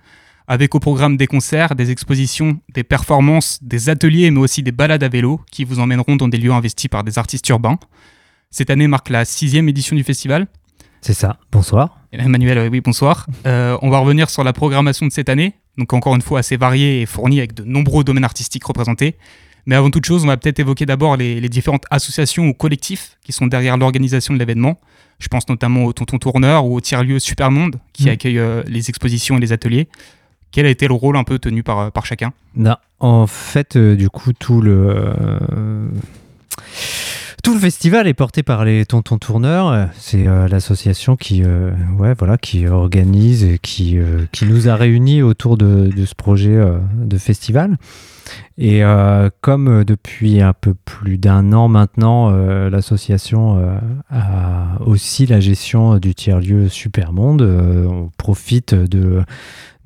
avec 0.47 0.75
au 0.75 0.81
programme 0.81 1.17
des 1.17 1.27
concerts, 1.27 1.75
des 1.75 1.91
expositions, 1.91 2.61
des 2.75 2.85
performances, 2.85 3.59
des 3.63 3.89
ateliers, 3.89 4.31
mais 4.31 4.41
aussi 4.41 4.63
des 4.63 4.73
balades 4.73 5.03
à 5.03 5.09
vélo 5.09 5.41
qui 5.51 5.65
vous 5.65 5.79
emmèneront 5.79 6.17
dans 6.17 6.29
des 6.29 6.37
lieux 6.37 6.53
investis 6.53 6.89
par 6.89 7.03
des 7.03 7.19
artistes 7.19 7.49
urbains. 7.49 7.79
Cette 8.51 8.69
année 8.69 8.89
marque 8.89 9.09
la 9.09 9.25
sixième 9.25 9.69
édition 9.69 9.97
du 9.97 10.05
festival. 10.05 10.47
C'est 11.01 11.15
ça. 11.15 11.39
Bonsoir. 11.51 12.01
Emmanuel, 12.13 12.69
oui, 12.71 12.83
bonsoir. 12.83 13.27
Euh, 13.47 13.79
on 13.81 13.89
va 13.89 14.01
revenir 14.01 14.29
sur 14.29 14.45
la 14.45 14.53
programmation 14.53 15.07
de 15.07 15.13
cette 15.13 15.31
année, 15.31 15.55
donc 15.79 15.95
encore 15.95 16.15
une 16.15 16.21
fois 16.21 16.41
assez 16.41 16.59
variée 16.59 17.01
et 17.01 17.07
fournie 17.07 17.39
avec 17.39 17.55
de 17.55 17.65
nombreux 17.65 18.05
domaines 18.05 18.25
artistiques 18.25 18.65
représentés. 18.65 19.17
Mais 19.67 19.75
avant 19.75 19.91
toute 19.91 20.05
chose, 20.07 20.25
on 20.25 20.27
va 20.27 20.37
peut-être 20.37 20.59
évoquer 20.59 20.87
d'abord 20.87 21.17
les, 21.17 21.41
les 21.41 21.49
différentes 21.49 21.85
associations 21.91 22.47
ou 22.49 22.55
collectifs 22.55 23.17
qui 23.23 23.33
sont 23.33 23.47
derrière 23.47 23.77
l'organisation 23.77 24.33
de 24.35 24.39
l'événement. 24.39 24.81
Je 25.19 25.29
pense 25.29 25.49
notamment 25.49 25.85
au 25.85 25.93
Tonton 25.93 26.19
Tourneur 26.19 26.65
ou 26.65 26.77
au 26.77 26.81
tiers-lieu 26.81 27.19
Supermonde 27.19 27.77
qui 27.93 28.05
Mm. 28.07 28.09
accueille 28.09 28.39
euh, 28.39 28.63
les 28.67 28.89
expositions 28.89 29.37
et 29.37 29.41
les 29.41 29.53
ateliers. 29.53 29.89
Quel 30.51 30.67
a 30.67 30.71
été 30.71 30.89
le 30.89 30.95
rôle 30.95 31.17
un 31.17 31.25
peu 31.25 31.39
tenu 31.39 31.63
par, 31.63 31.79
euh, 31.79 31.91
par 31.91 32.07
chacun? 32.07 32.33
Non, 32.57 32.77
en 33.01 33.27
fait, 33.27 33.77
euh, 33.77 33.95
du 33.97 34.09
coup, 34.09 34.33
tout 34.33 34.61
le 34.63 34.89
euh, 34.89 35.87
tout 37.43 37.55
le 37.55 37.61
festival 37.61 38.07
est 38.07 38.15
porté 38.15 38.43
par 38.43 38.65
les 38.65 38.85
Tontons 38.85 39.19
Tourneurs. 39.19 39.69
Euh, 39.69 39.87
C'est 39.97 40.27
euh, 40.27 40.49
l'association 40.49 41.17
qui, 41.17 41.43
euh, 41.45 41.71
ouais, 41.99 42.15
voilà, 42.19 42.37
qui 42.37 42.67
organise 42.67 43.45
et 43.45 43.59
qui, 43.59 43.99
qui 44.33 44.45
nous 44.47 44.69
a 44.69 44.77
réunis 44.77 45.23
autour 45.23 45.57
de, 45.57 45.91
ce 46.05 46.15
projet 46.15 46.61
de 46.95 47.19
festival. 47.19 47.77
Et 48.59 48.83
comme 49.41 49.85
depuis 49.85 50.41
un 50.41 50.53
peu 50.53 50.75
plus 50.75 51.19
d'un 51.19 51.53
an 51.53 51.69
maintenant, 51.69 52.31
l'association 52.69 53.61
a 54.11 54.79
aussi 54.85 55.27
la 55.27 55.41
gestion 55.41 55.97
du 55.97 56.15
tiers-lieu 56.15 56.69
Supermonde, 56.69 57.43
on 57.43 58.11
profite 58.17 58.75
de, 58.75 59.23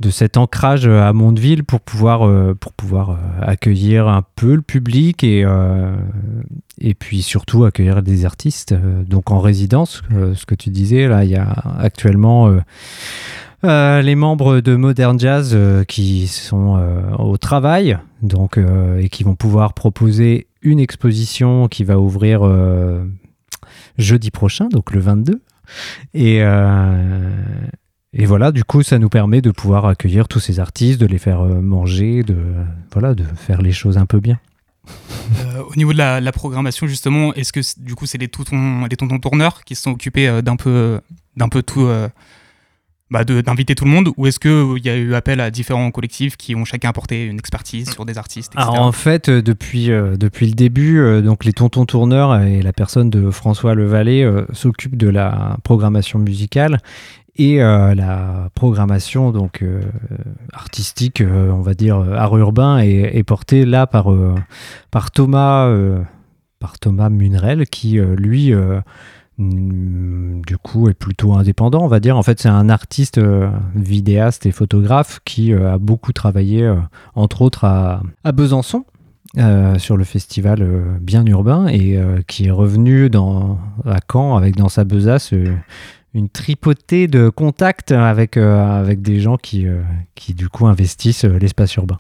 de 0.01 0.11
cet 0.11 0.37
ancrage 0.37 0.87
à 0.87 1.13
Mondeville 1.13 1.65
pour 1.65 1.81
pouvoir, 1.81 2.27
euh, 2.27 2.55
pour 2.55 2.73
pouvoir 2.73 3.11
euh, 3.11 3.15
accueillir 3.43 4.09
un 4.09 4.23
peu 4.35 4.55
le 4.55 4.63
public 4.63 5.23
et, 5.23 5.45
euh, 5.45 5.95
et 6.81 6.95
puis 6.95 7.23
surtout 7.23 7.65
accueillir 7.65 8.03
des 8.03 8.25
artistes. 8.25 8.73
euh, 8.73 9.05
donc 9.05 9.31
en 9.31 9.39
résidence, 9.41 10.03
euh, 10.13 10.35
ce 10.35 10.47
que 10.47 10.55
tu 10.55 10.71
disais, 10.71 11.07
là, 11.07 11.25
il 11.25 11.31
y 11.31 11.37
a 11.37 11.49
actuellement 11.79 12.49
euh, 12.49 12.61
euh, 13.65 14.03
les 14.03 14.15
membres 14.15 14.61
de 14.61 14.75
Modern 14.75 15.19
Jazz 15.19 15.53
euh, 15.55 15.85
qui 15.85 16.27
sont 16.27 16.77
euh, 16.77 17.01
au 17.19 17.39
travail 17.39 17.97
donc, 18.21 18.59
euh, 18.59 18.99
et 18.99 19.09
qui 19.09 19.23
vont 19.23 19.37
pouvoir 19.37 19.75
proposer 19.75 20.49
une 20.61 20.81
exposition 20.81 21.69
qui 21.69 21.85
va 21.85 21.99
ouvrir 21.99 22.41
euh, 22.43 23.05
jeudi 23.97 24.31
prochain, 24.31 24.69
donc 24.69 24.93
le 24.93 25.01
22. 25.01 25.41
Et, 26.15 26.43
euh, 26.43 27.31
et 28.17 28.27
voilà, 28.27 28.53
du 28.53 28.63
coup, 28.63 28.83
ça 28.83 28.99
nous 28.99 29.09
permet 29.09 29.41
de 29.41 29.51
pouvoir 29.51 29.87
accueillir 29.87 30.29
tous 30.29 30.39
ces 30.39 30.61
artistes, 30.61 31.01
de 31.01 31.07
les 31.07 31.19
faire 31.19 31.41
euh, 31.41 31.61
manger, 31.61 32.23
de, 32.23 32.37
voilà, 32.93 33.15
de 33.15 33.25
faire 33.25 33.61
les 33.61 33.73
choses 33.73 33.99
un 33.99 34.07
peu 34.07 34.21
bien. 34.21 34.39
Euh, 35.41 35.63
Au 35.63 35.75
niveau 35.77 35.95
de 35.95 35.99
la, 35.99 36.21
la 36.21 36.33
programmation, 36.33 36.87
justement, 36.87 37.33
est-ce 37.33 37.51
que 37.51 37.61
du 37.81 37.95
coup 37.95 38.05
c'est 38.05 38.19
les 38.19 38.29
tontons, 38.29 38.85
les 38.85 38.97
tontons 38.97 39.19
tourneurs 39.19 39.65
qui 39.65 39.75
se 39.75 39.83
sont 39.83 39.93
occupés 39.93 40.29
euh, 40.29 40.43
d'un 40.43 40.57
peu, 40.57 41.01
d'un 41.37 41.49
peu 41.49 41.63
tout, 41.63 41.87
euh, 41.87 42.11
bah, 43.11 43.25
d'inviter 43.25 43.75
tout 43.75 43.87
le 43.87 43.91
monde, 43.91 44.11
ou 44.19 44.27
est-ce 44.27 44.39
qu'il 44.39 44.85
y 44.85 44.91
a 44.91 44.97
eu 44.97 45.15
appel 45.15 45.41
à 45.41 45.51
différents 45.51 45.91
collectifs 45.91 46.37
qui 46.37 46.55
ont 46.55 46.67
chacun 46.67 46.91
apporté 46.91 47.25
une 47.25 47.39
expertise 47.39 47.91
sur 47.91 48.05
des 48.05 48.19
artistes, 48.19 48.53
etc. 48.53 48.69
Alors 48.69 48.83
en 48.83 48.93
fait, 48.93 49.31
depuis, 49.31 49.91
euh, 49.91 50.17
depuis 50.19 50.47
le 50.47 50.53
début, 50.53 51.23
donc 51.23 51.47
les 51.47 51.55
tontons 51.55 51.87
tourneurs 51.87 52.43
et 52.43 52.61
la 52.61 52.75
personne 52.75 53.09
de 53.09 53.31
François 53.31 53.75
Levalet 53.75 54.27
s'occupent 54.53 54.99
de 54.99 55.09
la 55.09 55.57
programmation 55.65 56.19
musicale 56.19 56.81
et 57.37 57.63
euh, 57.63 57.95
la 57.95 58.51
programmation 58.55 59.33
donc 59.33 59.63
euh, 59.63 59.81
artistique, 60.53 61.21
euh, 61.21 61.51
on 61.51 61.63
va 61.63 61.75
dire 61.75 61.97
art 61.97 62.37
urbain, 62.37 62.79
est, 62.79 63.23
portée 63.25 63.65
là 63.65 63.87
par, 63.87 64.07
par 64.91 65.11
Thomas, 65.11 65.75
par 66.61 66.79
Thomas 66.79 67.09
Munrel 67.09 67.67
qui 67.67 67.99
lui 67.99 68.53
mm, 69.39 70.43
du 70.47 70.57
coup 70.59 70.89
est 70.89 70.95
plutôt 70.95 71.35
indépendant, 71.35 71.83
on 71.83 71.89
va 71.89 71.99
dire. 71.99 72.17
En 72.17 72.23
fait, 72.23 72.41
c'est 72.41 72.49
un 72.49 72.69
artiste 72.69 73.21
vidéaste 73.75 74.47
et 74.47 74.53
photographe 74.53 75.21
qui 75.25 75.53
a 75.53 75.79
beaucoup 75.79 76.13
travaillé, 76.13 76.73
entre 77.15 77.43
autres 77.43 77.65
à, 77.65 78.03
Besançon. 78.33 78.85
sur 79.79 79.97
le 79.97 80.05
festival 80.05 80.65
bien 81.01 81.27
urbain 81.27 81.67
et 81.67 81.99
qui 82.29 82.47
est 82.47 82.53
revenu 82.53 83.11
dans, 83.11 83.59
à 83.87 83.99
Caen 84.11 84.37
avec 84.37 84.55
dans 84.55 84.69
sa 84.69 84.85
besace 84.85 85.33
une 86.15 86.29
tripotée 86.29 87.09
de 87.09 87.29
contacts 87.29 87.93
avec, 87.93 88.37
euh, 88.37 88.81
avec 88.81 89.03
des 89.03 89.21
gens 89.21 89.37
qui, 89.37 89.67
euh, 89.67 89.83
qui 90.15 90.35
du 90.35 90.49
coup 90.49 90.67
investissent 90.67 91.25
euh, 91.25 91.39
l'espace 91.39 91.75
urbain. 91.75 91.99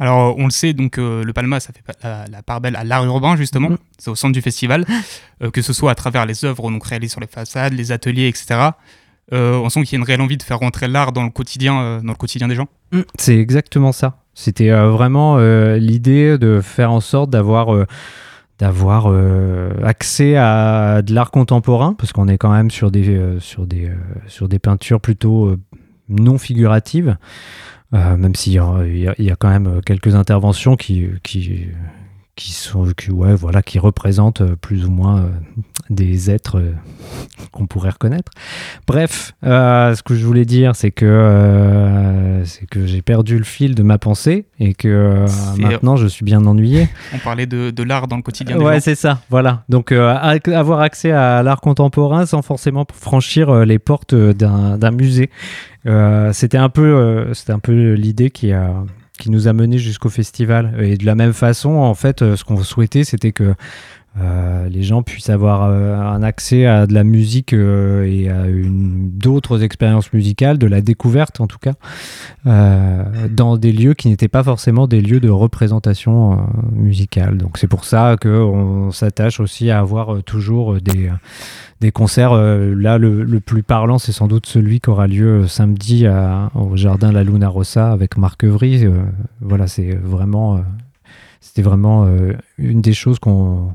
Alors, 0.00 0.34
on 0.38 0.46
le 0.46 0.50
sait, 0.50 0.72
donc 0.72 0.96
euh, 0.96 1.22
le 1.22 1.32
Palma, 1.34 1.60
ça 1.60 1.74
fait 1.74 1.82
la, 2.02 2.24
la 2.26 2.42
part 2.42 2.62
belle 2.62 2.74
à 2.74 2.84
l'art 2.84 3.04
urbain, 3.04 3.36
justement. 3.36 3.68
Mhm. 3.68 3.78
C'est 3.98 4.10
au 4.10 4.14
centre 4.14 4.32
du 4.32 4.40
festival, 4.40 4.86
euh, 5.42 5.50
que 5.50 5.60
ce 5.60 5.74
soit 5.74 5.90
à 5.90 5.94
travers 5.94 6.24
les 6.24 6.46
œuvres 6.46 6.70
donc, 6.70 6.86
réalisées 6.86 7.12
sur 7.12 7.20
les 7.20 7.26
façades, 7.26 7.74
les 7.74 7.92
ateliers, 7.92 8.26
etc. 8.26 8.70
Euh, 9.34 9.58
on 9.58 9.68
sent 9.68 9.82
qu'il 9.82 9.92
y 9.92 9.96
a 9.96 9.98
une 9.98 10.06
réelle 10.06 10.22
envie 10.22 10.38
de 10.38 10.42
faire 10.42 10.58
rentrer 10.58 10.88
l'art 10.88 11.12
dans 11.12 11.22
le 11.22 11.28
quotidien, 11.28 12.00
dans 12.02 12.12
le 12.12 12.16
quotidien 12.16 12.48
des 12.48 12.54
gens. 12.54 12.66
C'est 13.16 13.36
exactement 13.36 13.92
ça. 13.92 14.16
C'était 14.34 14.70
vraiment 14.70 15.38
l'idée 15.74 16.38
de 16.38 16.60
faire 16.62 16.90
en 16.90 17.00
sorte 17.00 17.30
d'avoir 17.30 17.86
d'avoir 18.60 19.06
euh, 19.06 19.72
accès 19.82 20.36
à 20.36 21.00
de 21.02 21.14
l'art 21.14 21.30
contemporain 21.30 21.94
parce 21.98 22.12
qu'on 22.12 22.28
est 22.28 22.36
quand 22.38 22.52
même 22.52 22.70
sur 22.70 22.90
des 22.90 23.08
euh, 23.08 23.40
euh, 23.88 24.58
peintures 24.58 25.00
plutôt 25.00 25.56
non 26.08 26.38
figuratives. 26.38 27.16
Même 27.92 28.36
s'il 28.36 28.52
y, 28.52 28.56
y 28.56 29.30
a- 29.30 29.36
quand 29.36 29.48
même 29.48 29.80
quelques 29.84 30.14
interventions 30.14 30.76
qui, 30.76 31.08
qui, 32.40 32.52
sont, 32.52 32.86
qui, 32.96 33.10
ouais, 33.10 33.34
voilà, 33.34 33.62
qui 33.62 33.78
représentent 33.78 34.40
euh, 34.40 34.56
plus 34.56 34.86
ou 34.86 34.90
moins 34.90 35.18
euh, 35.18 35.28
des 35.90 36.30
êtres 36.30 36.58
euh, 36.58 36.72
qu'on 37.52 37.66
pourrait 37.66 37.90
reconnaître. 37.90 38.32
Bref, 38.86 39.32
euh, 39.44 39.94
ce 39.94 40.02
que 40.02 40.14
je 40.14 40.24
voulais 40.24 40.46
dire, 40.46 40.74
c'est 40.74 40.90
que, 40.90 42.40
c'est 42.44 42.66
que 42.66 42.86
j'ai 42.86 43.02
perdu 43.02 43.36
le 43.36 43.44
fil 43.44 43.74
de 43.74 43.82
ma 43.82 43.98
pensée 43.98 44.46
et 44.58 44.72
que 44.72 45.26
maintenant 45.58 45.96
je 45.96 46.06
suis 46.06 46.24
bien 46.24 46.46
ennuyé. 46.46 46.88
On 47.14 47.18
parlait 47.18 47.46
de, 47.46 47.70
de 47.70 47.82
l'art 47.82 48.08
dans 48.08 48.16
le 48.16 48.22
quotidien 48.22 48.58
Ouais, 48.58 48.80
c'est 48.80 48.94
ça, 48.94 49.20
voilà. 49.28 49.64
Donc 49.68 49.92
avoir 49.92 50.80
accès 50.80 51.10
à 51.12 51.42
l'art 51.42 51.60
contemporain 51.60 52.24
sans 52.24 52.40
forcément 52.40 52.86
franchir 52.92 53.66
les 53.66 53.78
portes 53.78 54.14
d'un 54.14 54.90
musée. 54.90 55.30
C'était 56.32 56.58
un 56.58 56.68
peu, 56.70 57.28
c'était 57.34 57.52
un 57.52 57.58
peu 57.58 57.92
l'idée 57.92 58.30
qui 58.30 58.52
a 58.52 58.72
qui 59.20 59.30
nous 59.30 59.46
a 59.46 59.52
mené 59.52 59.78
jusqu'au 59.78 60.08
festival. 60.08 60.74
Et 60.82 60.96
de 60.96 61.06
la 61.06 61.14
même 61.14 61.32
façon, 61.32 61.70
en 61.70 61.94
fait, 61.94 62.22
euh, 62.22 62.36
ce 62.36 62.42
qu'on 62.42 62.60
souhaitait, 62.64 63.04
c'était 63.04 63.30
que 63.30 63.54
euh, 64.18 64.68
les 64.68 64.82
gens 64.82 65.04
puissent 65.04 65.30
avoir 65.30 65.62
euh, 65.62 65.96
un 65.96 66.22
accès 66.24 66.66
à 66.66 66.88
de 66.88 66.94
la 66.94 67.04
musique 67.04 67.52
euh, 67.52 68.04
et 68.04 68.28
à 68.28 68.42
d'autres 68.48 69.62
expériences 69.62 70.12
musicales, 70.12 70.58
de 70.58 70.66
la 70.66 70.80
découverte 70.80 71.40
en 71.40 71.46
tout 71.46 71.58
cas, 71.58 71.74
dans 72.44 73.56
des 73.56 73.72
lieux 73.72 73.94
qui 73.94 74.08
n'étaient 74.08 74.28
pas 74.28 74.42
forcément 74.42 74.88
des 74.88 75.00
lieux 75.00 75.20
de 75.20 75.30
représentation 75.30 76.44
musicale. 76.72 77.36
Donc 77.36 77.58
c'est 77.58 77.68
pour 77.68 77.84
ça 77.84 78.16
qu'on 78.20 78.90
s'attache 78.90 79.38
aussi 79.40 79.70
à 79.70 79.78
avoir 79.78 80.22
toujours 80.24 80.78
des, 80.80 81.10
concerts. 81.92 82.34
là, 82.34 82.98
le, 82.98 83.40
plus 83.40 83.62
parlant, 83.62 83.98
c'est 83.98 84.12
sans 84.12 84.26
doute 84.26 84.46
celui 84.46 84.80
qui 84.80 84.90
aura 84.90 85.06
lieu 85.06 85.46
samedi 85.46 86.06
au 86.54 86.76
jardin 86.76 87.12
La 87.12 87.24
Luna 87.24 87.48
Rossa 87.48 87.92
avec 87.92 88.16
Marc 88.16 88.42
Evry. 88.44 88.86
Voilà, 89.40 89.66
c'est 89.66 89.94
vraiment. 89.94 90.62
C'était 91.40 91.62
vraiment 91.62 92.04
euh, 92.04 92.34
une 92.58 92.82
des 92.82 92.92
choses 92.92 93.18
qu'on 93.18 93.74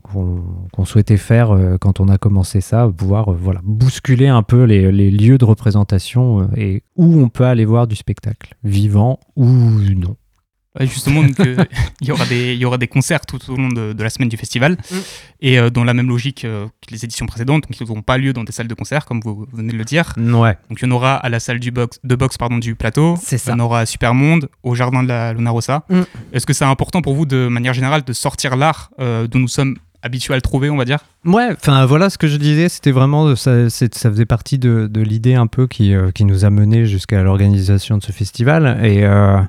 souhaitait 0.85 1.17
faire 1.17 1.51
euh, 1.51 1.77
quand 1.79 1.99
on 1.99 2.07
a 2.09 2.19
commencé 2.19 2.61
ça, 2.61 2.89
pouvoir 2.95 3.31
euh, 3.31 3.37
voilà, 3.37 3.59
bousculer 3.63 4.27
un 4.27 4.43
peu 4.43 4.63
les, 4.63 4.91
lieux 5.11 5.39
de 5.39 5.45
représentation 5.45 6.47
et 6.55 6.83
où 6.95 7.19
on 7.19 7.29
peut 7.29 7.45
aller 7.45 7.65
voir 7.65 7.87
du 7.87 7.95
spectacle, 7.95 8.55
vivant 8.63 9.19
ou 9.35 9.45
non. 9.45 10.15
Ouais, 10.79 10.87
justement, 10.87 11.21
euh, 11.21 11.55
il, 12.01 12.07
y 12.07 12.11
aura 12.11 12.25
des, 12.25 12.53
il 12.53 12.59
y 12.59 12.65
aura 12.65 12.77
des 12.77 12.87
concerts 12.87 13.25
tout 13.25 13.39
au 13.49 13.55
long 13.55 13.69
de, 13.69 13.93
de 13.93 14.03
la 14.03 14.09
semaine 14.09 14.29
du 14.29 14.37
festival. 14.37 14.73
Mm. 14.73 14.95
Et 15.41 15.59
euh, 15.59 15.69
dans 15.69 15.83
la 15.83 15.93
même 15.93 16.07
logique 16.07 16.45
euh, 16.45 16.67
que 16.85 16.91
les 16.91 17.05
éditions 17.05 17.25
précédentes, 17.25 17.63
donc 17.63 17.79
ils 17.79 17.87
n'auront 17.87 18.01
pas 18.01 18.17
lieu 18.17 18.33
dans 18.33 18.43
des 18.43 18.51
salles 18.51 18.67
de 18.67 18.73
concert, 18.73 19.05
comme 19.05 19.21
vous 19.23 19.47
venez 19.53 19.71
de 19.71 19.77
le 19.77 19.83
dire. 19.83 20.13
Ouais. 20.17 20.57
Donc 20.69 20.79
il 20.81 20.85
y 20.85 20.87
en 20.87 20.91
aura 20.91 21.15
à 21.15 21.29
la 21.29 21.39
salle 21.39 21.59
du 21.59 21.71
box, 21.71 21.99
de 22.03 22.15
boxe 22.15 22.37
pardon, 22.37 22.57
du 22.57 22.75
plateau. 22.75 23.17
C'est 23.21 23.37
ça. 23.37 23.51
Il 23.51 23.57
y 23.57 23.61
en 23.61 23.63
aura 23.63 23.81
à 23.81 23.85
Supermonde, 23.85 24.49
au 24.63 24.75
jardin 24.75 25.03
de 25.03 25.07
la 25.07 25.33
Luna 25.33 25.51
Rossa. 25.51 25.85
Mm. 25.89 26.01
Est-ce 26.33 26.45
que 26.45 26.53
c'est 26.53 26.65
important 26.65 27.01
pour 27.01 27.15
vous, 27.15 27.25
de 27.25 27.47
manière 27.47 27.73
générale, 27.73 28.03
de 28.03 28.13
sortir 28.13 28.55
l'art 28.55 28.91
euh, 28.99 29.27
dont 29.27 29.39
nous 29.39 29.47
sommes 29.47 29.77
habitués 30.05 30.35
à 30.35 30.37
le 30.37 30.41
trouver, 30.41 30.69
on 30.69 30.77
va 30.77 30.85
dire 30.85 30.99
Ouais, 31.25 31.49
enfin 31.51 31.85
voilà 31.85 32.11
ce 32.11 32.19
que 32.19 32.27
je 32.27 32.37
disais, 32.37 32.69
c'était 32.69 32.91
vraiment, 32.91 33.35
ça, 33.35 33.69
ça 33.71 33.87
faisait 33.89 34.27
partie 34.27 34.59
de, 34.59 34.87
l'idée 34.95 35.33
un 35.33 35.47
peu 35.47 35.65
qui, 35.65 35.95
euh, 35.95 36.11
qui 36.11 36.23
nous 36.23 36.45
a 36.45 36.51
mené 36.51 36.85
jusqu'à 36.85 37.23
l'organisation 37.23 37.97
de 37.97 38.03
ce 38.03 38.11
festival. 38.11 38.79
Et 38.85 39.03
euh, 39.03 39.39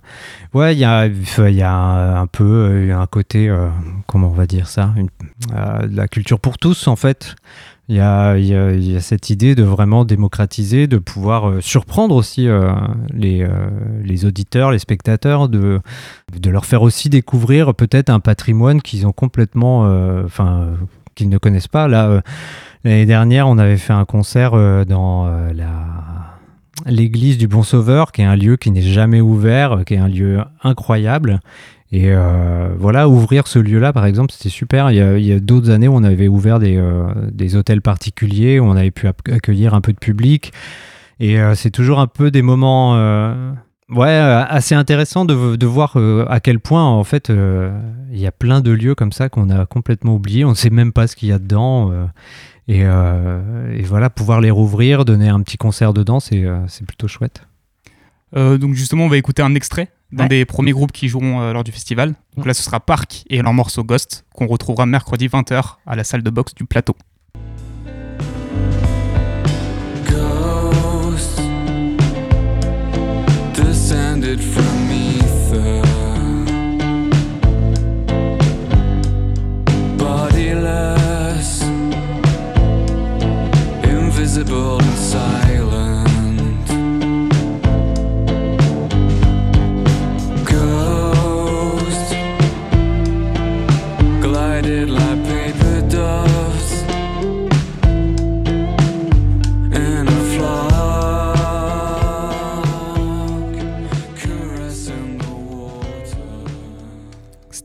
ouais, 0.54 0.74
il 0.74 0.78
y 0.78 0.84
a, 0.86 1.06
y 1.06 1.62
a 1.62 2.18
un, 2.18 2.26
peu 2.26 2.44
euh, 2.44 2.98
un 2.98 3.06
côté, 3.06 3.50
euh, 3.50 3.68
comment 4.06 4.28
on 4.28 4.34
va 4.34 4.46
dire 4.46 4.68
ça, 4.68 4.94
de 4.96 5.94
la 5.94 6.08
culture 6.08 6.40
pour 6.40 6.56
tous 6.56 6.88
en 6.88 6.96
fait. 6.96 7.36
Il 7.88 7.94
y, 7.94 8.00
a, 8.00 9.00
cette 9.00 9.30
idée 9.30 9.54
de 9.54 9.62
vraiment 9.62 10.04
démocratiser, 10.04 10.88
de 10.88 10.98
pouvoir 10.98 11.48
euh, 11.48 11.60
surprendre 11.60 12.16
aussi 12.16 12.48
euh, 12.48 12.72
les, 13.12 13.44
euh, 13.44 13.48
les 14.02 14.24
auditeurs, 14.24 14.72
les 14.72 14.80
spectateurs, 14.80 15.48
de, 15.48 15.80
leur 16.44 16.66
faire 16.66 16.82
aussi 16.82 17.10
découvrir 17.10 17.74
peut-être 17.76 18.10
un 18.10 18.18
patrimoine 18.18 18.82
qu'ils 18.82 19.06
ont 19.06 19.12
complètement, 19.12 19.82
enfin, 20.24 20.70
qu'ils 21.14 21.28
ne 21.28 21.38
connaissent 21.38 21.68
pas. 21.68 21.86
Là, 21.86 22.22
l'année 22.82 23.06
dernière, 23.06 23.46
on 23.46 23.58
avait 23.58 23.76
fait 23.76 23.92
un 23.92 24.04
concert 24.04 24.52
dans 24.86 25.28
l'église 26.86 27.38
du 27.38 27.48
Bon 27.48 27.62
Sauveur, 27.62 28.12
qui 28.12 28.22
est 28.22 28.24
un 28.24 28.36
lieu 28.36 28.56
qui 28.56 28.70
n'est 28.70 28.82
jamais 28.82 29.20
ouvert, 29.20 29.82
qui 29.86 29.94
est 29.94 29.98
un 29.98 30.08
lieu 30.08 30.40
incroyable. 30.62 31.40
Et 31.92 32.10
euh, 32.10 32.70
voilà, 32.78 33.08
ouvrir 33.08 33.46
ce 33.46 33.58
lieu-là, 33.58 33.92
par 33.92 34.06
exemple, 34.06 34.32
c'était 34.32 34.48
super. 34.48 34.90
Il 34.90 35.24
y 35.24 35.32
a, 35.32 35.40
d'autres 35.40 35.70
années 35.70 35.88
où 35.88 35.94
on 35.94 36.02
avait 36.02 36.28
ouvert 36.28 36.58
des, 36.58 36.76
euh, 36.76 37.54
hôtels 37.54 37.82
particuliers, 37.82 38.58
où 38.58 38.64
on 38.64 38.76
avait 38.76 38.90
pu 38.90 39.06
ac- 39.06 39.32
accueillir 39.32 39.74
un 39.74 39.80
peu 39.80 39.92
de 39.92 39.98
public. 39.98 40.52
Et 41.20 41.40
euh, 41.40 41.54
c'est 41.54 41.70
toujours 41.70 42.00
un 42.00 42.08
peu 42.08 42.30
des 42.30 42.42
moments 42.42 42.94
ouais, 43.88 44.08
assez 44.08 44.74
intéressants 44.74 45.24
de, 45.24 45.66
voir 45.66 45.96
à 46.28 46.40
quel 46.40 46.58
point, 46.58 46.84
en 46.84 47.04
fait, 47.04 47.30
il 47.30 48.18
y 48.18 48.26
a 48.26 48.32
plein 48.32 48.60
de 48.60 48.72
lieux 48.72 48.96
comme 48.96 49.12
ça 49.12 49.28
qu'on 49.28 49.48
a 49.50 49.64
complètement 49.64 50.16
oubliés. 50.16 50.44
On 50.44 50.50
ne 50.50 50.54
sait 50.54 50.70
même 50.70 50.92
pas 50.92 51.06
ce 51.06 51.14
qu'il 51.14 51.28
y 51.28 51.32
a 51.32 51.38
dedans. 51.38 51.92
et, 52.66 52.84
voilà, 53.84 54.10
pouvoir 54.10 54.40
les 54.40 54.50
rouvrir, 54.50 55.04
donner 55.04 55.28
un 55.28 55.40
petit 55.40 55.56
concert 55.56 55.94
dedans, 55.94 56.18
c'est 56.18 56.84
plutôt 56.84 57.06
chouette. 57.06 57.42
Donc 58.34 58.74
justement, 58.74 59.04
on 59.04 59.08
va 59.08 59.18
écouter 59.18 59.42
un 59.42 59.54
extrait 59.54 59.88
d'un 60.12 60.24
Ouais. 60.24 60.28
des 60.28 60.44
premiers 60.44 60.72
groupes 60.72 60.92
qui 60.92 61.08
joueront 61.08 61.40
euh, 61.40 61.52
lors 61.52 61.64
du 61.64 61.72
festival. 61.72 62.14
Donc 62.36 62.46
là, 62.46 62.54
ce 62.54 62.62
sera 62.62 62.80
Park 62.80 63.24
et 63.28 63.42
leur 63.42 63.52
morceau 63.52 63.82
Ghost, 63.84 64.24
qu'on 64.34 64.46
retrouvera 64.46 64.86
mercredi 64.86 65.26
20h 65.28 65.76
à 65.86 65.96
la 65.96 66.04
salle 66.04 66.22
de 66.22 66.30
boxe 66.30 66.54
du 66.54 66.64
plateau. 66.64 66.94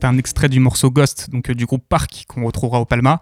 C'était 0.02 0.12
un 0.12 0.18
extrait 0.18 0.48
du 0.48 0.58
morceau 0.58 0.90
Ghost, 0.90 1.28
donc 1.30 1.48
euh, 1.48 1.54
du 1.54 1.64
groupe 1.64 1.84
Park 1.88 2.24
qu'on 2.26 2.44
retrouvera 2.44 2.80
au 2.80 2.84
Palma. 2.84 3.20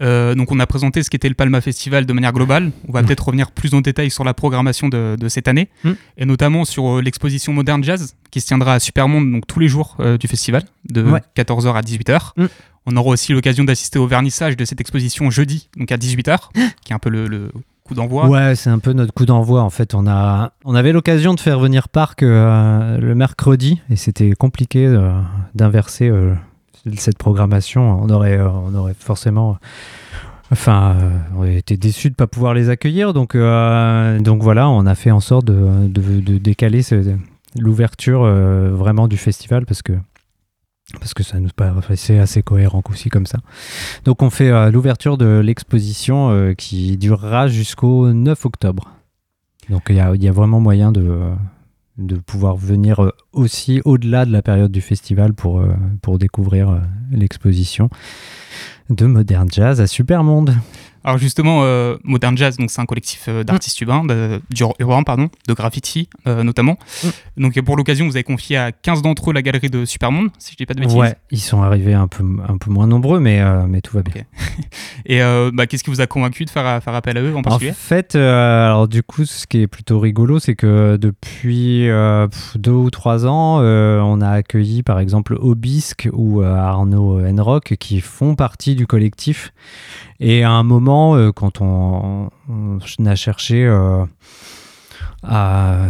Euh, 0.00 0.34
donc 0.34 0.50
on 0.50 0.58
a 0.58 0.66
présenté 0.66 1.04
ce 1.04 1.08
qu'était 1.08 1.28
le 1.28 1.36
Palma 1.36 1.60
Festival 1.60 2.04
de 2.04 2.12
manière 2.12 2.32
globale. 2.32 2.72
On 2.88 2.92
va 2.92 3.02
Mm. 3.02 3.06
peut-être 3.06 3.26
revenir 3.26 3.52
plus 3.52 3.74
en 3.74 3.80
détail 3.80 4.10
sur 4.10 4.24
la 4.24 4.34
programmation 4.34 4.88
de, 4.88 5.14
de 5.16 5.28
cette 5.28 5.46
année, 5.46 5.68
Mm. 5.84 5.92
et 6.18 6.24
notamment 6.26 6.64
sur 6.64 6.96
euh, 6.98 7.00
l'exposition 7.00 7.52
Modern 7.52 7.84
Jazz 7.84 8.16
qui 8.32 8.40
se 8.40 8.46
tiendra 8.48 8.74
à 8.74 8.80
Supermonde 8.80 9.30
donc 9.30 9.46
tous 9.46 9.60
les 9.60 9.68
jours 9.68 9.96
euh, 10.00 10.18
du 10.18 10.26
festival, 10.26 10.64
de 10.90 11.04
Ouais. 11.04 11.20
14h 11.36 11.72
à 11.76 11.80
18h. 11.80 12.32
Mm. 12.36 12.46
On 12.86 12.96
aura 12.96 13.10
aussi 13.10 13.32
l'occasion 13.32 13.62
d'assister 13.62 14.00
au 14.00 14.08
vernissage 14.08 14.56
de 14.56 14.64
cette 14.64 14.80
exposition 14.80 15.30
jeudi, 15.30 15.68
donc 15.76 15.92
à 15.92 15.96
18h, 15.96 16.38
qui 16.84 16.92
est 16.92 16.94
un 16.96 16.98
peu 16.98 17.08
le, 17.10 17.28
le 17.28 17.52
coup 17.86 17.94
d'envoi. 17.94 18.28
Ouais, 18.28 18.54
c'est 18.54 18.70
un 18.70 18.78
peu 18.78 18.92
notre 18.92 19.14
coup 19.14 19.24
d'envoi. 19.26 19.62
En 19.62 19.70
fait, 19.70 19.94
on, 19.94 20.06
a, 20.06 20.52
on 20.64 20.74
avait 20.74 20.92
l'occasion 20.92 21.34
de 21.34 21.40
faire 21.40 21.58
venir 21.58 21.88
Parc 21.88 22.22
euh, 22.22 22.98
le 22.98 23.14
mercredi 23.14 23.80
et 23.90 23.96
c'était 23.96 24.32
compliqué 24.32 24.86
euh, 24.86 25.10
d'inverser 25.54 26.08
euh, 26.08 26.34
cette 26.96 27.18
programmation. 27.18 28.00
On 28.02 28.10
aurait, 28.10 28.38
on 28.40 28.74
aurait 28.74 28.94
forcément. 28.98 29.56
Enfin, 30.52 30.94
on 31.36 31.44
était 31.44 31.76
déçus 31.76 32.08
de 32.08 32.12
ne 32.12 32.16
pas 32.16 32.26
pouvoir 32.28 32.54
les 32.54 32.68
accueillir. 32.68 33.12
Donc, 33.12 33.36
donc 33.36 34.42
voilà, 34.42 34.68
on 34.68 34.86
a 34.86 34.94
fait 34.94 35.10
en 35.10 35.18
sorte 35.20 35.44
de, 35.46 35.88
de- 35.88 36.20
de 36.20 36.38
décaler 36.38 36.82
l'ouverture 37.58 38.22
vraiment 38.24 39.08
du 39.08 39.16
festival 39.16 39.66
parce 39.66 39.82
que, 39.82 39.92
parce 40.94 41.14
que 41.14 41.22
ça 41.22 41.40
nous 41.40 41.48
paraissait 41.54 42.18
assez 42.18 42.42
cohérent 42.42 42.82
aussi 42.90 43.08
comme 43.08 43.26
ça. 43.26 43.38
Donc 44.04 44.22
on 44.22 44.30
fait 44.30 44.50
euh, 44.50 44.70
l'ouverture 44.70 45.18
de 45.18 45.40
l'exposition 45.44 46.30
euh, 46.30 46.54
qui 46.54 46.96
durera 46.96 47.48
jusqu'au 47.48 48.12
9 48.12 48.46
octobre. 48.46 48.92
Donc 49.68 49.86
il 49.88 49.96
y 49.96 50.28
a, 50.28 50.32
vraiment 50.32 50.60
moyen 50.60 50.92
de, 50.92 51.02
euh, 51.02 51.34
de 51.98 52.16
pouvoir 52.16 52.54
venir 52.56 53.12
aussi 53.32 53.82
au-delà 53.84 54.24
de 54.24 54.30
la 54.30 54.42
période 54.42 54.70
du 54.70 54.80
festival 54.80 55.34
pour, 55.34 55.60
pour 56.02 56.18
découvrir 56.18 56.80
l'exposition 57.10 57.90
de 58.88 59.06
Modern 59.06 59.48
Jazz 59.50 59.80
à 59.80 59.88
Supermonde. 59.88 60.54
Alors 61.06 61.18
justement, 61.18 61.60
euh, 61.62 61.96
Modern 62.02 62.36
Jazz, 62.36 62.56
donc 62.56 62.68
c'est 62.70 62.80
un 62.80 62.84
collectif 62.84 63.26
euh, 63.28 63.44
d'artistes 63.44 63.80
urbains, 63.80 64.04
de, 64.04 64.40
d'ur- 64.50 64.74
urbains, 64.80 65.04
pardon, 65.04 65.28
de 65.46 65.54
graffiti 65.54 66.08
euh, 66.26 66.42
notamment. 66.42 66.76
Donc 67.36 67.56
euh, 67.56 67.62
pour 67.62 67.76
l'occasion, 67.76 68.06
vous 68.06 68.16
avez 68.16 68.24
confié 68.24 68.56
à 68.56 68.72
15 68.72 69.02
d'entre 69.02 69.30
eux 69.30 69.32
la 69.32 69.42
galerie 69.42 69.70
de 69.70 69.84
Supermonde, 69.84 70.30
si 70.38 70.50
je 70.52 70.56
dis 70.56 70.66
pas 70.66 70.74
de 70.74 70.80
bêtises. 70.80 70.96
Ouais, 70.96 71.14
ils 71.30 71.38
sont 71.40 71.62
arrivés 71.62 71.94
un 71.94 72.08
peu, 72.08 72.24
un 72.48 72.58
peu 72.58 72.72
moins 72.72 72.88
nombreux, 72.88 73.20
mais, 73.20 73.40
euh, 73.40 73.66
mais 73.68 73.80
tout 73.82 73.94
va 73.96 74.02
bien. 74.02 74.24
Et 75.06 75.20
bah, 75.54 75.68
qu'est-ce 75.68 75.84
qui 75.84 75.90
vous 75.90 76.00
a 76.00 76.08
convaincu 76.08 76.44
de 76.44 76.50
faire, 76.50 76.82
faire 76.82 76.94
appel 76.94 77.16
à 77.16 77.22
eux 77.22 77.36
en 77.36 77.38
En 77.38 77.42
particulier? 77.42 77.72
fait, 77.72 78.16
euh, 78.16 78.66
alors 78.66 78.88
du 78.88 79.04
coup, 79.04 79.24
ce 79.24 79.46
qui 79.46 79.60
est 79.62 79.66
plutôt 79.68 80.00
rigolo, 80.00 80.40
c'est 80.40 80.56
que 80.56 80.96
depuis 80.96 81.86
deux 82.56 82.72
ou 82.72 82.90
trois 82.90 83.26
ans, 83.26 83.60
on 83.60 84.20
a 84.20 84.30
accueilli 84.30 84.82
par 84.82 84.98
exemple 84.98 85.36
Obisque 85.40 86.08
ou 86.12 86.42
Arnaud 86.42 87.20
Enrock 87.24 87.76
qui 87.78 88.00
font 88.00 88.34
partie 88.34 88.74
du 88.74 88.88
collectif. 88.88 89.52
Et 90.20 90.44
à 90.44 90.50
un 90.50 90.62
moment, 90.62 91.16
euh, 91.16 91.30
quand 91.32 91.60
on, 91.60 92.30
a 93.04 93.14
cherché 93.14 93.64
euh, 93.64 94.04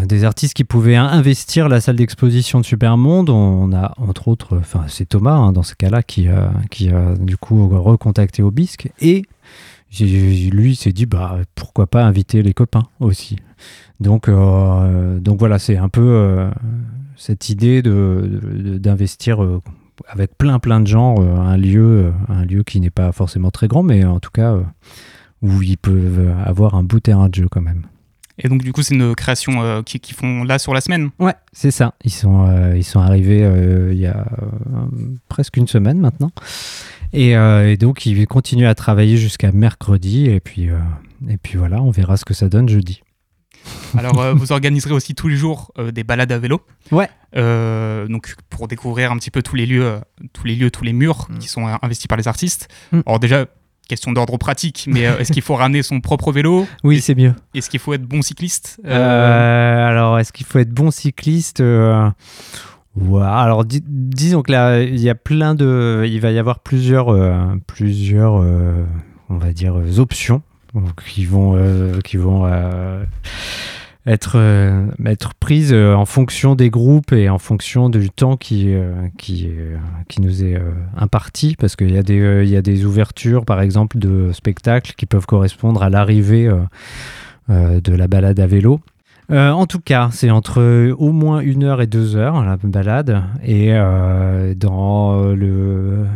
des 0.07 0.24
artistes 0.24 0.55
qui 0.55 0.64
pouvaient 0.64 0.97
investir 0.97 1.68
la 1.68 1.81
salle 1.81 1.97
d'exposition 1.97 2.61
de 2.61 2.64
Supermonde, 2.64 3.31
on 3.31 3.72
a 3.72 3.93
entre 3.99 4.29
autres, 4.29 4.57
enfin 4.59 4.85
c'est 4.89 5.09
Thomas 5.09 5.35
hein, 5.35 5.53
dans 5.53 5.62
ce 5.62 5.74
cas-là 5.74 6.03
qui, 6.03 6.29
a- 6.29 6.53
qui 6.70 6.89
a 6.91 7.14
du 7.16 7.37
coup 7.37 7.68
recontacté 7.68 8.43
Obisque. 8.43 8.89
Et 9.01 9.24
lui 10.01 10.77
s'est 10.77 10.93
dit 10.93 11.07
bah 11.07 11.39
pourquoi 11.55 11.87
pas 11.87 12.05
inviter 12.05 12.43
les 12.43 12.53
copains 12.53 12.87
aussi. 13.01 13.37
Donc 14.01 14.29
euh, 14.29 15.18
donc 15.20 15.39
voilà 15.39 15.59
c'est 15.59 15.77
un 15.77 15.89
peu 15.89 16.03
euh, 16.03 16.51
cette 17.16 17.49
idée 17.49 17.83
de 17.83 18.79
d'investir 18.79 19.43
euh, 19.43 19.62
avec 20.09 20.36
plein 20.36 20.59
plein 20.59 20.80
de 20.80 20.86
gens 20.86 21.16
euh, 21.18 21.36
un 21.36 21.57
lieu 21.57 22.07
euh, 22.07 22.12
un 22.28 22.44
lieu 22.44 22.62
qui 22.62 22.80
n'est 22.80 22.90
pas 22.90 23.12
forcément 23.12 23.51
très 23.51 23.68
grand 23.68 23.82
mais 23.82 24.05
en 24.05 24.20
tout 24.20 24.30
cas 24.30 24.53
euh, 24.53 24.62
où 25.42 25.62
ils 25.62 25.78
peuvent 25.78 26.34
avoir 26.44 26.74
un 26.74 26.82
beau 26.82 27.01
terrain 27.01 27.28
de 27.28 27.34
jeu 27.34 27.49
quand 27.51 27.61
même 27.61 27.82
Et 28.38 28.49
donc 28.49 28.62
du 28.62 28.72
coup, 28.72 28.82
c'est 28.82 28.94
une 28.94 29.14
création 29.14 29.62
euh, 29.62 29.82
qui, 29.82 29.99
qui 30.01 30.12
font 30.12 30.44
là 30.44 30.59
sur 30.59 30.74
la 30.74 30.80
semaine. 30.80 31.11
Ouais, 31.18 31.34
c'est 31.53 31.70
ça. 31.70 31.94
Ils 32.05 32.12
sont, 32.12 32.47
euh, 32.49 32.76
ils 32.76 32.84
sont 32.84 33.01
arrivés 33.01 33.42
euh, 33.42 33.92
il 33.92 33.99
y 33.99 34.07
a 34.07 34.26
presque 35.28 35.57
une 35.57 35.66
semaine 35.66 35.99
maintenant. 35.99 36.30
Et, 37.12 37.30
et 37.30 37.76
donc, 37.78 38.05
ils 38.05 38.26
continuent 38.26 38.66
à 38.66 38.74
travailler 38.74 39.16
jusqu'à 39.16 39.53
mercredi. 39.53 40.26
Et 40.26 40.40
puis, 40.40 40.68
et 41.28 41.36
puis 41.38 41.57
voilà, 41.57 41.80
on 41.80 41.90
verra 41.90 42.16
ce 42.16 42.24
que 42.24 42.34
ça 42.34 42.49
donne 42.49 42.68
jeudi. 42.68 43.01
Alors 43.99 44.21
euh, 44.21 44.35
vous 44.35 44.53
organiserez 44.53 44.95
aussi 44.95 45.14
tous 45.14 45.29
les 45.29 45.37
jours 45.37 45.73
euh, 45.79 45.91
des 45.91 46.05
balades 46.05 46.33
à 46.33 46.39
vélo. 46.39 46.61
Ouais. 46.93 47.09
Euh, 47.37 48.07
donc 48.09 48.35
pour 48.51 48.69
découvrir 48.69 49.12
un 49.12 49.17
petit 49.19 49.31
peu 49.31 49.43
tous 49.43 49.57
les 49.57 49.67
lieux, 49.67 49.99
tous 50.33 50.47
les 50.47 50.55
lieux, 50.57 50.71
tous 50.71 50.85
les 50.85 50.93
murs 50.93 51.29
qui 51.41 51.49
sont 51.49 51.67
euh, 51.69 51.75
investis 51.83 52.07
par 52.07 52.19
les 52.19 52.29
artistes. 52.29 52.69
Mm. 52.93 53.01
Alors 53.07 53.19
déjà. 53.21 53.47
Question 53.89 54.11
d'ordre 54.12 54.37
pratique, 54.37 54.89
mais 54.91 55.07
euh, 55.07 55.17
est-ce 55.21 55.31
qu'il 55.31 55.43
faut 55.43 55.55
ramener 55.55 55.81
son 55.85 56.01
propre 56.01 56.33
vélo? 56.33 56.67
Oui, 56.83 57.01
c'est 57.01 57.14
mieux. 57.14 57.35
Est-ce 57.55 57.71
qu'il 57.71 57.79
faut 57.79 57.95
être 57.95 58.03
bon 58.03 58.21
cycliste? 58.21 58.81
Euh, 58.85 58.91
Euh, 58.91 59.87
alors, 59.89 60.19
est-ce 60.19 60.33
qu'il 60.33 60.45
faut 60.45 60.59
être 60.59 60.73
bon 60.73 60.91
cycliste 60.91 61.61
Euh, 61.61 62.11
Ouais, 62.97 63.23
alors 63.23 63.64
dis- 63.64 63.85
disons 63.87 64.43
que 64.43 64.51
là, 64.51 64.83
il 64.83 64.99
y 64.99 65.09
a 65.09 65.14
plein 65.14 65.55
de, 65.55 66.03
il 66.05 66.21
va 66.21 66.33
y 66.33 66.39
avoir 66.41 66.59
plusieurs, 66.61 67.11
euh, 67.11 67.55
plusieurs, 67.69 68.43
euh, 68.43 68.85
on 69.29 69.37
va 69.39 69.53
dire 69.53 69.79
euh, 69.79 70.01
options 70.01 70.43
qui 71.05 71.25
vont, 71.25 71.55
euh, 71.57 72.01
qui 72.01 72.17
vont 72.17 72.47
euh, 72.47 73.05
être, 74.07 74.37
euh, 74.37 74.87
être 75.05 75.35
prises 75.35 75.73
euh, 75.73 75.95
en 75.95 76.05
fonction 76.05 76.55
des 76.55 76.71
groupes 76.71 77.12
et 77.12 77.29
en 77.29 77.39
fonction 77.39 77.89
du 77.89 78.11
temps 78.11 78.37
qui, 78.37 78.75
qui, 79.19 79.49
qui 80.09 80.21
nous 80.21 80.45
est 80.45 80.61
imparti, 80.97 81.57
parce 81.59 81.77
qu'il 81.77 81.93
y 81.93 81.99
a 81.99 82.03
des, 82.03 82.47
y 82.47 82.57
a 82.57 82.62
des 82.62 82.85
ouvertures, 82.85 83.45
par 83.45 83.61
exemple, 83.61 83.99
de 83.99 84.31
spectacles 84.33 84.95
qui 84.97 85.07
peuvent 85.07 85.27
correspondre 85.27 85.83
à 85.83 85.91
l'arrivée 85.91 86.51
de 87.49 87.93
la 87.93 88.09
balade 88.09 88.41
à 88.41 88.47
vélo. 88.47 88.81
En 89.29 89.67
tout 89.67 89.81
cas, 89.81 90.11
c'est 90.12 90.31
entre 90.31 90.93
au 90.93 91.11
moins 91.11 91.41
une 91.41 91.64
heure 91.64 91.83
et 91.83 91.89
deux 91.89 92.14
heures 92.14 92.45
la 92.45 92.57
balade. 92.57 93.25
Et 93.45 93.73
dans 94.57 95.33
le 95.33 96.07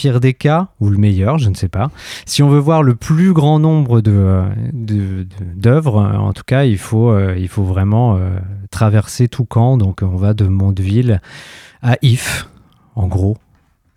pire 0.00 0.18
des 0.18 0.32
cas, 0.32 0.68
ou 0.80 0.88
le 0.88 0.96
meilleur, 0.96 1.36
je 1.36 1.50
ne 1.50 1.54
sais 1.54 1.68
pas, 1.68 1.90
si 2.24 2.42
on 2.42 2.48
veut 2.48 2.58
voir 2.58 2.82
le 2.82 2.94
plus 2.94 3.34
grand 3.34 3.58
nombre 3.58 4.00
de, 4.00 4.44
de- 4.72 5.24
de- 5.24 5.26
d'œuvres, 5.56 5.98
euh, 5.98 6.16
en 6.16 6.32
tout 6.32 6.42
cas, 6.46 6.64
il 6.64 6.78
faut, 6.78 7.10
euh, 7.10 7.36
il 7.38 7.48
faut 7.48 7.64
vraiment 7.64 8.16
euh, 8.16 8.38
traverser 8.70 9.28
tout 9.28 9.44
camp. 9.44 9.76
Donc 9.76 10.00
on 10.02 10.16
va 10.16 10.32
de 10.32 10.46
Mondeville 10.46 11.20
à 11.82 11.98
If, 12.00 12.48
en 12.94 13.08
gros. 13.08 13.36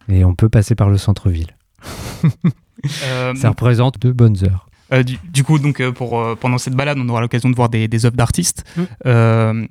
Et 0.10 0.26
on 0.26 0.36
peut 0.36 0.50
passer 0.50 0.76
par 0.76 0.90
le 0.90 0.98
centre-ville. 0.98 1.56
Euh, 3.06 3.34
Ça 3.36 3.48
représente 3.50 3.98
deux 4.02 4.12
bonnes 4.12 4.36
heures. 4.44 4.68
Euh, 4.92 5.04
du, 5.04 5.18
du 5.32 5.46
coup, 5.46 5.58
donc, 5.58 5.80
euh, 5.80 5.94
pour, 5.94 6.20
euh, 6.20 6.36
pendant 6.36 6.58
cette 6.58 6.74
balade, 6.76 6.98
on 7.00 7.08
aura 7.08 7.22
l'occasion 7.22 7.50
de 7.50 7.56
voir 7.56 7.70
des, 7.70 7.88
des 7.88 8.06
œuvres 8.06 8.18
d'artistes. 8.18 8.66
Mm. 8.76 9.66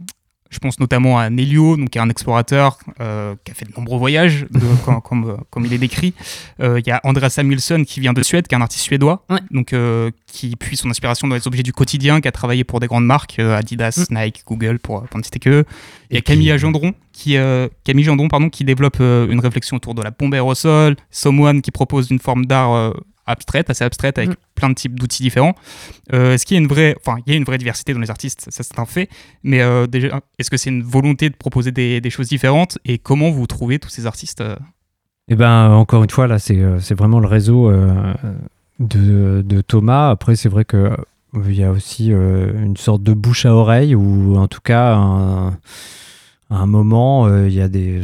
Je 0.53 0.59
pense 0.59 0.79
notamment 0.79 1.19
à 1.19 1.31
Nelio, 1.31 1.79
donc, 1.79 1.89
qui 1.89 1.97
est 1.99 2.01
un 2.03 2.11
explorateur 2.11 2.79
euh, 3.01 3.35
qui 3.43 3.51
a 3.53 3.55
fait 3.55 3.65
de 3.65 3.73
nombreux 3.75 3.99
voyages, 3.99 4.47
de- 4.51 4.61
comme, 4.85 5.01
comme, 5.01 5.31
euh, 5.31 5.37
comme 5.51 5.65
il 5.65 5.73
est 5.73 5.79
décrit. 5.79 6.13
Euh, 6.61 6.79
Il 6.79 6.87
y 6.87 6.91
a 6.93 7.01
Andreas 7.05 7.31
Samuelsson 7.31 7.85
qui 7.87 8.01
vient 8.01 8.13
de 8.13 8.23
Suède, 8.23 8.47
qui 8.47 8.55
est 8.55 8.59
un 8.59 8.61
artiste 8.61 8.85
suédois, 8.85 9.25
donc, 9.51 9.73
euh, 9.73 10.11
qui 10.27 10.55
puise 10.57 10.81
son 10.81 10.91
inspiration 10.91 11.27
dans 11.27 11.35
les 11.37 11.47
objets 11.49 11.63
du 11.63 11.73
quotidien, 11.73 12.21
qui 12.21 12.29
a 12.29 12.33
travaillé 12.33 12.65
pour 12.65 12.81
des 12.81 12.87
grandes 12.87 13.07
marques, 13.07 13.39
Adidas, 13.39 14.07
Nike, 14.11 14.43
Google, 14.47 14.79
pour, 14.79 15.03
pour 15.05 15.19
ne 15.19 15.25
citer 15.25 15.39
que 15.39 15.49
eux. 15.51 15.65
Il 16.11 16.17
y 16.17 16.19
a 16.19 16.21
Camille 16.21 16.57
Gendron, 16.59 16.93
qui, 17.13 17.37
Camille 17.85 18.05
Gendron, 18.05 18.29
pardon, 18.29 18.51
qui 18.51 18.65
développe 18.65 19.01
une 19.01 19.41
réflexion 19.41 19.79
autour 19.79 19.95
de 19.95 20.03
la 20.03 20.11
bombe 20.11 20.35
aérosol, 20.35 20.97
Someone 21.11 21.63
qui 21.63 21.71
propose 21.71 22.11
une 22.11 22.19
forme 22.19 22.45
d'art 22.45 22.93
abstraite, 23.27 23.71
assez 23.71 23.85
abstraite, 23.85 24.19
avec 24.19 24.31
plein 24.55 24.71
de 24.71 24.75
types 24.75 24.99
d'outils 24.99 25.23
différents. 25.23 25.55
Euh, 26.13 26.35
est-ce 26.35 26.47
qu'il 26.47 26.57
y 26.57 26.59
a 26.59 26.63
une 26.63 26.69
vraie, 26.69 26.97
enfin, 27.01 27.19
il 27.27 27.33
y 27.33 27.35
a 27.35 27.39
une 27.39 27.45
vraie 27.45 27.59
diversité 27.59 27.95
dans 27.95 28.01
les 28.01 28.11
artistes, 28.11 28.47
ça 28.51 28.63
c'est 28.63 28.79
un 28.79 28.87
fait, 28.87 29.09
mais 29.43 29.61
euh, 29.61 29.87
déjà, 29.87 30.21
est-ce 30.39 30.51
que 30.51 30.57
c'est 30.57 30.71
une 30.71 30.83
volonté 30.83 31.31
de 31.31 31.37
proposer 31.37 31.73
des, 31.73 32.01
des 32.01 32.11
choses 32.11 32.29
différentes? 32.29 32.79
Et 32.85 32.99
comment 32.99 33.31
vous 33.31 33.47
trouvez 33.47 33.79
tous 33.79 33.91
ces 33.91 34.07
artistes 34.07 34.41
euh? 34.41 34.57
Eh 35.29 35.37
ben, 35.37 35.71
encore 35.71 36.03
une 36.03 36.11
fois, 36.11 36.27
là, 36.27 36.39
c'est 36.39 36.61
c'est 36.81 36.97
vraiment 36.97 37.21
le 37.21 37.29
réseau 37.29 37.71
euh, 37.71 38.13
de, 38.81 39.43
de 39.47 39.61
Thomas. 39.61 40.11
Après, 40.11 40.35
c'est 40.35 40.49
vrai 40.49 40.65
que 40.65 40.91
il 41.35 41.55
y 41.55 41.65
a 41.65 41.71
aussi 41.71 42.13
euh, 42.13 42.53
une 42.63 42.77
sorte 42.77 43.03
de 43.03 43.15
bouche 43.15 43.47
à 43.47 43.55
oreille, 43.55 43.95
ou 43.95 44.37
en 44.37 44.49
tout 44.49 44.61
cas, 44.61 44.95
un, 44.97 45.59
à 46.53 46.57
un 46.57 46.67
moment, 46.67 47.27
euh, 47.27 47.49
il 47.49 47.55
y 47.55 47.63
a 47.63 47.69
des, 47.69 47.99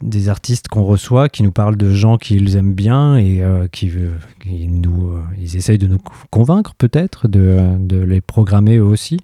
des 0.00 0.28
artistes 0.30 0.68
qu'on 0.68 0.82
reçoit 0.82 1.28
qui 1.28 1.42
nous 1.42 1.52
parlent 1.52 1.76
de 1.76 1.90
gens 1.90 2.16
qu'ils 2.16 2.56
aiment 2.56 2.72
bien 2.72 3.16
et 3.16 3.42
euh, 3.42 3.68
qui, 3.68 3.90
euh, 3.90 4.16
nous, 4.46 5.10
euh, 5.10 5.20
ils 5.38 5.56
essayent 5.56 5.76
de 5.76 5.86
nous 5.86 5.98
convaincre 6.30 6.74
peut-être 6.74 7.28
de, 7.28 7.58
de 7.78 7.98
les 7.98 8.22
programmer 8.22 8.78
eux 8.78 8.84
aussi. 8.84 9.18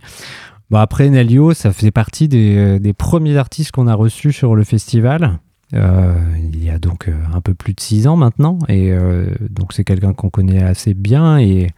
Bon, 0.70 0.76
après, 0.78 1.08
Nelio, 1.08 1.54
ça 1.54 1.72
faisait 1.72 1.90
partie 1.90 2.28
des, 2.28 2.78
des 2.78 2.92
premiers 2.92 3.38
artistes 3.38 3.72
qu'on 3.72 3.86
a 3.86 3.94
reçus 3.94 4.32
sur 4.32 4.54
le 4.54 4.64
festival. 4.64 5.38
Euh, 5.74 6.14
il 6.36 6.62
y 6.62 6.68
a 6.68 6.78
donc 6.78 7.08
euh, 7.08 7.14
un 7.34 7.40
peu 7.40 7.54
plus 7.54 7.72
de 7.72 7.80
six 7.80 8.06
ans 8.06 8.16
maintenant, 8.16 8.58
et 8.68 8.92
euh, 8.92 9.26
donc 9.50 9.72
c'est 9.72 9.84
quelqu'un 9.84 10.14
qu'on 10.14 10.30
connaît 10.30 10.62
assez 10.62 10.94
bien 10.94 11.38
et, 11.38 11.68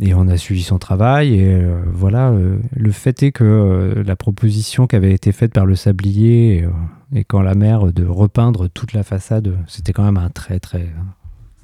et 0.00 0.14
on 0.14 0.28
a 0.28 0.36
suivi 0.36 0.62
son 0.62 0.78
travail. 0.78 1.34
Et 1.34 1.54
euh, 1.54 1.80
voilà, 1.92 2.30
euh, 2.30 2.58
le 2.74 2.92
fait 2.92 3.22
est 3.22 3.32
que 3.32 3.44
euh, 3.44 4.02
la 4.04 4.16
proposition 4.16 4.86
qui 4.86 4.96
avait 4.96 5.12
été 5.12 5.32
faite 5.32 5.52
par 5.52 5.66
le 5.66 5.76
sablier 5.76 6.66
et, 7.14 7.24
quand 7.24 7.40
la 7.40 7.54
mer 7.54 7.92
de 7.92 8.04
repeindre 8.04 8.68
toute 8.68 8.92
la 8.92 9.02
façade, 9.02 9.56
c'était 9.66 9.92
quand 9.92 10.04
même 10.04 10.18
un 10.18 10.28
très 10.28 10.60
très 10.60 10.88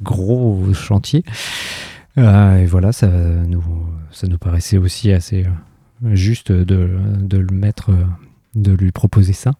gros 0.02 0.72
chantier. 0.72 1.22
Et 2.16 2.64
voilà, 2.64 2.92
ça 2.92 3.08
nous, 3.08 3.62
ça 4.10 4.26
nous 4.26 4.38
paraissait 4.38 4.78
aussi 4.78 5.12
assez 5.12 5.44
juste 6.12 6.50
de, 6.50 6.88
de 7.18 7.38
le 7.38 7.54
mettre, 7.54 7.90
de 8.54 8.72
lui 8.72 8.90
proposer 8.90 9.34
ça. 9.34 9.52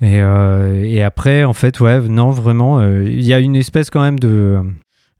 Et, 0.00 0.16
et 0.16 1.02
après, 1.04 1.44
en 1.44 1.52
fait, 1.52 1.78
ouais, 1.78 2.00
non, 2.00 2.30
vraiment, 2.30 2.82
il 2.82 3.22
y 3.22 3.32
a 3.32 3.38
une 3.38 3.54
espèce 3.54 3.90
quand 3.90 4.02
même 4.02 4.18
de. 4.18 4.60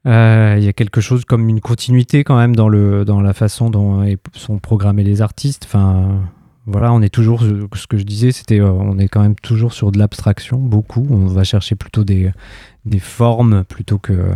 Euh, 0.05 0.55
Il 0.57 0.63
y 0.63 0.67
a 0.67 0.73
quelque 0.73 1.01
chose 1.01 1.25
comme 1.25 1.47
une 1.49 1.61
continuité 1.61 2.23
quand 2.23 2.37
même 2.37 2.55
dans, 2.55 2.69
le, 2.69 3.05
dans 3.05 3.21
la 3.21 3.33
façon 3.33 3.69
dont 3.69 4.03
est- 4.03 4.19
sont 4.33 4.59
programmés 4.59 5.03
les 5.03 5.21
artistes. 5.21 5.63
Enfin, 5.65 6.21
voilà, 6.65 6.93
on 6.93 7.01
est 7.01 7.09
toujours, 7.13 7.41
ce 7.43 7.87
que 7.87 7.97
je 7.97 8.03
disais, 8.03 8.31
c'était, 8.31 8.59
euh, 8.59 8.71
on 8.71 8.97
est 8.99 9.07
quand 9.07 9.21
même 9.21 9.35
toujours 9.35 9.73
sur 9.73 9.91
de 9.91 9.97
l'abstraction, 9.99 10.57
beaucoup. 10.57 11.05
On 11.09 11.25
va 11.27 11.43
chercher 11.43 11.75
plutôt 11.75 12.03
des, 12.03 12.31
des 12.85 12.99
formes 12.99 13.63
plutôt 13.63 13.97
que, 13.97 14.31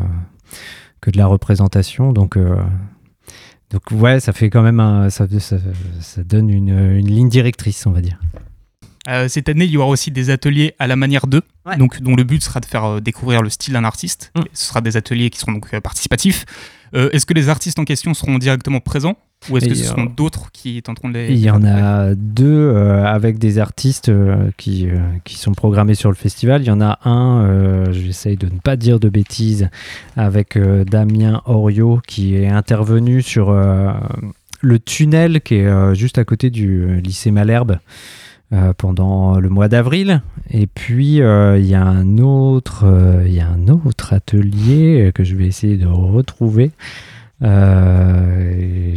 que 1.02 1.12
de 1.12 1.18
la 1.18 1.28
représentation. 1.28 2.14
Donc, 2.14 2.38
euh, 2.38 2.56
donc 3.72 3.84
ouais, 3.92 4.20
ça 4.20 4.34
fait 4.34 4.50
quand 4.50 4.62
même 4.62 5.10
ça, 5.10 5.28
ça, 5.40 5.58
ça 6.00 6.24
donne 6.24 6.50
une, 6.50 6.70
une 6.98 7.08
ligne 7.08 7.30
directrice, 7.30 7.86
on 7.88 7.92
va 7.92 8.02
dire. 8.02 8.20
Euh, 9.08 9.28
cette 9.28 9.50
année, 9.50 9.66
il 9.66 9.72
y 9.72 9.78
aura 9.78 9.88
aussi 9.88 10.12
des 10.12 10.30
ateliers 10.30 10.74
à 10.80 10.88
la 10.88 10.96
manière 10.96 11.28
d'eux, 11.28 11.44
donc 11.78 12.02
dont 12.02 12.16
le 12.16 12.24
but 12.24 12.44
sera 12.44 12.60
de 12.60 12.66
faire 12.66 12.86
euh, 12.86 13.00
découvrir 13.00 13.42
le 13.42 13.50
style 13.50 13.74
d'un 13.74 13.84
artiste. 13.84 14.32
Mm. 14.36 14.42
Ce 14.54 14.66
sera 14.66 14.82
des 14.82 14.98
ateliers 14.98 15.30
qui 15.30 15.40
seront 15.40 15.54
donc 15.54 15.74
euh, 15.74 15.82
participatifs. 15.82 16.46
Euh, 16.96 17.10
est-ce 17.12 17.26
que 17.26 17.34
les 17.34 17.50
artistes 17.50 17.80
en 17.80 17.86
question 17.86 18.14
seront 18.14 18.38
directement 18.38 18.80
présents 18.80 19.18
ou 19.50 19.58
est-ce 19.58 19.68
que 19.68 19.76
ce 19.76 19.84
euh, 19.84 19.88
seront 19.88 20.06
d'autres 20.06 20.52
qui 20.52 20.82
tenteront 20.82 21.10
de 21.10 21.20
les 21.20 21.34
Il 21.34 21.40
y 21.40 21.50
en 21.50 21.64
a 21.64 22.16
deux 22.16 22.46
euh, 22.48 23.06
avec 23.06 23.38
des 23.38 23.60
artistes 23.60 24.10
euh, 24.10 24.50
qui, 24.58 24.88
euh, 24.88 24.98
qui 25.24 25.36
sont 25.36 25.54
programmés 25.54 25.94
sur 25.94 26.10
le 26.10 26.16
festival. 26.16 26.64
Il 26.64 26.68
y 26.68 26.72
en 26.72 26.82
a 26.82 27.00
un, 27.04 27.44
euh, 27.44 27.92
j'essaye 27.92 28.38
de 28.38 28.48
ne 28.48 28.60
pas 28.60 28.76
dire 28.76 29.00
de 29.00 29.10
bêtises, 29.10 29.70
avec 30.16 30.58
euh, 30.58 30.84
Damien 30.84 31.42
Oriot 31.46 32.02
qui 32.08 32.36
est 32.36 32.48
intervenu 32.48 33.22
sur 33.22 33.50
euh, 33.50 33.92
le 34.62 34.80
tunnel 34.80 35.42
qui 35.42 35.56
est 35.56 35.68
euh, 35.68 35.94
juste 35.94 36.18
à 36.18 36.26
côté 36.26 36.50
du 36.50 37.00
lycée 37.02 37.30
Malherbe. 37.30 37.78
Euh, 38.54 38.74
pendant 38.78 39.40
le 39.40 39.50
mois 39.50 39.68
d'avril. 39.68 40.22
Et 40.52 40.68
puis 40.68 41.20
euh, 41.20 41.26
euh, 41.26 41.58
il 41.60 41.66
y 41.66 41.74
a 41.74 41.84
un 41.84 42.20
autre 42.20 44.14
atelier 44.14 45.12
que 45.16 45.24
je 45.24 45.36
vais 45.36 45.48
essayer 45.48 45.78
de 45.78 45.88
retrouver 45.88 46.72
euh, 47.44 48.96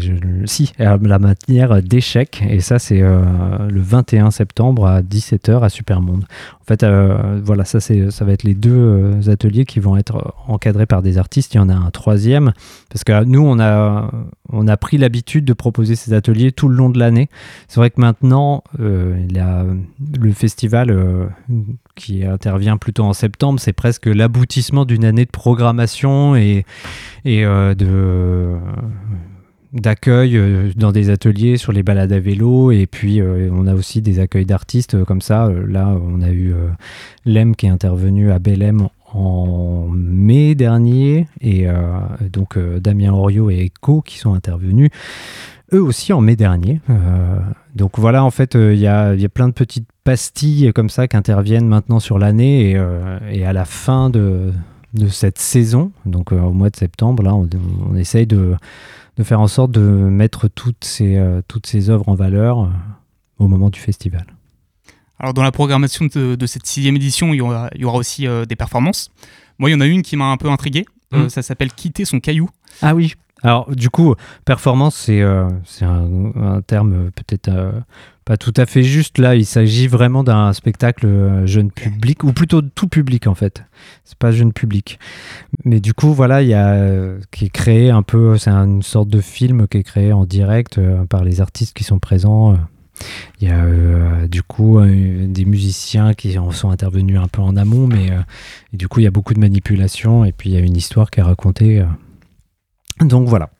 si, 0.48 0.72
la 0.78 1.18
matière 1.18 1.82
d'échecs. 1.82 2.42
Et 2.48 2.60
ça, 2.60 2.78
c'est 2.78 3.02
euh, 3.02 3.20
le 3.68 3.80
21 3.80 4.30
septembre 4.30 4.86
à 4.86 5.02
17h 5.02 5.62
à 5.62 5.68
Supermonde. 5.68 6.24
En 6.60 6.64
fait, 6.64 6.82
euh, 6.82 7.40
voilà, 7.42 7.64
ça, 7.64 7.80
ça 7.80 8.24
va 8.24 8.32
être 8.32 8.42
les 8.42 8.54
deux 8.54 8.70
euh, 8.70 9.30
ateliers 9.30 9.64
qui 9.64 9.80
vont 9.80 9.96
être 9.96 10.34
encadrés 10.46 10.86
par 10.86 11.02
des 11.02 11.18
artistes. 11.18 11.54
Il 11.54 11.58
y 11.58 11.60
en 11.60 11.68
a 11.68 11.74
un 11.74 11.90
troisième. 11.90 12.52
Parce 12.90 13.04
que 13.04 13.24
nous, 13.24 13.44
on 13.44 13.58
a, 13.60 14.10
on 14.50 14.68
a 14.68 14.76
pris 14.76 14.98
l'habitude 14.98 15.44
de 15.44 15.52
proposer 15.52 15.94
ces 15.94 16.12
ateliers 16.12 16.52
tout 16.52 16.68
le 16.68 16.76
long 16.76 16.90
de 16.90 16.98
l'année. 16.98 17.28
C'est 17.68 17.80
vrai 17.80 17.90
que 17.90 18.00
maintenant, 18.00 18.62
il 18.78 19.44
le 20.20 20.32
festival 20.32 20.90
qui 21.98 22.24
intervient 22.24 22.78
plutôt 22.78 23.02
en 23.02 23.12
septembre, 23.12 23.60
c'est 23.60 23.74
presque 23.74 24.06
l'aboutissement 24.06 24.84
d'une 24.84 25.04
année 25.04 25.24
de 25.24 25.30
programmation 25.30 26.36
et, 26.36 26.64
et 27.24 27.44
euh, 27.44 27.74
de 27.74 28.56
d'accueil 29.74 30.38
euh, 30.38 30.70
dans 30.76 30.92
des 30.92 31.10
ateliers 31.10 31.58
sur 31.58 31.72
les 31.72 31.82
balades 31.82 32.12
à 32.12 32.20
vélo. 32.20 32.70
Et 32.70 32.86
puis 32.86 33.20
euh, 33.20 33.50
on 33.52 33.66
a 33.66 33.74
aussi 33.74 34.00
des 34.00 34.20
accueils 34.20 34.46
d'artistes 34.46 35.04
comme 35.04 35.20
ça. 35.20 35.50
Là 35.66 35.88
on 35.88 36.22
a 36.22 36.30
eu 36.30 36.54
Lem 37.26 37.54
qui 37.54 37.66
est 37.66 37.70
intervenu 37.70 38.30
à 38.30 38.38
Belém 38.38 38.88
en 39.12 39.88
mai 39.90 40.54
dernier. 40.54 41.26
Et 41.40 41.66
donc 42.32 42.56
Damien 42.58 43.12
Oriot 43.12 43.50
et 43.50 43.58
Echo 43.58 44.00
qui 44.00 44.18
sont 44.18 44.32
intervenus 44.32 44.90
eux 45.72 45.82
aussi 45.82 46.12
en 46.12 46.20
mai 46.20 46.36
dernier. 46.36 46.80
Euh, 46.90 47.38
donc 47.74 47.98
voilà, 47.98 48.24
en 48.24 48.30
fait, 48.30 48.56
euh, 48.56 48.74
il 48.74 48.80
y, 48.80 48.86
a, 48.86 49.14
y 49.14 49.24
a 49.24 49.28
plein 49.28 49.48
de 49.48 49.52
petites 49.52 49.88
pastilles 50.04 50.72
comme 50.74 50.88
ça 50.90 51.06
qui 51.08 51.16
interviennent 51.16 51.68
maintenant 51.68 52.00
sur 52.00 52.18
l'année 52.18 52.70
et, 52.70 52.76
euh, 52.76 53.18
et 53.30 53.44
à 53.44 53.52
la 53.52 53.64
fin 53.64 54.10
de, 54.10 54.52
de 54.94 55.08
cette 55.08 55.38
saison, 55.38 55.92
donc 56.06 56.32
au 56.32 56.52
mois 56.52 56.70
de 56.70 56.76
septembre, 56.76 57.22
là, 57.22 57.34
on, 57.34 57.48
on 57.90 57.96
essaye 57.96 58.26
de, 58.26 58.54
de 59.16 59.22
faire 59.22 59.40
en 59.40 59.48
sorte 59.48 59.70
de 59.70 59.80
mettre 59.80 60.48
toutes 60.48 60.84
ces, 60.84 61.20
toutes 61.48 61.66
ces 61.66 61.90
œuvres 61.90 62.08
en 62.08 62.14
valeur 62.14 62.70
au 63.38 63.46
moment 63.48 63.70
du 63.70 63.78
festival. 63.80 64.24
Alors 65.20 65.34
dans 65.34 65.42
la 65.42 65.50
programmation 65.52 66.06
de, 66.06 66.36
de 66.36 66.46
cette 66.46 66.64
sixième 66.66 66.94
édition, 66.96 67.34
il 67.34 67.38
y 67.38 67.40
aura, 67.40 67.68
il 67.74 67.80
y 67.80 67.84
aura 67.84 67.98
aussi 67.98 68.26
euh, 68.26 68.44
des 68.44 68.54
performances. 68.56 69.10
Moi, 69.58 69.68
il 69.68 69.72
y 69.72 69.76
en 69.76 69.80
a 69.80 69.86
une 69.86 70.02
qui 70.02 70.16
m'a 70.16 70.26
un 70.26 70.36
peu 70.36 70.48
intrigué. 70.48 70.84
Euh, 71.14 71.24
Mm. 71.24 71.28
ça 71.30 71.40
s'appelle 71.42 71.72
Quitter 71.72 72.04
son 72.04 72.20
caillou. 72.20 72.50
Ah 72.82 72.94
oui. 72.94 73.14
Alors, 73.42 73.70
du 73.70 73.88
coup, 73.88 74.14
performance, 74.44 74.96
c'est 74.96 75.22
euh, 75.22 75.48
un, 75.82 76.32
un 76.36 76.60
terme 76.60 76.92
euh, 76.92 77.10
peut-être 77.10 77.48
euh, 77.48 77.72
pas 78.24 78.36
tout 78.36 78.52
à 78.56 78.66
fait 78.66 78.82
juste. 78.82 79.18
Là, 79.18 79.36
il 79.36 79.46
s'agit 79.46 79.86
vraiment 79.86 80.24
d'un 80.24 80.52
spectacle 80.52 81.46
jeune 81.46 81.70
public, 81.70 82.24
ou 82.24 82.32
plutôt 82.32 82.62
tout 82.62 82.88
public 82.88 83.26
en 83.26 83.34
fait. 83.34 83.62
C'est 84.04 84.18
pas 84.18 84.32
jeune 84.32 84.52
public. 84.52 84.98
Mais 85.64 85.80
du 85.80 85.94
coup, 85.94 86.12
voilà, 86.12 86.42
il 86.42 86.48
y 86.48 86.54
a 86.54 86.68
euh, 86.70 87.20
qui 87.30 87.46
est 87.46 87.50
créé 87.50 87.90
un 87.90 88.02
peu, 88.02 88.36
c'est 88.38 88.50
une 88.50 88.82
sorte 88.82 89.08
de 89.08 89.20
film 89.20 89.68
qui 89.68 89.78
est 89.78 89.84
créé 89.84 90.12
en 90.12 90.24
direct 90.24 90.80
par 91.08 91.24
les 91.24 91.40
artistes 91.40 91.76
qui 91.76 91.84
sont 91.84 91.98
présents. 91.98 92.56
Il 93.40 93.48
y 93.48 93.50
a 93.50 93.64
euh, 93.64 94.26
du 94.26 94.42
coup 94.42 94.78
euh, 94.78 95.26
des 95.26 95.44
musiciens 95.44 96.14
qui 96.14 96.38
en 96.38 96.50
sont 96.50 96.70
intervenus 96.70 97.18
un 97.18 97.28
peu 97.28 97.40
en 97.40 97.56
amont, 97.56 97.86
mais 97.86 98.10
euh, 98.10 98.20
et 98.72 98.76
du 98.76 98.88
coup 98.88 99.00
il 99.00 99.04
y 99.04 99.06
a 99.06 99.10
beaucoup 99.10 99.34
de 99.34 99.40
manipulation 99.40 100.24
et 100.24 100.32
puis 100.32 100.50
il 100.50 100.54
y 100.54 100.56
a 100.56 100.60
une 100.60 100.76
histoire 100.76 101.10
qui 101.10 101.20
est 101.20 101.22
racontée. 101.22 101.84
Donc 103.00 103.28
voilà. 103.28 103.50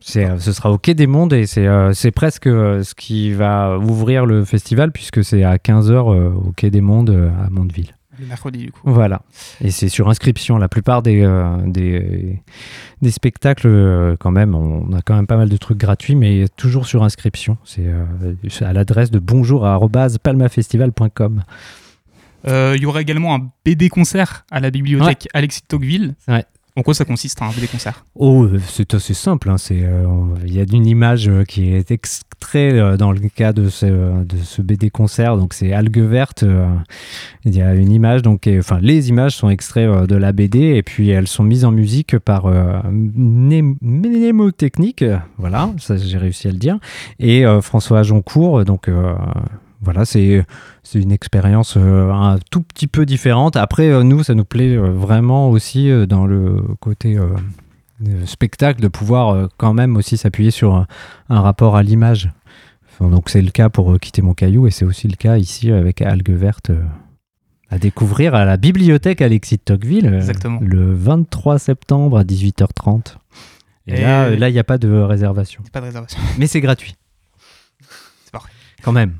C'est, 0.00 0.24
euh, 0.24 0.38
ce 0.38 0.52
sera 0.52 0.70
au 0.70 0.78
Quai 0.78 0.94
des 0.94 1.08
Mondes 1.08 1.32
et 1.32 1.46
c'est, 1.46 1.66
euh, 1.66 1.92
c'est 1.92 2.12
presque 2.12 2.46
euh, 2.46 2.84
ce 2.84 2.94
qui 2.94 3.32
va 3.32 3.78
ouvrir 3.78 4.26
le 4.26 4.44
festival 4.44 4.92
puisque 4.92 5.24
c'est 5.24 5.42
à 5.44 5.56
15h 5.56 6.34
au 6.34 6.52
Quai 6.52 6.70
des 6.70 6.80
Mondes 6.80 7.32
à 7.44 7.50
Mondeville. 7.50 7.92
Le 8.20 8.26
mercredi, 8.26 8.58
du 8.58 8.72
coup. 8.72 8.80
Voilà. 8.84 9.22
Et 9.60 9.70
c'est 9.70 9.88
sur 9.88 10.08
inscription. 10.08 10.58
La 10.58 10.68
plupart 10.68 11.02
des, 11.02 11.24
des, 11.66 12.42
des 13.00 13.10
spectacles, 13.12 14.16
quand 14.18 14.32
même, 14.32 14.56
on 14.56 14.92
a 14.92 15.02
quand 15.02 15.14
même 15.14 15.28
pas 15.28 15.36
mal 15.36 15.48
de 15.48 15.56
trucs 15.56 15.78
gratuits, 15.78 16.16
mais 16.16 16.46
toujours 16.56 16.88
sur 16.88 17.04
inscription. 17.04 17.58
C'est 17.62 17.86
à 18.64 18.72
l'adresse 18.72 19.12
de 19.12 19.20
bonjour.palmafestival.com. 19.20 21.44
Il 22.48 22.80
y 22.80 22.86
aura 22.86 23.02
également 23.02 23.36
un 23.36 23.52
BD 23.64 23.88
concert 23.88 24.44
à 24.50 24.58
la 24.58 24.72
bibliothèque 24.72 25.28
Alexis 25.32 25.60
de 25.60 25.66
Tocqueville. 25.68 26.16
Ouais. 26.26 26.44
En 26.78 26.82
quoi 26.82 26.94
ça 26.94 27.04
consiste, 27.04 27.42
un 27.42 27.50
BD 27.50 27.66
concert 27.66 28.04
Oh, 28.14 28.44
euh, 28.44 28.60
c'est 28.68 28.94
assez 28.94 29.12
simple. 29.12 29.50
hein, 29.50 29.58
c'est, 29.58 29.82
euh, 29.82 30.06
Il 30.46 30.54
y 30.54 30.60
a 30.60 30.64
une 30.72 30.86
image 30.86 31.28
euh, 31.28 31.42
qui 31.42 31.72
est 31.74 31.90
extraite 31.90 32.96
dans 32.96 33.10
le 33.10 33.18
cas 33.28 33.52
de 33.52 33.68
ce, 33.68 34.62
BD 34.62 34.88
concert. 34.88 35.36
Donc, 35.36 35.54
c'est 35.54 35.72
Algues 35.72 35.98
Vertes. 35.98 36.44
euh, 36.44 36.68
Il 37.44 37.56
y 37.56 37.62
a 37.62 37.74
une 37.74 37.90
image, 37.90 38.22
donc, 38.22 38.48
enfin, 38.60 38.78
les 38.80 39.08
images 39.08 39.34
sont 39.34 39.50
extraites 39.50 39.90
de 39.90 40.14
la 40.14 40.30
BD 40.30 40.60
et 40.76 40.84
puis 40.84 41.08
elles 41.10 41.26
sont 41.26 41.42
mises 41.42 41.64
en 41.64 41.72
musique 41.72 42.16
par 42.20 42.46
Mné- 42.46 43.74
Mnémotechnique. 43.82 45.04
Voilà, 45.36 45.70
ça 45.78 45.96
j'ai 45.96 46.16
réussi 46.18 46.46
à 46.46 46.52
le 46.52 46.58
dire. 46.58 46.78
Et 47.18 47.44
François 47.60 48.04
Joncourt. 48.04 48.64
Donc, 48.64 48.88
voilà, 49.80 50.04
c'est 50.04 50.44
une 50.94 51.12
expérience 51.12 51.76
euh, 51.76 52.10
un 52.10 52.38
tout 52.50 52.62
petit 52.62 52.86
peu 52.88 53.06
différente. 53.06 53.56
Après, 53.56 53.88
euh, 53.88 54.02
nous, 54.02 54.22
ça 54.24 54.34
nous 54.34 54.44
plaît 54.44 54.76
euh, 54.76 54.90
vraiment 54.90 55.50
aussi 55.50 55.90
dans 56.08 56.26
le 56.26 56.62
côté 56.80 57.16
spectacle 58.26 58.80
de 58.80 58.88
pouvoir 58.88 59.48
quand 59.56 59.74
même 59.74 59.96
aussi 59.96 60.16
s'appuyer 60.16 60.50
sur 60.50 60.74
un, 60.74 60.86
un 61.28 61.40
rapport 61.40 61.76
à 61.76 61.82
l'image. 61.82 62.30
Enfin, 62.92 63.10
donc 63.10 63.28
c'est 63.28 63.42
le 63.42 63.50
cas 63.50 63.68
pour 63.68 63.98
quitter 64.00 64.22
mon 64.22 64.34
caillou 64.34 64.66
et 64.66 64.70
c'est 64.70 64.84
aussi 64.84 65.08
le 65.08 65.16
cas 65.16 65.36
ici 65.36 65.70
avec 65.70 66.00
Algues 66.02 66.30
Vertes 66.30 66.70
euh, 66.70 66.82
à 67.70 67.78
découvrir 67.78 68.34
à 68.34 68.44
la 68.44 68.56
bibliothèque 68.56 69.20
Alexis 69.20 69.56
de 69.56 69.62
Tocqueville 69.62 70.06
Exactement. 70.14 70.58
le 70.62 70.94
23 70.94 71.58
septembre 71.58 72.18
à 72.18 72.24
18h30. 72.24 73.16
Et, 73.86 73.94
Et- 73.94 74.00
là, 74.02 74.30
là, 74.30 74.48
il 74.48 74.52
n'y 74.52 74.58
a 74.58 74.64
pas 74.64 74.78
de 74.78 74.88
réservation. 74.90 75.62
Pas 75.72 75.80
de 75.80 75.86
réservation. 75.86 76.18
Mais 76.38 76.46
c'est 76.46 76.60
gratuit. 76.60 76.94
C'est 78.24 78.32
parfait. 78.32 78.52
Quand 78.82 78.92
même. 78.92 79.14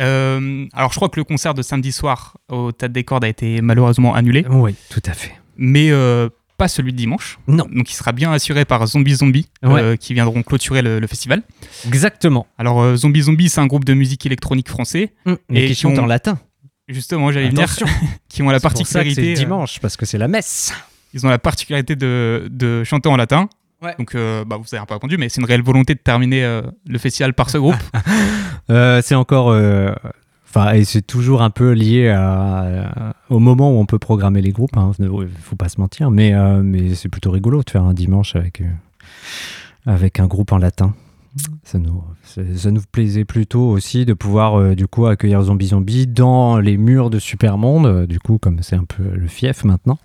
Euh, 0.00 0.66
alors, 0.72 0.90
je 0.92 0.96
crois 0.96 1.08
que 1.08 1.18
le 1.20 1.24
concert 1.24 1.54
de 1.54 1.62
samedi 1.62 1.92
soir 1.92 2.36
au 2.48 2.72
Théâtre 2.72 2.92
des 2.94 3.04
Cordes 3.04 3.24
a 3.24 3.28
été 3.28 3.60
malheureusement 3.60 4.14
annulé. 4.14 4.44
Oui, 4.48 4.74
tout 4.90 5.02
à 5.06 5.12
fait. 5.12 5.32
Mais 5.56 5.90
euh, 5.90 6.28
pas 6.56 6.68
celui 6.68 6.92
de 6.92 6.96
dimanche. 6.96 7.38
Non. 7.46 7.66
Donc, 7.72 7.90
il 7.90 7.94
sera 7.94 8.12
bien 8.12 8.32
assuré 8.32 8.64
par 8.64 8.86
Zombie 8.86 9.14
Zombie, 9.14 9.48
Ouais. 9.62 9.80
euh, 9.80 9.96
qui 9.96 10.14
viendront 10.14 10.42
clôturer 10.42 10.82
le, 10.82 10.98
le 11.00 11.06
festival. 11.06 11.42
Exactement. 11.86 12.46
Alors, 12.58 12.96
Zombie 12.96 13.22
Zombie, 13.22 13.48
c'est 13.48 13.60
un 13.60 13.66
groupe 13.66 13.84
de 13.84 13.94
musique 13.94 14.24
électronique 14.26 14.68
français. 14.68 15.12
mais 15.48 15.64
Et 15.64 15.66
qui 15.68 15.74
chante 15.74 15.98
ont- 15.98 16.02
en 16.02 16.06
latin. 16.06 16.38
Justement, 16.88 17.30
j'allais 17.32 17.50
venir. 17.50 17.68
Qui 18.30 18.42
ont 18.42 18.48
la 18.48 18.60
particularité. 18.60 19.34
c'est 19.36 19.42
dimanche, 19.42 19.78
parce 19.80 19.96
que 19.96 20.06
c'est 20.06 20.16
la 20.16 20.26
messe. 20.28 20.72
Ils 21.12 21.26
ont 21.26 21.28
la 21.28 21.38
particularité 21.38 21.96
de, 21.96 22.48
de 22.50 22.82
chanter 22.84 23.08
en 23.10 23.16
latin. 23.16 23.48
Donc, 23.98 24.14
euh, 24.14 24.44
bah, 24.44 24.56
vous 24.56 24.66
avez 24.74 24.82
un 24.82 24.86
peu 24.86 24.94
répondu, 24.94 25.16
mais 25.18 25.28
c'est 25.28 25.40
une 25.40 25.46
réelle 25.46 25.62
volonté 25.62 25.94
de 25.94 26.00
terminer 26.00 26.44
euh, 26.44 26.62
le 26.88 26.98
festival 26.98 27.34
par 27.34 27.50
ce 27.50 27.58
groupe. 27.58 27.76
Euh, 28.70 29.00
c'est 29.02 29.14
encore. 29.14 29.48
euh, 29.50 29.94
Enfin, 30.46 30.72
et 30.74 30.84
c'est 30.84 31.00
toujours 31.02 31.40
un 31.42 31.48
peu 31.50 31.72
lié 31.72 32.08
à- 32.08 32.88
à- 33.10 33.12
au 33.30 33.38
moment 33.38 33.70
où 33.70 33.78
on 33.78 33.86
peut 33.86 33.98
programmer 33.98 34.42
les 34.42 34.50
groupes. 34.50 34.72
Il 34.98 35.28
faut 35.42 35.56
pas 35.56 35.68
se 35.70 35.80
mentir, 35.80 36.10
mais, 36.10 36.34
euh, 36.34 36.62
mais 36.62 36.94
c'est 36.94 37.08
plutôt 37.08 37.30
rigolo 37.30 37.62
de 37.62 37.70
faire 37.70 37.84
un 37.84 37.94
dimanche 37.94 38.34
avec, 38.36 38.62
avec 39.86 40.20
un 40.20 40.26
groupe 40.26 40.52
en 40.52 40.58
latin. 40.58 40.94
Ça 41.64 41.78
nous, 41.78 42.02
ça, 42.24 42.42
ça 42.56 42.70
nous 42.70 42.82
plaisait 42.90 43.24
plutôt 43.24 43.68
aussi 43.68 44.04
de 44.04 44.12
pouvoir 44.14 44.58
euh, 44.58 44.74
du 44.74 44.86
coup 44.86 45.06
accueillir 45.06 45.40
Zombie 45.42 45.68
Zombie 45.68 46.06
dans 46.06 46.58
les 46.58 46.76
murs 46.76 47.08
de 47.10 47.18
Supermonde, 47.18 47.86
euh, 47.86 48.06
du 48.06 48.18
coup 48.18 48.38
comme 48.38 48.62
c'est 48.62 48.76
un 48.76 48.84
peu 48.84 49.02
le 49.04 49.28
fief 49.28 49.64
maintenant. 49.64 49.98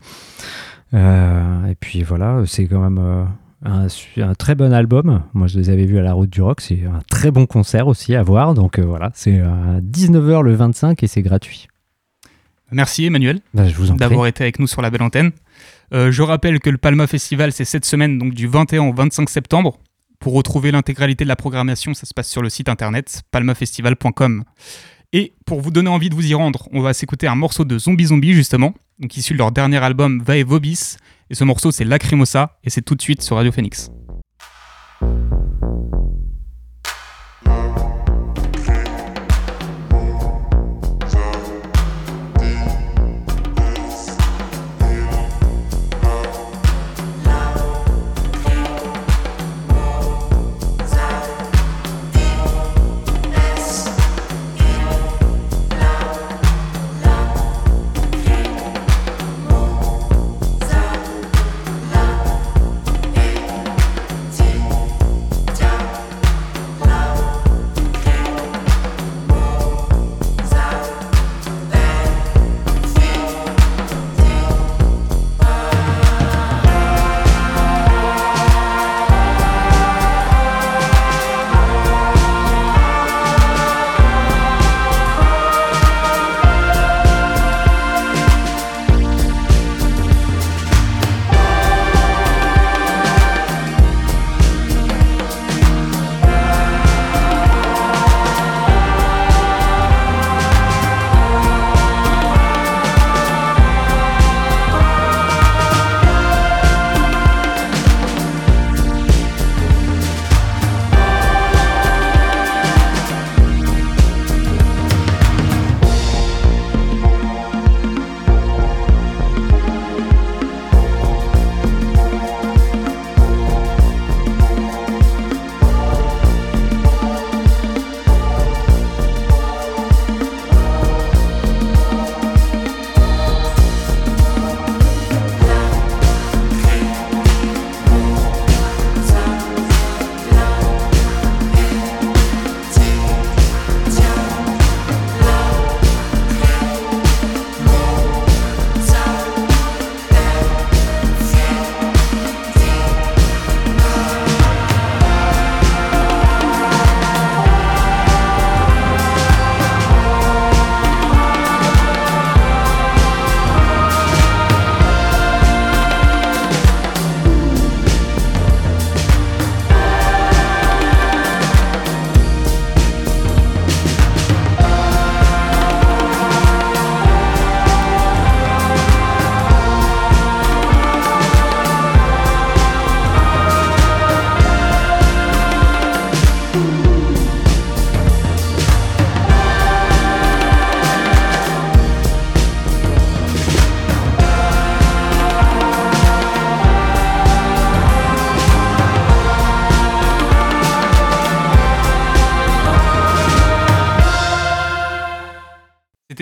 Euh, 0.93 1.65
et 1.67 1.76
puis 1.76 2.03
voilà, 2.03 2.43
c'est 2.45 2.65
quand 2.67 2.80
même 2.82 2.99
euh, 3.01 3.24
un, 3.64 3.88
très 4.36 4.55
bon 4.55 4.74
album. 4.74 5.24
Moi 5.34 5.47
je 5.47 5.57
les 5.57 5.70
avais 5.70 5.86
vus 5.86 5.99
à 5.99 6.01
la 6.01 6.14
Route 6.14 6.30
du 6.30 6.41
Rock, 6.41 6.61
c'est 6.61 6.84
un 6.86 6.99
très 7.09 7.32
bon 7.32 7.45
concert 7.45 7.88
aussi 7.88 8.16
à 8.16 8.24
voir. 8.24 8.53
Donc 8.53 8.80
euh, 8.80 8.84
voilà, 8.84 9.11
c'est 9.14 9.39
à 9.39 9.80
19h 9.82 10.41
le 10.41 10.53
25 10.53 11.01
et 11.03 11.07
c'est 11.07 11.22
gratuit. 11.22 11.68
Merci 12.72 13.05
Emmanuel 13.05 13.39
Bah, 13.53 13.66
d'avoir 13.97 14.28
été 14.28 14.43
avec 14.43 14.59
nous 14.59 14.68
sur 14.68 14.82
la 14.82 14.89
belle 14.89 15.03
antenne. 15.03 15.32
Euh, 15.93 16.11
je 16.11 16.24
rappelle 16.24 16.59
que 16.59 16.70
le 16.70 16.78
Palma 16.78 17.05
Festival, 17.05 17.51
c'est 17.51 17.66
cette 17.66 17.86
semaine, 17.86 18.18
donc 18.18 18.34
du 18.34 18.47
21 18.47 18.84
au 18.84 18.93
25 18.93 19.30
septembre. 19.30 19.80
Pour 20.20 20.34
retrouver 20.34 20.72
l'intégralité 20.72 21.24
de 21.24 21.30
la 21.30 21.36
programmation, 21.36 21.93
ça 21.93 22.05
se 22.05 22.14
passe 22.14 22.30
sur 22.30 22.41
le 22.41 22.49
site 22.49 22.70
internet 22.70 23.24
palmafestival.com. 23.32 24.43
Et 25.11 25.34
pour 25.45 25.61
vous 25.61 25.70
donner 25.70 25.89
envie 25.89 26.09
de 26.09 26.16
vous 26.16 26.26
y 26.26 26.34
rendre, 26.34 26.68
on 26.72 26.82
va 26.82 26.93
s'écouter 26.93 27.28
un 27.28 27.36
morceau 27.36 27.66
de 27.66 27.78
Zombie 27.78 28.05
Zombie, 28.05 28.34
justement, 28.34 28.74
donc 28.99 29.16
issu 29.16 29.34
de 29.34 29.38
leur 29.38 29.51
dernier 29.51 29.78
album 29.78 30.24
Va 30.24 30.38
et 30.38 30.43
Vobis. 30.43 30.97
Et 31.30 31.36
ce 31.36 31.43
morceau, 31.43 31.71
c'est 31.71 31.86
Lacrimosa, 31.86 32.57
et 32.63 32.69
c'est 32.69 32.82
tout 32.82 32.95
de 32.95 33.01
suite 33.01 33.21
sur 33.21 33.38
Radio 33.38 33.51
Phoenix. 33.51 33.89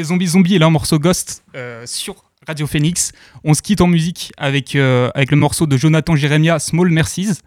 Zombie 0.03 0.27
Zombie 0.27 0.55
et 0.55 0.59
là 0.59 0.67
un 0.67 0.71
morceau 0.71 0.99
Ghost 0.99 1.43
euh, 1.55 1.85
sur 1.85 2.31
Radio 2.47 2.67
Phoenix. 2.67 3.11
On 3.43 3.53
se 3.53 3.61
quitte 3.61 3.81
en 3.81 3.87
musique 3.87 4.31
avec, 4.37 4.75
euh, 4.75 5.09
avec 5.13 5.31
le 5.31 5.37
morceau 5.37 5.67
de 5.67 5.77
Jonathan 5.77 6.15
Jeremia, 6.15 6.59
Small 6.59 6.89
Mercies. 6.89 7.39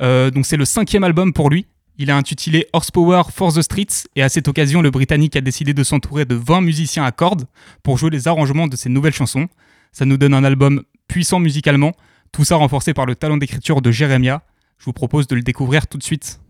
Euh, 0.00 0.30
donc 0.30 0.46
c'est 0.46 0.56
le 0.56 0.64
cinquième 0.64 1.04
album 1.04 1.32
pour 1.32 1.50
lui. 1.50 1.66
Il 1.98 2.10
a 2.10 2.16
intitulé 2.16 2.66
Horsepower 2.72 3.24
for 3.34 3.52
the 3.52 3.60
Streets 3.60 4.06
et 4.16 4.22
à 4.22 4.30
cette 4.30 4.48
occasion, 4.48 4.80
le 4.80 4.90
Britannique 4.90 5.36
a 5.36 5.42
décidé 5.42 5.74
de 5.74 5.84
s'entourer 5.84 6.24
de 6.24 6.34
20 6.34 6.62
musiciens 6.62 7.04
à 7.04 7.12
cordes 7.12 7.46
pour 7.82 7.98
jouer 7.98 8.10
les 8.10 8.26
arrangements 8.26 8.68
de 8.68 8.76
ses 8.76 8.88
nouvelles 8.88 9.12
chansons. 9.12 9.48
Ça 9.92 10.06
nous 10.06 10.16
donne 10.16 10.32
un 10.32 10.44
album 10.44 10.82
puissant 11.08 11.40
musicalement, 11.40 11.92
tout 12.32 12.44
ça 12.44 12.56
renforcé 12.56 12.94
par 12.94 13.04
le 13.04 13.16
talent 13.16 13.36
d'écriture 13.36 13.82
de 13.82 13.90
Jeremia. 13.90 14.42
Je 14.78 14.86
vous 14.86 14.94
propose 14.94 15.26
de 15.26 15.34
le 15.34 15.42
découvrir 15.42 15.86
tout 15.86 15.98
de 15.98 16.02
suite. 16.02 16.40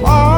Oh. 0.00 0.37